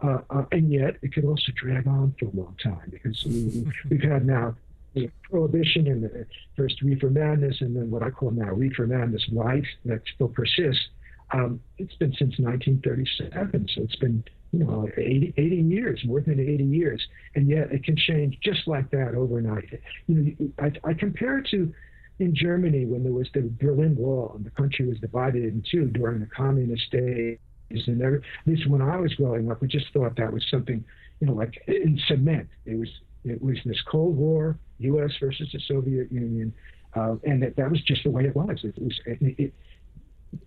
Uh, 0.02 0.20
uh, 0.30 0.46
and 0.52 0.72
yet, 0.72 0.98
it 1.02 1.14
could 1.14 1.24
also 1.24 1.52
drag 1.56 1.88
on 1.88 2.14
for 2.20 2.26
a 2.26 2.36
long 2.36 2.56
time 2.62 2.90
because 2.92 3.24
we, 3.24 3.66
we've 3.90 4.04
had 4.04 4.26
now 4.26 4.56
the 4.94 5.10
prohibition 5.30 5.88
and 5.88 6.04
the 6.04 6.26
first 6.56 6.82
reefer 6.82 7.10
madness, 7.10 7.58
and 7.62 7.76
then 7.76 7.90
what 7.90 8.04
I 8.04 8.10
call 8.10 8.32
now 8.32 8.52
reefer 8.52 8.88
madness 8.88 9.26
life 9.32 9.66
that 9.86 10.02
still 10.16 10.28
persists. 10.28 10.88
Um, 11.32 11.60
it's 11.78 11.96
been 11.96 12.14
since 12.14 12.38
1937, 12.38 13.68
so 13.74 13.82
it's 13.82 13.96
been 13.96 14.24
you 14.52 14.60
know 14.60 14.88
80, 14.96 15.34
80, 15.36 15.56
years, 15.56 16.02
more 16.06 16.22
than 16.22 16.40
80 16.40 16.64
years, 16.64 17.02
and 17.36 17.50
yet 17.50 17.72
it 17.72 17.84
can 17.84 17.96
change 17.96 18.38
just 18.44 18.68
like 18.68 18.92
that 18.92 19.16
overnight. 19.16 19.68
You 20.08 20.16
know, 20.40 20.52
I, 20.60 20.90
I 20.90 20.94
compare 20.94 21.40
it 21.40 21.48
to 21.52 21.74
in 22.20 22.36
Germany 22.36 22.86
when 22.86 23.04
there 23.04 23.14
was 23.14 23.28
the 23.34 23.50
Berlin 23.60 23.96
Wall 23.96 24.34
and 24.36 24.46
the 24.46 24.52
country 24.52 24.88
was 24.88 25.00
divided 25.00 25.44
in 25.44 25.64
two 25.70 25.88
during 25.88 26.20
the 26.20 26.28
communist 26.28 26.92
days. 26.92 27.38
And 27.72 28.00
there, 28.00 28.18
at 28.18 28.22
least 28.46 28.70
when 28.70 28.82
I 28.82 28.98
was 28.98 29.14
growing 29.16 29.50
up, 29.50 29.62
we 29.62 29.68
just 29.68 29.92
thought 29.94 30.16
that 30.18 30.32
was 30.32 30.46
something, 30.52 30.84
you 31.20 31.28
know, 31.28 31.34
like 31.34 31.56
in 31.68 32.00
cement. 32.08 32.48
It 32.66 32.78
was 32.78 32.90
it 33.24 33.42
was 33.42 33.58
this 33.66 33.82
Cold 33.90 34.16
War, 34.16 34.58
U.S. 34.80 35.12
versus 35.20 35.50
the 35.52 35.60
Soviet 35.68 36.12
Union, 36.12 36.54
uh, 36.96 37.16
and 37.24 37.42
that, 37.42 37.56
that 37.56 37.70
was 37.70 37.82
just 37.82 38.04
the 38.04 38.10
way 38.10 38.26
it 38.26 38.36
was. 38.36 38.60
It 38.64 38.82
was 38.82 39.00
it, 39.06 39.18
it, 39.22 39.54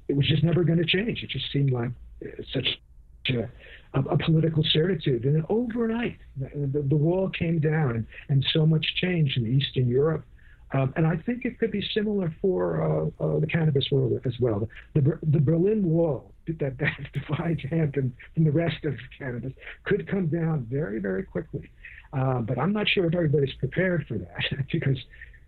it 0.08 0.16
was 0.16 0.26
just 0.26 0.42
never 0.42 0.64
going 0.64 0.78
to 0.78 0.84
change. 0.84 1.22
It 1.22 1.30
just 1.30 1.50
seemed 1.52 1.70
like 1.70 1.90
uh, 2.24 2.42
such 2.52 2.66
a, 3.30 3.48
a, 3.94 4.00
a, 4.00 4.18
political 4.18 4.62
certitude. 4.70 5.24
And 5.24 5.44
overnight, 5.48 6.18
the, 6.36 6.48
the, 6.72 6.82
the, 6.82 6.96
wall 6.96 7.30
came 7.30 7.58
down, 7.58 7.90
and, 7.96 8.06
and 8.28 8.46
so 8.52 8.66
much 8.66 8.86
changed 9.00 9.36
in 9.36 9.46
Eastern 9.46 9.88
Europe. 9.88 10.24
Um, 10.72 10.92
and 10.96 11.06
I 11.06 11.16
think 11.16 11.44
it 11.44 11.58
could 11.58 11.70
be 11.70 11.84
similar 11.94 12.34
for 12.42 12.82
uh, 13.20 13.24
uh, 13.24 13.38
the 13.38 13.46
cannabis 13.46 13.86
world 13.90 14.20
as 14.24 14.34
well. 14.40 14.68
The, 14.94 15.18
the 15.22 15.38
Berlin 15.38 15.84
Wall 15.84 16.32
that, 16.46 16.78
that 16.78 16.78
divides 17.12 17.60
Hampton 17.70 18.14
from 18.34 18.44
the 18.44 18.50
rest 18.50 18.84
of 18.84 18.94
cannabis 19.16 19.52
could 19.84 20.08
come 20.08 20.26
down 20.26 20.66
very, 20.70 20.98
very 20.98 21.22
quickly. 21.22 21.70
Uh, 22.12 22.40
but 22.40 22.58
I'm 22.58 22.72
not 22.72 22.88
sure 22.88 23.06
if 23.06 23.14
everybody's 23.14 23.54
prepared 23.54 24.06
for 24.06 24.18
that 24.18 24.66
because, 24.72 24.98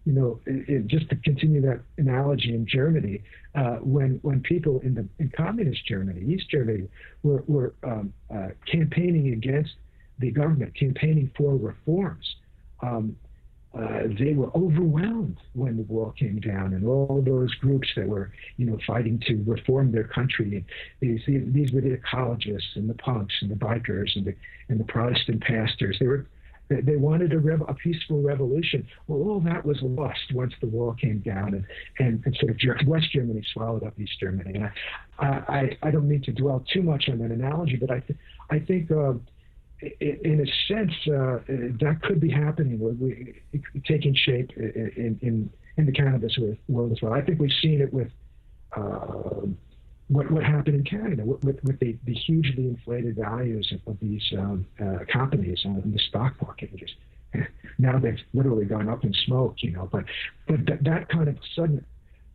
you 0.04 0.12
know, 0.12 0.40
it, 0.46 0.68
it, 0.68 0.86
just 0.86 1.08
to 1.10 1.16
continue 1.16 1.60
that 1.62 1.80
analogy 1.96 2.54
in 2.54 2.66
Germany, 2.66 3.22
uh, 3.54 3.76
when 3.76 4.18
when 4.22 4.40
people 4.40 4.80
in 4.80 4.94
the 4.94 5.06
in 5.18 5.30
communist 5.30 5.86
Germany, 5.86 6.20
East 6.32 6.50
Germany, 6.50 6.88
were 7.22 7.44
were 7.46 7.74
um, 7.84 8.12
uh, 8.34 8.48
campaigning 8.70 9.32
against 9.32 9.72
the 10.18 10.30
government, 10.30 10.74
campaigning 10.74 11.30
for 11.36 11.56
reforms. 11.56 12.36
Um, 12.82 13.16
uh, 13.74 14.04
they 14.18 14.32
were 14.32 14.50
overwhelmed 14.56 15.36
when 15.52 15.76
the 15.76 15.82
wall 15.82 16.12
came 16.18 16.40
down, 16.40 16.72
and 16.72 16.86
all 16.86 17.22
those 17.24 17.54
groups 17.56 17.86
that 17.94 18.08
were, 18.08 18.32
you 18.56 18.64
know, 18.64 18.78
fighting 18.86 19.20
to 19.26 19.44
reform 19.46 19.92
their 19.92 20.04
country. 20.04 20.64
These 21.00 21.20
these 21.26 21.72
were 21.72 21.82
the 21.82 21.96
ecologists 21.96 22.76
and 22.76 22.88
the 22.88 22.94
punks 22.94 23.34
and 23.42 23.50
the 23.50 23.54
bikers 23.54 24.16
and 24.16 24.24
the 24.24 24.34
and 24.68 24.80
the 24.80 24.84
Protestant 24.84 25.42
pastors. 25.42 25.98
They 26.00 26.06
were 26.06 26.26
they 26.68 26.96
wanted 26.96 27.32
a, 27.32 27.38
rev- 27.38 27.64
a, 27.68 27.74
peaceful 27.74 28.20
revolution. 28.22 28.86
Well, 29.06 29.20
all 29.28 29.40
that 29.40 29.64
was 29.64 29.78
lost 29.82 30.20
once 30.34 30.52
the 30.60 30.66
wall 30.66 30.94
came 30.94 31.20
down 31.20 31.54
and, 31.54 31.64
and, 31.98 32.22
and 32.26 32.36
sort 32.36 32.50
of 32.50 32.86
West 32.86 33.10
Germany 33.12 33.42
swallowed 33.52 33.84
up 33.84 33.98
East 33.98 34.20
Germany. 34.20 34.54
And 34.54 34.70
I, 35.18 35.26
I, 35.26 35.78
I 35.82 35.90
don't 35.90 36.08
mean 36.08 36.22
to 36.22 36.32
dwell 36.32 36.64
too 36.72 36.82
much 36.82 37.08
on 37.08 37.18
that 37.18 37.30
analogy, 37.30 37.76
but 37.76 37.90
I, 37.90 38.00
th- 38.00 38.18
I 38.50 38.58
think 38.58 38.90
uh, 38.90 39.14
in 40.00 40.46
a 40.46 40.72
sense 40.72 40.92
uh, 41.06 41.38
that 41.80 42.00
could 42.02 42.20
be 42.20 42.30
happening, 42.30 42.78
we, 42.80 43.40
taking 43.86 44.14
shape 44.14 44.50
in, 44.56 45.18
in, 45.22 45.50
in 45.76 45.86
the 45.86 45.92
cannabis 45.92 46.36
world 46.68 46.92
as 46.92 47.00
well. 47.00 47.12
I 47.12 47.22
think 47.22 47.40
we've 47.40 47.50
seen 47.62 47.80
it 47.80 47.92
with. 47.92 48.10
Uh, 48.76 49.46
what, 50.08 50.30
what 50.30 50.42
happened 50.42 50.74
in 50.74 50.84
Canada 50.84 51.22
with, 51.24 51.62
with 51.62 51.78
the, 51.80 51.96
the 52.04 52.14
hugely 52.14 52.66
inflated 52.66 53.16
values 53.16 53.72
of, 53.72 53.92
of 53.92 54.00
these 54.00 54.22
um, 54.38 54.66
uh, 54.80 54.98
companies 55.12 55.60
in 55.64 55.92
the 55.92 55.98
stock 56.08 56.34
market. 56.42 56.74
Just, 56.76 56.94
now 57.78 57.98
they've 57.98 58.18
literally 58.32 58.64
gone 58.64 58.88
up 58.88 59.04
in 59.04 59.12
smoke, 59.26 59.56
you 59.58 59.72
know. 59.72 59.88
But 59.90 60.04
but 60.46 60.64
that, 60.66 60.84
that 60.84 61.08
kind 61.10 61.28
of 61.28 61.36
sudden 61.54 61.84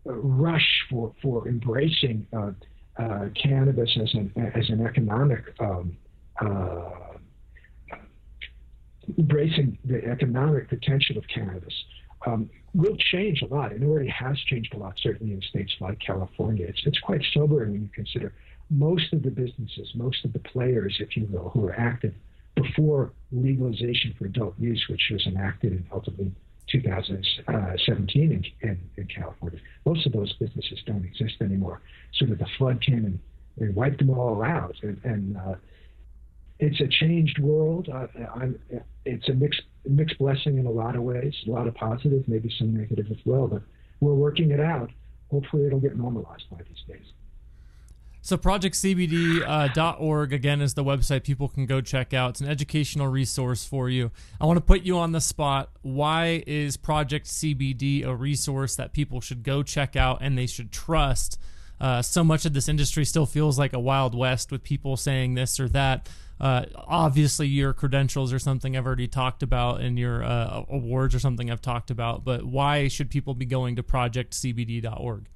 uh, 0.07 0.13
rush 0.13 0.84
for 0.89 1.13
for 1.21 1.47
embracing 1.47 2.28
uh, 2.32 2.51
uh, 3.01 3.30
cannabis 3.41 3.89
as 4.01 4.13
an 4.13 4.32
as 4.55 4.69
an 4.69 4.86
economic 4.86 5.41
um, 5.59 5.97
uh, 6.39 6.89
embracing 9.17 9.78
the 9.84 10.05
economic 10.05 10.69
potential 10.69 11.17
of 11.17 11.24
cannabis 11.28 11.74
um, 12.26 12.49
will 12.74 12.95
change 12.97 13.41
a 13.41 13.45
lot. 13.45 13.71
It 13.71 13.84
already 13.84 14.09
has 14.09 14.38
changed 14.39 14.74
a 14.74 14.78
lot, 14.78 14.93
certainly 15.01 15.34
in 15.34 15.41
states 15.41 15.74
like 15.80 15.99
California. 15.99 16.65
It's, 16.67 16.82
it's 16.86 16.99
quite 16.99 17.21
sobering 17.34 17.71
when 17.71 17.82
you 17.84 17.89
consider 17.93 18.34
most 18.69 19.13
of 19.13 19.24
the 19.24 19.30
businesses, 19.30 19.91
most 19.95 20.26
of 20.26 20.34
the 20.34 20.39
players, 20.39 20.97
if 20.99 21.15
you 21.15 21.28
will, 21.30 21.49
who 21.49 21.61
were 21.61 21.76
active 21.78 22.13
before 22.55 23.11
legalization 23.32 24.15
for 24.17 24.26
adult 24.26 24.55
use, 24.59 24.86
which 24.89 25.09
was 25.11 25.26
enacted 25.28 25.74
in 25.74 25.86
ultimately 25.91 26.32
2017 26.71 28.32
in, 28.32 28.43
in, 28.67 28.80
in, 28.95 29.07
California. 29.07 29.59
Most 29.86 30.05
of 30.05 30.13
those 30.13 30.34
businesses 30.34 30.80
don't 30.86 31.03
exist 31.03 31.36
anymore. 31.41 31.82
Sort 32.13 32.32
of 32.32 32.39
the 32.39 32.47
flood 32.57 32.82
came 32.82 33.05
and, 33.05 33.19
and 33.59 33.76
wiped 33.76 33.99
them 33.99 34.11
all 34.11 34.41
out. 34.43 34.76
And, 34.82 34.99
and 35.03 35.38
uh, 35.38 35.55
it's 36.59 36.80
a 36.80 36.88
changed 36.88 37.39
world. 37.39 37.89
Uh, 37.93 38.07
it's 39.05 39.28
a 39.30 39.34
mixed 39.34 39.63
mixed 39.86 40.18
blessing 40.18 40.58
in 40.58 40.66
a 40.66 40.72
lot 40.72 40.96
of 40.96 41.04
ways, 41.04 41.34
a 41.48 41.52
lot 41.52 41.68
of 41.68 41.76
positive, 41.76 42.28
maybe 42.28 42.52
some 42.58 42.74
negative 42.74 43.08
as 43.12 43.18
well. 43.26 43.48
But 43.48 43.64
we're 44.00 44.14
working 44.14 44.52
it 44.52 44.60
out. 44.60 44.92
Hopefully, 45.32 45.66
it'll 45.66 45.80
get 45.80 45.98
normalized 45.98 46.44
by 46.50 46.58
these 46.58 46.84
days. 46.88 47.06
So 48.26 48.38
projectcbd.org 48.38 50.32
uh, 50.32 50.36
again 50.36 50.62
is 50.62 50.76
the 50.76 50.84
website 50.84 51.24
people 51.24 51.50
can 51.50 51.66
go 51.66 51.82
check 51.82 52.14
out. 52.14 52.30
It's 52.30 52.42
an 52.42 52.48
educational 52.48 53.08
resource 53.08 53.66
for 53.66 53.90
you. 53.90 54.12
I 54.40 54.46
want 54.46 54.56
to 54.56 54.62
put 54.62 54.84
you 54.84 54.98
on 54.98 55.12
the 55.12 55.20
spot. 55.20 55.72
Why 55.82 56.42
is 56.48 56.78
Project 56.78 57.26
CBD 57.26 58.06
a 58.06 58.16
resource 58.16 58.78
that 58.78 58.94
people 58.94 59.20
should 59.20 59.44
go 59.44 59.62
check 59.62 59.98
out 59.98 60.20
and 60.22 60.38
they 60.38 60.48
should 60.48 60.72
trust? 60.72 61.38
Uh, 61.84 62.02
so 62.02 62.24
much 62.24 62.46
of 62.46 62.54
this 62.54 62.70
industry 62.70 63.04
still 63.04 63.26
feels 63.26 63.60
like 63.60 63.74
a 63.74 63.80
wild 63.80 64.16
west 64.16 64.54
with 64.54 64.64
people 64.64 64.96
saying 64.96 65.34
this 65.34 65.60
or 65.60 65.68
that. 65.68 66.08
Uh, 66.40 66.64
obviously, 66.78 67.46
your 67.46 67.74
credentials 67.74 68.32
are 68.32 68.40
something 68.40 68.78
I've 68.78 68.86
already 68.86 69.10
talked 69.10 69.44
about, 69.44 69.82
and 69.82 70.00
your 70.00 70.24
uh, 70.24 70.64
awards 70.70 71.14
are 71.14 71.20
something 71.20 71.52
I've 71.52 71.62
talked 71.62 71.92
about. 71.92 72.24
But 72.24 72.46
why 72.46 72.88
should 72.88 73.10
people 73.10 73.34
be 73.34 73.46
going 73.46 73.76
to 73.76 73.84
projectcbd.org? 73.84 75.28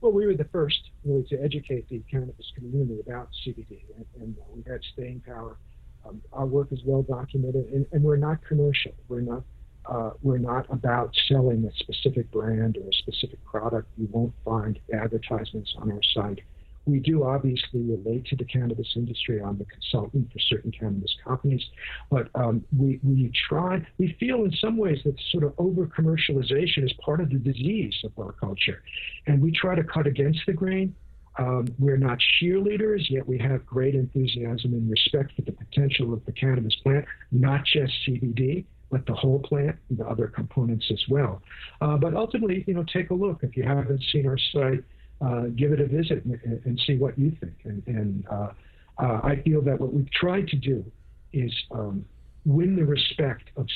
Well, 0.00 0.10
we 0.10 0.26
were 0.26 0.34
the 0.34 0.46
first 0.46 0.90
really 1.04 1.22
to 1.28 1.40
educate 1.40 1.88
the 1.88 2.02
cannabis 2.10 2.52
community 2.56 2.98
about 2.98 3.28
CBD, 3.46 3.82
and, 3.96 4.06
and 4.20 4.36
uh, 4.36 4.42
we 4.52 4.64
had 4.68 4.80
staying 4.92 5.22
power. 5.26 5.58
Um, 6.04 6.20
our 6.32 6.46
work 6.46 6.72
is 6.72 6.80
well 6.84 7.02
documented, 7.02 7.66
and, 7.72 7.86
and 7.92 8.02
we're 8.02 8.16
not 8.16 8.44
commercial. 8.44 8.92
We're 9.06 9.20
not. 9.20 9.44
Uh, 9.88 10.10
we're 10.22 10.38
not 10.38 10.66
about 10.70 11.14
selling 11.28 11.64
a 11.64 11.72
specific 11.78 12.30
brand 12.30 12.76
or 12.76 12.88
a 12.88 12.92
specific 12.92 13.42
product. 13.44 13.88
You 13.96 14.08
won't 14.10 14.34
find 14.44 14.78
advertisements 14.92 15.74
on 15.78 15.90
our 15.90 16.02
site 16.14 16.40
we 16.88 16.98
do 16.98 17.24
obviously 17.24 17.82
relate 17.82 18.24
to 18.26 18.36
the 18.36 18.44
cannabis 18.44 18.88
industry. 18.96 19.42
I'm 19.42 19.58
the 19.58 19.66
consultant 19.66 20.32
for 20.32 20.38
certain 20.38 20.72
cannabis 20.72 21.14
companies, 21.22 21.62
but 22.10 22.28
um, 22.34 22.64
we, 22.76 22.98
we 23.02 23.30
try, 23.48 23.86
we 23.98 24.16
feel 24.18 24.44
in 24.44 24.52
some 24.52 24.76
ways 24.76 24.98
that 25.04 25.14
sort 25.30 25.44
of 25.44 25.52
over 25.58 25.86
commercialization 25.86 26.84
is 26.84 26.92
part 27.04 27.20
of 27.20 27.28
the 27.28 27.38
disease 27.38 27.94
of 28.04 28.12
our 28.18 28.32
culture. 28.32 28.82
And 29.26 29.40
we 29.40 29.52
try 29.52 29.74
to 29.74 29.84
cut 29.84 30.06
against 30.06 30.40
the 30.46 30.54
grain. 30.54 30.94
Um, 31.38 31.68
we're 31.78 31.98
not 31.98 32.18
cheerleaders, 32.42 33.08
yet 33.10 33.28
we 33.28 33.38
have 33.38 33.64
great 33.64 33.94
enthusiasm 33.94 34.72
and 34.72 34.90
respect 34.90 35.32
for 35.36 35.42
the 35.42 35.52
potential 35.52 36.12
of 36.12 36.24
the 36.24 36.32
cannabis 36.32 36.74
plant, 36.82 37.04
not 37.30 37.64
just 37.64 37.92
CBD 38.08 38.64
but 38.90 39.04
the 39.06 39.14
whole 39.14 39.38
plant 39.38 39.76
and 39.88 39.98
the 39.98 40.06
other 40.06 40.28
components 40.28 40.86
as 40.90 41.02
well. 41.08 41.42
Uh, 41.80 41.96
but 41.96 42.14
ultimately, 42.14 42.64
you 42.66 42.74
know, 42.74 42.84
take 42.92 43.10
a 43.10 43.14
look. 43.14 43.40
If 43.42 43.56
you 43.56 43.62
haven't 43.62 44.02
seen 44.12 44.26
our 44.26 44.38
site, 44.52 44.82
uh, 45.20 45.46
give 45.56 45.72
it 45.72 45.80
a 45.80 45.86
visit 45.86 46.24
and, 46.24 46.40
and, 46.64 46.80
see 46.86 46.96
what 46.96 47.18
you 47.18 47.32
think. 47.40 47.54
And, 47.64 47.82
and 47.86 48.24
uh, 48.30 48.52
uh, 48.98 49.20
I 49.24 49.42
feel 49.44 49.60
that 49.62 49.80
what 49.80 49.92
we've 49.92 50.10
tried 50.12 50.46
to 50.48 50.56
do 50.56 50.84
is 51.32 51.52
um, 51.72 52.04
win 52.46 52.76
the 52.76 52.84
respect 52.84 53.50
of 53.56 53.66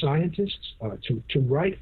scientists 0.00 0.74
uh, 0.80 0.90
to, 1.08 1.22
to 1.30 1.40
write 1.40 1.78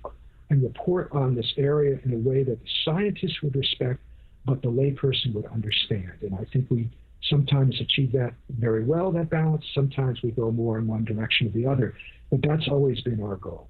and 0.48 0.62
report 0.62 1.10
on 1.12 1.34
this 1.34 1.52
area 1.56 1.98
in 2.04 2.14
a 2.14 2.16
way 2.16 2.42
that 2.42 2.58
the 2.60 2.68
scientists 2.84 3.42
would 3.42 3.54
respect, 3.54 4.00
but 4.46 4.62
the 4.62 4.68
layperson 4.68 5.32
would 5.34 5.46
understand. 5.46 6.12
And 6.22 6.34
I 6.34 6.44
think 6.52 6.66
we 6.70 6.88
sometimes 7.28 7.80
achieve 7.80 8.12
that 8.12 8.34
very 8.48 8.84
well, 8.84 9.10
that 9.12 9.30
balance. 9.30 9.64
Sometimes 9.74 10.22
we 10.22 10.30
go 10.30 10.50
more 10.50 10.78
in 10.78 10.86
one 10.86 11.04
direction 11.04 11.48
or 11.48 11.50
the 11.50 11.66
other, 11.66 11.94
but 12.30 12.40
that's 12.42 12.68
always 12.68 13.00
been 13.02 13.22
our 13.22 13.36
goal. 13.36 13.68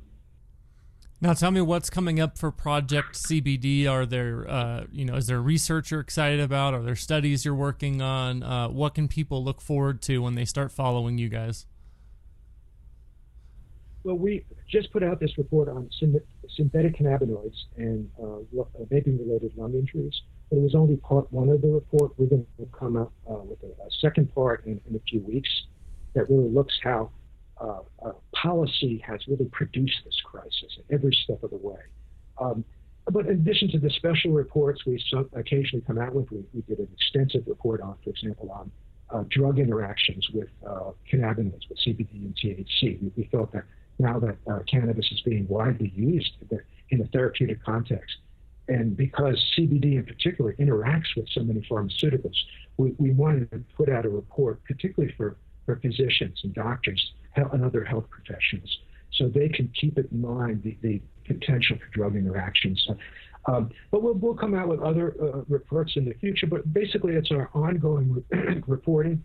Now, 1.23 1.35
tell 1.35 1.51
me 1.51 1.61
what's 1.61 1.91
coming 1.91 2.19
up 2.19 2.39
for 2.39 2.51
Project 2.51 3.15
CBD. 3.15 3.87
Are 3.87 4.07
there, 4.07 4.49
uh, 4.49 4.85
you 4.91 5.05
know, 5.05 5.17
is 5.17 5.27
there 5.27 5.41
research 5.41 5.91
you're 5.91 6.01
excited 6.01 6.41
about? 6.41 6.73
Are 6.73 6.83
there 6.83 6.97
studies 6.97 7.45
you're 7.45 7.55
working 7.55 8.01
on? 8.01 8.43
Uh, 8.43 8.69
what 8.69 8.95
can 8.95 9.07
people 9.07 9.45
look 9.45 9.61
forward 9.61 10.01
to 10.03 10.23
when 10.23 10.35
they 10.35 10.47
start 10.47 10.73
following 10.73 11.19
you 11.19 11.29
guys? 11.29 11.67
Well, 14.03 14.17
we 14.17 14.47
just 14.67 14.91
put 14.93 15.03
out 15.03 15.21
this 15.21 15.37
report 15.37 15.69
on 15.69 15.91
synthetic 16.49 16.97
cannabinoids 16.97 17.57
and 17.77 18.11
uh, 18.19 18.65
vaping-related 18.91 19.53
lung 19.57 19.75
injuries, 19.75 20.23
it 20.51 20.59
was 20.59 20.75
only 20.75 20.97
part 20.97 21.33
one 21.33 21.49
of 21.49 21.63
the 21.63 21.69
report. 21.69 22.13
We're 22.17 22.27
going 22.27 22.47
to 22.59 22.67
come 22.77 22.97
up 22.97 23.13
uh, 23.29 23.35
with 23.35 23.63
a, 23.63 23.67
a, 23.67 23.91
second 24.01 24.35
part 24.35 24.65
in, 24.67 24.81
in, 24.89 24.97
a 24.97 25.01
few 25.09 25.21
weeks 25.21 25.49
that 26.15 26.29
really 26.29 26.49
looks 26.49 26.75
how 26.83 27.11
uh, 27.61 27.81
uh, 28.05 28.13
policy 28.35 29.03
has 29.07 29.21
really 29.29 29.45
produced 29.47 29.99
this 30.05 30.21
crisis 30.25 30.79
at 30.79 30.93
every 30.93 31.17
step 31.25 31.43
of 31.43 31.51
the 31.51 31.57
way. 31.57 31.79
Um, 32.41 32.65
but 33.11 33.27
in 33.27 33.33
addition 33.33 33.71
to 33.73 33.79
the 33.79 33.91
special 33.91 34.33
reports 34.33 34.85
we 34.87 35.03
occasionally 35.35 35.85
come 35.87 35.99
out 35.99 36.15
with, 36.15 36.31
we, 36.31 36.45
we 36.53 36.63
did 36.63 36.79
an 36.79 36.89
extensive 36.93 37.45
report 37.47 37.81
on, 37.81 37.97
for 38.03 38.11
example, 38.11 38.51
on 38.51 38.71
uh, 39.11 39.25
drug 39.31 39.59
interactions 39.59 40.29
with 40.33 40.49
uh, 40.67 40.91
cannabinoids, 41.11 41.69
with 41.69 41.79
CBD 41.79 42.13
and 42.13 42.37
THC. 42.37 43.01
We, 43.03 43.13
we 43.17 43.29
felt 43.31 43.53
that 43.53 43.65
now 43.99 44.19
that 44.19 44.37
uh, 44.51 44.61
cannabis 44.69 45.07
is 45.13 45.21
being 45.21 45.47
widely 45.49 45.93
used 45.95 46.33
in 46.91 47.01
a 47.01 47.07
therapeutic 47.07 47.63
context, 47.65 48.17
and 48.71 48.97
because 48.97 49.45
CBD 49.59 49.97
in 49.97 50.07
particular 50.07 50.55
interacts 50.55 51.17
with 51.17 51.29
so 51.31 51.43
many 51.43 51.61
pharmaceuticals, 51.69 52.37
we, 52.77 52.95
we 52.99 53.11
wanted 53.11 53.51
to 53.51 53.65
put 53.77 53.89
out 53.89 54.07
a 54.07 54.09
report, 54.09 54.63
particularly 54.65 55.13
for, 55.17 55.37
for 55.67 55.77
physicians 55.77 56.41
and 56.45 56.55
doctors 56.55 57.13
and 57.35 57.65
other 57.65 57.85
health 57.85 58.05
professionals, 58.11 58.79
so 59.13 59.29
they 59.29 59.49
can 59.49 59.69
keep 59.79 59.99
it 59.99 60.07
in 60.13 60.21
mind 60.21 60.63
the, 60.63 60.79
the 60.83 61.03
potential 61.27 61.77
for 61.79 61.87
drug 61.93 62.15
interactions. 62.15 62.89
Um, 63.47 63.71
but 63.91 64.03
we'll, 64.03 64.15
we'll 64.15 64.35
come 64.35 64.55
out 64.55 64.69
with 64.69 64.81
other 64.83 65.17
uh, 65.21 65.43
reports 65.49 65.93
in 65.97 66.05
the 66.05 66.15
future. 66.15 66.47
But 66.47 66.73
basically, 66.73 67.15
it's 67.15 67.33
our 67.33 67.51
ongoing 67.55 68.25
re- 68.31 68.63
reporting. 68.69 69.25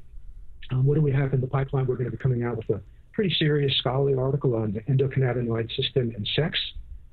Um, 0.72 0.86
what 0.86 0.96
do 0.96 1.02
we 1.02 1.12
have 1.12 1.34
in 1.34 1.42
the 1.42 1.48
pipeline? 1.48 1.86
We're 1.86 1.98
going 1.98 2.10
to 2.10 2.18
be 2.18 2.22
coming 2.22 2.44
out 2.44 2.58
with 2.58 2.70
a 2.72 2.82
pretty 3.14 3.36
serious 3.38 3.76
scholarly 3.78 4.16
article 4.16 4.56
on 4.56 4.74
the 4.74 4.82
endocannabinoid 4.82 5.76
system 5.76 6.14
and 6.16 6.28
sex. 6.36 6.58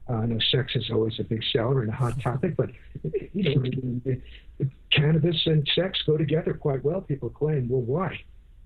Uh, 0.09 0.15
I 0.15 0.27
know 0.27 0.39
sex 0.51 0.75
is 0.75 0.91
always 0.91 1.19
a 1.21 1.25
big 1.25 1.43
seller 1.53 1.83
and 1.83 1.91
a 1.91 1.95
hot 1.95 2.21
topic, 2.21 2.57
but 2.57 2.71
you 3.33 3.57
know, 3.57 4.67
cannabis 4.91 5.41
and 5.47 5.69
sex 5.75 6.01
go 6.05 6.17
together 6.17 6.55
quite 6.55 6.85
well. 6.85 7.01
People 7.01 7.31
claim, 7.31 7.69
well, 7.69 7.83
why? 7.83 8.19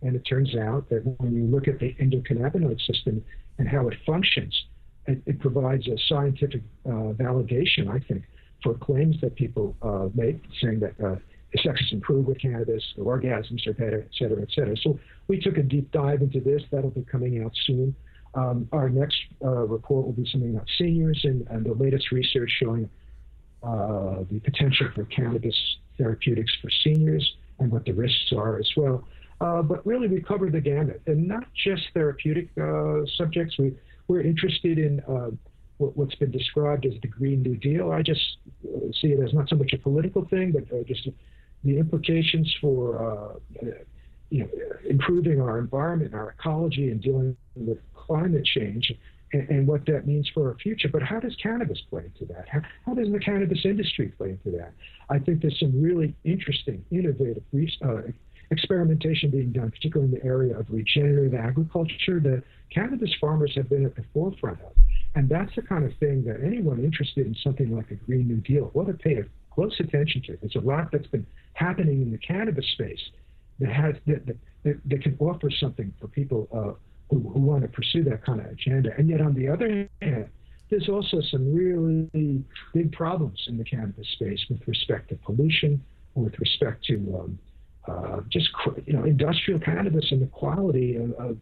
And 0.02 0.16
it 0.16 0.24
turns 0.24 0.54
out 0.56 0.88
that 0.90 1.02
when 1.20 1.34
you 1.34 1.44
look 1.44 1.68
at 1.68 1.78
the 1.78 1.94
endocannabinoid 2.00 2.80
system 2.86 3.24
and 3.58 3.68
how 3.68 3.88
it 3.88 3.96
functions, 4.04 4.54
it, 5.06 5.22
it 5.26 5.38
provides 5.40 5.86
a 5.88 5.96
scientific 6.08 6.62
uh, 6.86 7.12
validation, 7.24 7.88
I 7.88 7.98
think, 8.06 8.24
for 8.62 8.74
claims 8.74 9.20
that 9.20 9.34
people 9.36 9.76
uh, 9.82 10.08
make, 10.14 10.40
saying 10.60 10.80
that 10.80 10.94
uh, 11.04 11.16
sex 11.62 11.80
is 11.80 11.92
improved 11.92 12.28
with 12.28 12.40
cannabis, 12.40 12.82
orgasms 12.98 13.66
are 13.66 13.72
better, 13.72 14.02
et 14.02 14.10
cetera, 14.18 14.42
et 14.42 14.48
cetera. 14.54 14.76
So 14.82 14.98
we 15.28 15.40
took 15.40 15.56
a 15.58 15.62
deep 15.62 15.90
dive 15.92 16.20
into 16.20 16.40
this. 16.40 16.62
That'll 16.70 16.90
be 16.90 17.04
coming 17.04 17.42
out 17.42 17.52
soon. 17.66 17.94
Um, 18.36 18.68
our 18.70 18.90
next 18.90 19.16
uh, 19.42 19.48
report 19.48 20.04
will 20.04 20.12
be 20.12 20.28
something 20.30 20.54
about 20.54 20.68
seniors 20.78 21.18
and, 21.24 21.46
and 21.48 21.64
the 21.64 21.72
latest 21.72 22.12
research 22.12 22.52
showing 22.62 22.88
uh, 23.62 24.24
the 24.30 24.40
potential 24.44 24.88
for 24.94 25.04
cannabis 25.06 25.56
therapeutics 25.96 26.52
for 26.60 26.70
seniors 26.84 27.36
and 27.58 27.72
what 27.72 27.86
the 27.86 27.92
risks 27.92 28.32
are 28.36 28.58
as 28.58 28.70
well. 28.76 29.02
Uh, 29.40 29.62
but 29.62 29.84
really, 29.86 30.06
we 30.06 30.20
cover 30.20 30.50
the 30.50 30.60
gamut, 30.60 31.00
and 31.06 31.26
not 31.26 31.44
just 31.54 31.82
therapeutic 31.94 32.48
uh, 32.60 33.00
subjects. 33.16 33.58
We, 33.58 33.74
we're 34.08 34.20
interested 34.22 34.78
in 34.78 35.00
uh, 35.00 35.30
what, 35.78 36.10
has 36.10 36.18
been 36.18 36.30
described 36.30 36.84
as 36.86 36.92
the 37.00 37.08
Green 37.08 37.42
New 37.42 37.56
Deal. 37.56 37.90
I 37.90 38.02
just 38.02 38.38
uh, 38.64 38.92
see 39.00 39.08
it 39.08 39.22
as 39.22 39.32
not 39.32 39.48
so 39.48 39.56
much 39.56 39.72
a 39.72 39.78
political 39.78 40.26
thing, 40.26 40.52
but 40.52 40.86
just 40.86 41.08
the 41.64 41.78
implications 41.78 42.54
for 42.60 43.38
you 44.30 44.40
know, 44.40 44.48
improving 44.88 45.40
our 45.40 45.58
environment, 45.58 46.14
our 46.14 46.30
ecology, 46.30 46.90
and 46.90 47.00
dealing 47.00 47.36
with 47.54 47.78
climate 47.94 48.44
change, 48.44 48.92
and, 49.32 49.48
and, 49.48 49.66
what 49.66 49.84
that 49.86 50.06
means 50.06 50.28
for 50.32 50.48
our 50.48 50.56
future. 50.58 50.88
But 50.92 51.02
how 51.02 51.18
does 51.20 51.34
cannabis 51.42 51.80
play 51.90 52.04
into 52.04 52.32
that? 52.32 52.48
How, 52.48 52.60
how, 52.86 52.94
does 52.94 53.10
the 53.10 53.18
cannabis 53.18 53.58
industry 53.64 54.08
play 54.16 54.30
into 54.30 54.56
that? 54.58 54.72
I 55.10 55.18
think 55.18 55.42
there's 55.42 55.58
some 55.58 55.82
really 55.82 56.14
interesting, 56.24 56.84
innovative 56.90 57.42
uh, 57.84 58.02
experimentation 58.50 59.30
being 59.30 59.52
done, 59.52 59.70
particularly 59.70 60.12
in 60.12 60.18
the 60.18 60.24
area 60.24 60.56
of 60.56 60.66
regenerative 60.70 61.34
agriculture 61.34 62.20
that 62.20 62.44
cannabis 62.72 63.10
farmers 63.20 63.52
have 63.56 63.68
been 63.68 63.84
at 63.84 63.96
the 63.96 64.04
forefront 64.14 64.60
of. 64.60 64.72
And 65.14 65.28
that's 65.28 65.54
the 65.56 65.62
kind 65.62 65.84
of 65.84 65.96
thing 65.98 66.24
that 66.24 66.40
anyone 66.44 66.78
interested 66.78 67.26
in 67.26 67.34
something 67.42 67.74
like 67.74 67.90
a 67.90 67.94
Green 67.94 68.28
New 68.28 68.36
Deal 68.36 68.70
ought 68.74 68.86
to 68.86 68.92
pay 68.92 69.24
close 69.50 69.74
attention 69.80 70.22
to. 70.22 70.36
There's 70.40 70.54
a 70.56 70.60
lot 70.60 70.92
that's 70.92 71.06
been 71.06 71.26
happening 71.54 72.02
in 72.02 72.12
the 72.12 72.18
cannabis 72.18 72.66
space 72.72 73.00
that 73.60 73.70
has 73.70 73.94
that, 74.06 74.26
that, 74.64 74.76
that 74.84 75.02
can 75.02 75.16
offer 75.18 75.50
something 75.50 75.92
for 76.00 76.08
people 76.08 76.48
uh, 76.52 76.72
who, 77.10 77.28
who 77.30 77.40
want 77.40 77.62
to 77.62 77.68
pursue 77.68 78.04
that 78.04 78.24
kind 78.24 78.40
of 78.40 78.46
agenda. 78.46 78.90
And 78.98 79.08
yet, 79.08 79.20
on 79.20 79.34
the 79.34 79.48
other 79.48 79.88
hand, 80.02 80.28
there's 80.70 80.88
also 80.88 81.20
some 81.30 81.54
really 81.54 82.42
big 82.74 82.92
problems 82.92 83.44
in 83.48 83.56
the 83.56 83.64
cannabis 83.64 84.08
space 84.12 84.44
with 84.50 84.60
respect 84.66 85.10
to 85.10 85.16
pollution, 85.16 85.82
with 86.14 86.34
respect 86.40 86.84
to 86.86 86.94
um, 87.20 87.38
uh, 87.86 88.20
just 88.30 88.48
you 88.84 88.92
know 88.92 89.04
industrial 89.04 89.60
cannabis 89.60 90.06
and 90.10 90.20
the 90.20 90.26
quality 90.26 90.96
of, 90.96 91.12
of, 91.12 91.36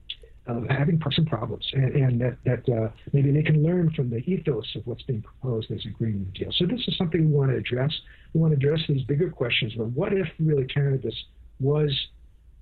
of 0.46 0.68
having 0.68 1.00
some 1.16 1.24
problems, 1.24 1.66
and, 1.72 1.94
and 1.94 2.20
that, 2.20 2.36
that 2.44 2.68
uh, 2.68 2.90
maybe 3.14 3.32
they 3.32 3.42
can 3.42 3.62
learn 3.62 3.90
from 3.96 4.10
the 4.10 4.18
ethos 4.30 4.70
of 4.76 4.86
what's 4.86 5.02
being 5.04 5.22
proposed 5.22 5.70
as 5.70 5.80
a 5.86 5.88
Green 5.88 6.30
Deal. 6.34 6.50
So 6.58 6.66
this 6.66 6.80
is 6.86 6.96
something 6.98 7.30
we 7.30 7.34
want 7.34 7.50
to 7.50 7.56
address. 7.56 7.92
We 8.34 8.40
want 8.40 8.52
to 8.52 8.56
address 8.56 8.80
these 8.86 9.04
bigger 9.04 9.30
questions. 9.30 9.72
But 9.74 9.86
what 9.86 10.12
if 10.12 10.28
really 10.38 10.66
cannabis 10.66 11.14
was 11.60 11.90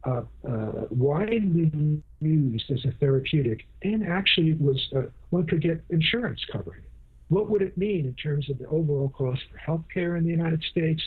uh, 0.04 0.22
uh, 0.48 0.72
widely 0.90 2.02
used 2.20 2.70
as 2.70 2.84
a 2.84 2.92
therapeutic 2.98 3.66
and 3.82 4.06
actually 4.06 4.54
was 4.54 4.88
uh, 4.96 5.02
one 5.30 5.46
could 5.46 5.62
get 5.62 5.80
insurance 5.90 6.44
covering 6.50 6.82
What 7.28 7.48
would 7.50 7.62
it 7.62 7.78
mean 7.78 8.06
in 8.06 8.14
terms 8.14 8.50
of 8.50 8.58
the 8.58 8.66
overall 8.66 9.10
cost 9.10 9.42
for 9.50 9.58
healthcare 9.58 10.18
in 10.18 10.24
the 10.24 10.30
United 10.30 10.62
States, 10.64 11.02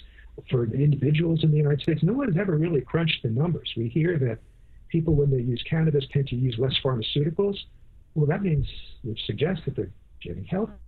for 0.49 0.65
individuals 0.65 1.43
in 1.43 1.51
the 1.51 1.57
United 1.57 1.81
States? 1.81 2.03
No 2.03 2.13
one 2.13 2.27
has 2.27 2.37
ever 2.39 2.57
really 2.57 2.81
crunched 2.81 3.21
the 3.23 3.29
numbers. 3.29 3.71
We 3.75 3.89
hear 3.89 4.17
that 4.19 4.39
people, 4.89 5.13
when 5.13 5.29
they 5.29 5.41
use 5.41 5.61
cannabis, 5.69 6.05
tend 6.11 6.27
to 6.29 6.35
use 6.35 6.55
less 6.57 6.73
pharmaceuticals. 6.83 7.57
Well, 8.13 8.27
that 8.27 8.41
means, 8.41 8.67
which 9.03 9.25
suggests 9.25 9.65
that 9.65 9.75
they're 9.75 9.91
getting 10.21 10.45
healthier. 10.45 10.79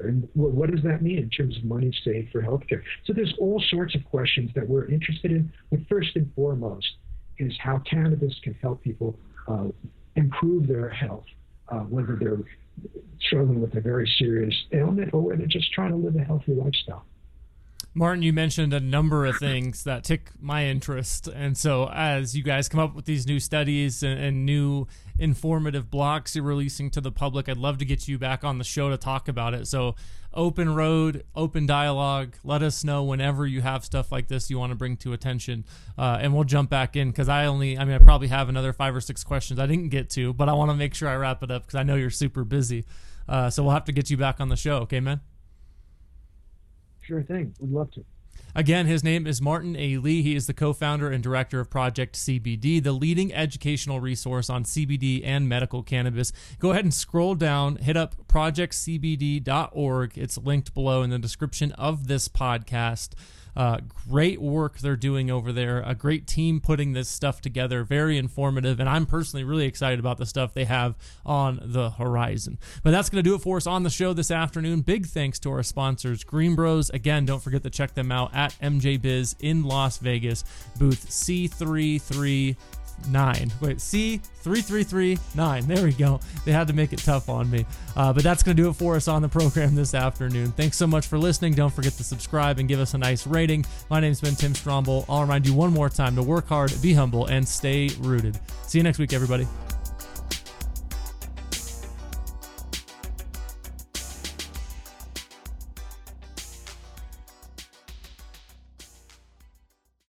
And 0.00 0.28
what 0.34 0.70
does 0.70 0.82
that 0.84 1.02
mean 1.02 1.18
in 1.18 1.30
terms 1.30 1.56
of 1.56 1.64
money 1.64 1.92
saved 2.04 2.30
for 2.32 2.42
healthcare? 2.42 2.82
So 3.06 3.12
there's 3.12 3.34
all 3.38 3.62
sorts 3.68 3.94
of 3.94 4.04
questions 4.04 4.50
that 4.54 4.68
we're 4.68 4.86
interested 4.86 5.30
in. 5.30 5.52
But 5.70 5.80
first 5.88 6.16
and 6.16 6.30
foremost, 6.34 6.86
is 7.40 7.52
how 7.58 7.78
cannabis 7.78 8.34
can 8.42 8.54
help 8.54 8.82
people 8.82 9.16
uh, 9.48 9.68
improve 10.14 10.68
their 10.68 10.90
health, 10.90 11.24
uh, 11.70 11.80
whether 11.80 12.16
they're 12.20 12.38
struggling 13.20 13.60
with 13.60 13.74
a 13.76 13.80
very 13.80 14.10
serious 14.18 14.54
ailment 14.72 15.12
or 15.12 15.20
whether 15.20 15.38
they're 15.38 15.46
just 15.46 15.72
trying 15.72 15.90
to 15.90 15.96
live 15.96 16.14
a 16.16 16.24
healthy 16.24 16.52
lifestyle. 16.52 17.04
Martin, 17.92 18.22
you 18.22 18.32
mentioned 18.32 18.72
a 18.72 18.78
number 18.78 19.26
of 19.26 19.36
things 19.38 19.82
that 19.82 20.04
tick 20.04 20.30
my 20.38 20.64
interest. 20.66 21.26
And 21.26 21.58
so, 21.58 21.90
as 21.92 22.36
you 22.36 22.44
guys 22.44 22.68
come 22.68 22.78
up 22.78 22.94
with 22.94 23.04
these 23.04 23.26
new 23.26 23.40
studies 23.40 24.04
and, 24.04 24.18
and, 24.20 24.46
new 24.46 24.86
informative 25.18 25.90
blocks 25.90 26.36
you're 26.36 26.44
releasing 26.44 26.88
to 26.90 27.00
the 27.00 27.10
public, 27.10 27.48
I'd 27.48 27.56
love 27.56 27.78
to 27.78 27.84
get 27.84 28.06
you 28.06 28.16
back 28.16 28.44
on 28.44 28.58
the 28.58 28.64
show 28.64 28.90
to 28.90 28.96
talk 28.96 29.26
about 29.26 29.54
it. 29.54 29.66
So, 29.66 29.96
open 30.32 30.72
road, 30.72 31.24
open 31.34 31.66
dialogue. 31.66 32.36
Let 32.44 32.62
us 32.62 32.84
know 32.84 33.02
whenever 33.02 33.44
you 33.44 33.60
have 33.62 33.84
stuff 33.84 34.12
like 34.12 34.28
this 34.28 34.50
you 34.50 34.58
want 34.58 34.70
to 34.70 34.76
bring 34.76 34.96
to 34.98 35.12
attention. 35.12 35.64
Uh, 35.98 36.18
and 36.20 36.32
we'll 36.32 36.44
jump 36.44 36.70
back 36.70 36.94
in 36.94 37.10
because 37.10 37.28
I 37.28 37.46
only, 37.46 37.76
I 37.76 37.84
mean, 37.84 37.94
I 37.94 37.98
probably 37.98 38.28
have 38.28 38.48
another 38.48 38.72
five 38.72 38.94
or 38.94 39.00
six 39.00 39.24
questions 39.24 39.58
I 39.58 39.66
didn't 39.66 39.88
get 39.88 40.10
to, 40.10 40.32
but 40.32 40.48
I 40.48 40.52
want 40.52 40.70
to 40.70 40.76
make 40.76 40.94
sure 40.94 41.08
I 41.08 41.16
wrap 41.16 41.42
it 41.42 41.50
up 41.50 41.62
because 41.62 41.74
I 41.74 41.82
know 41.82 41.96
you're 41.96 42.10
super 42.10 42.44
busy. 42.44 42.84
Uh, 43.28 43.50
so, 43.50 43.64
we'll 43.64 43.72
have 43.72 43.84
to 43.86 43.92
get 43.92 44.10
you 44.10 44.16
back 44.16 44.40
on 44.40 44.48
the 44.48 44.56
show. 44.56 44.76
Okay, 44.76 45.00
man? 45.00 45.20
Sure 47.10 47.22
thing. 47.24 47.52
We'd 47.58 47.72
love 47.72 47.90
to. 47.90 48.04
Again, 48.54 48.86
his 48.86 49.02
name 49.02 49.26
is 49.26 49.42
Martin 49.42 49.74
A. 49.74 49.96
Lee. 49.96 50.22
He 50.22 50.36
is 50.36 50.46
the 50.46 50.54
co 50.54 50.72
founder 50.72 51.10
and 51.10 51.20
director 51.20 51.58
of 51.58 51.68
Project 51.68 52.14
CBD, 52.14 52.80
the 52.80 52.92
leading 52.92 53.34
educational 53.34 53.98
resource 53.98 54.48
on 54.48 54.62
CBD 54.62 55.20
and 55.24 55.48
medical 55.48 55.82
cannabis. 55.82 56.32
Go 56.60 56.70
ahead 56.70 56.84
and 56.84 56.94
scroll 56.94 57.34
down, 57.34 57.78
hit 57.78 57.96
up 57.96 58.14
projectcbd.org. 58.28 60.16
It's 60.16 60.38
linked 60.38 60.72
below 60.72 61.02
in 61.02 61.10
the 61.10 61.18
description 61.18 61.72
of 61.72 62.06
this 62.06 62.28
podcast. 62.28 63.14
Uh, 63.56 63.78
great 64.08 64.40
work 64.40 64.78
they're 64.78 64.96
doing 64.96 65.30
over 65.30 65.52
there. 65.52 65.82
A 65.84 65.94
great 65.94 66.26
team 66.26 66.60
putting 66.60 66.92
this 66.92 67.08
stuff 67.08 67.40
together. 67.40 67.84
Very 67.84 68.18
informative. 68.18 68.80
And 68.80 68.88
I'm 68.88 69.06
personally 69.06 69.44
really 69.44 69.66
excited 69.66 69.98
about 69.98 70.18
the 70.18 70.26
stuff 70.26 70.54
they 70.54 70.64
have 70.64 70.96
on 71.24 71.60
the 71.62 71.90
horizon. 71.90 72.58
But 72.82 72.90
that's 72.92 73.10
going 73.10 73.22
to 73.22 73.28
do 73.28 73.34
it 73.34 73.40
for 73.40 73.56
us 73.56 73.66
on 73.66 73.82
the 73.82 73.90
show 73.90 74.12
this 74.12 74.30
afternoon. 74.30 74.82
Big 74.82 75.06
thanks 75.06 75.38
to 75.40 75.50
our 75.50 75.62
sponsors, 75.62 76.24
GreenBroz. 76.24 76.92
Again, 76.92 77.26
don't 77.26 77.42
forget 77.42 77.62
to 77.62 77.70
check 77.70 77.94
them 77.94 78.12
out 78.12 78.34
at 78.34 78.52
MJ 78.60 79.00
Biz 79.00 79.36
in 79.40 79.64
Las 79.64 79.98
Vegas, 79.98 80.44
booth 80.78 81.08
C33. 81.08 82.56
Nine. 83.08 83.52
Wait, 83.60 83.78
C3339. 83.78 85.66
There 85.66 85.84
we 85.84 85.92
go. 85.92 86.20
They 86.44 86.52
had 86.52 86.66
to 86.68 86.72
make 86.72 86.92
it 86.92 86.98
tough 86.98 87.28
on 87.28 87.50
me. 87.50 87.66
Uh, 87.96 88.12
but 88.12 88.22
that's 88.22 88.42
to 88.42 88.54
do 88.54 88.68
it 88.68 88.74
for 88.74 88.96
us 88.96 89.08
on 89.08 89.22
the 89.22 89.28
program 89.28 89.74
this 89.74 89.94
afternoon. 89.94 90.52
Thanks 90.52 90.76
so 90.76 90.86
much 90.86 91.06
for 91.06 91.18
listening. 91.18 91.54
Don't 91.54 91.72
forget 91.72 91.92
to 91.94 92.04
subscribe 92.04 92.58
and 92.58 92.68
give 92.68 92.80
us 92.80 92.94
a 92.94 92.98
nice 92.98 93.26
rating. 93.26 93.64
My 93.88 94.00
name's 94.00 94.20
been 94.20 94.34
Tim 94.34 94.52
Stromble. 94.52 95.04
I'll 95.08 95.22
remind 95.22 95.46
you 95.46 95.54
one 95.54 95.72
more 95.72 95.88
time 95.88 96.16
to 96.16 96.22
work 96.22 96.48
hard, 96.48 96.72
be 96.82 96.92
humble, 96.92 97.26
and 97.26 97.46
stay 97.46 97.90
rooted. 98.00 98.38
See 98.66 98.78
you 98.78 98.84
next 98.84 98.98
week, 98.98 99.12
everybody. 99.12 99.46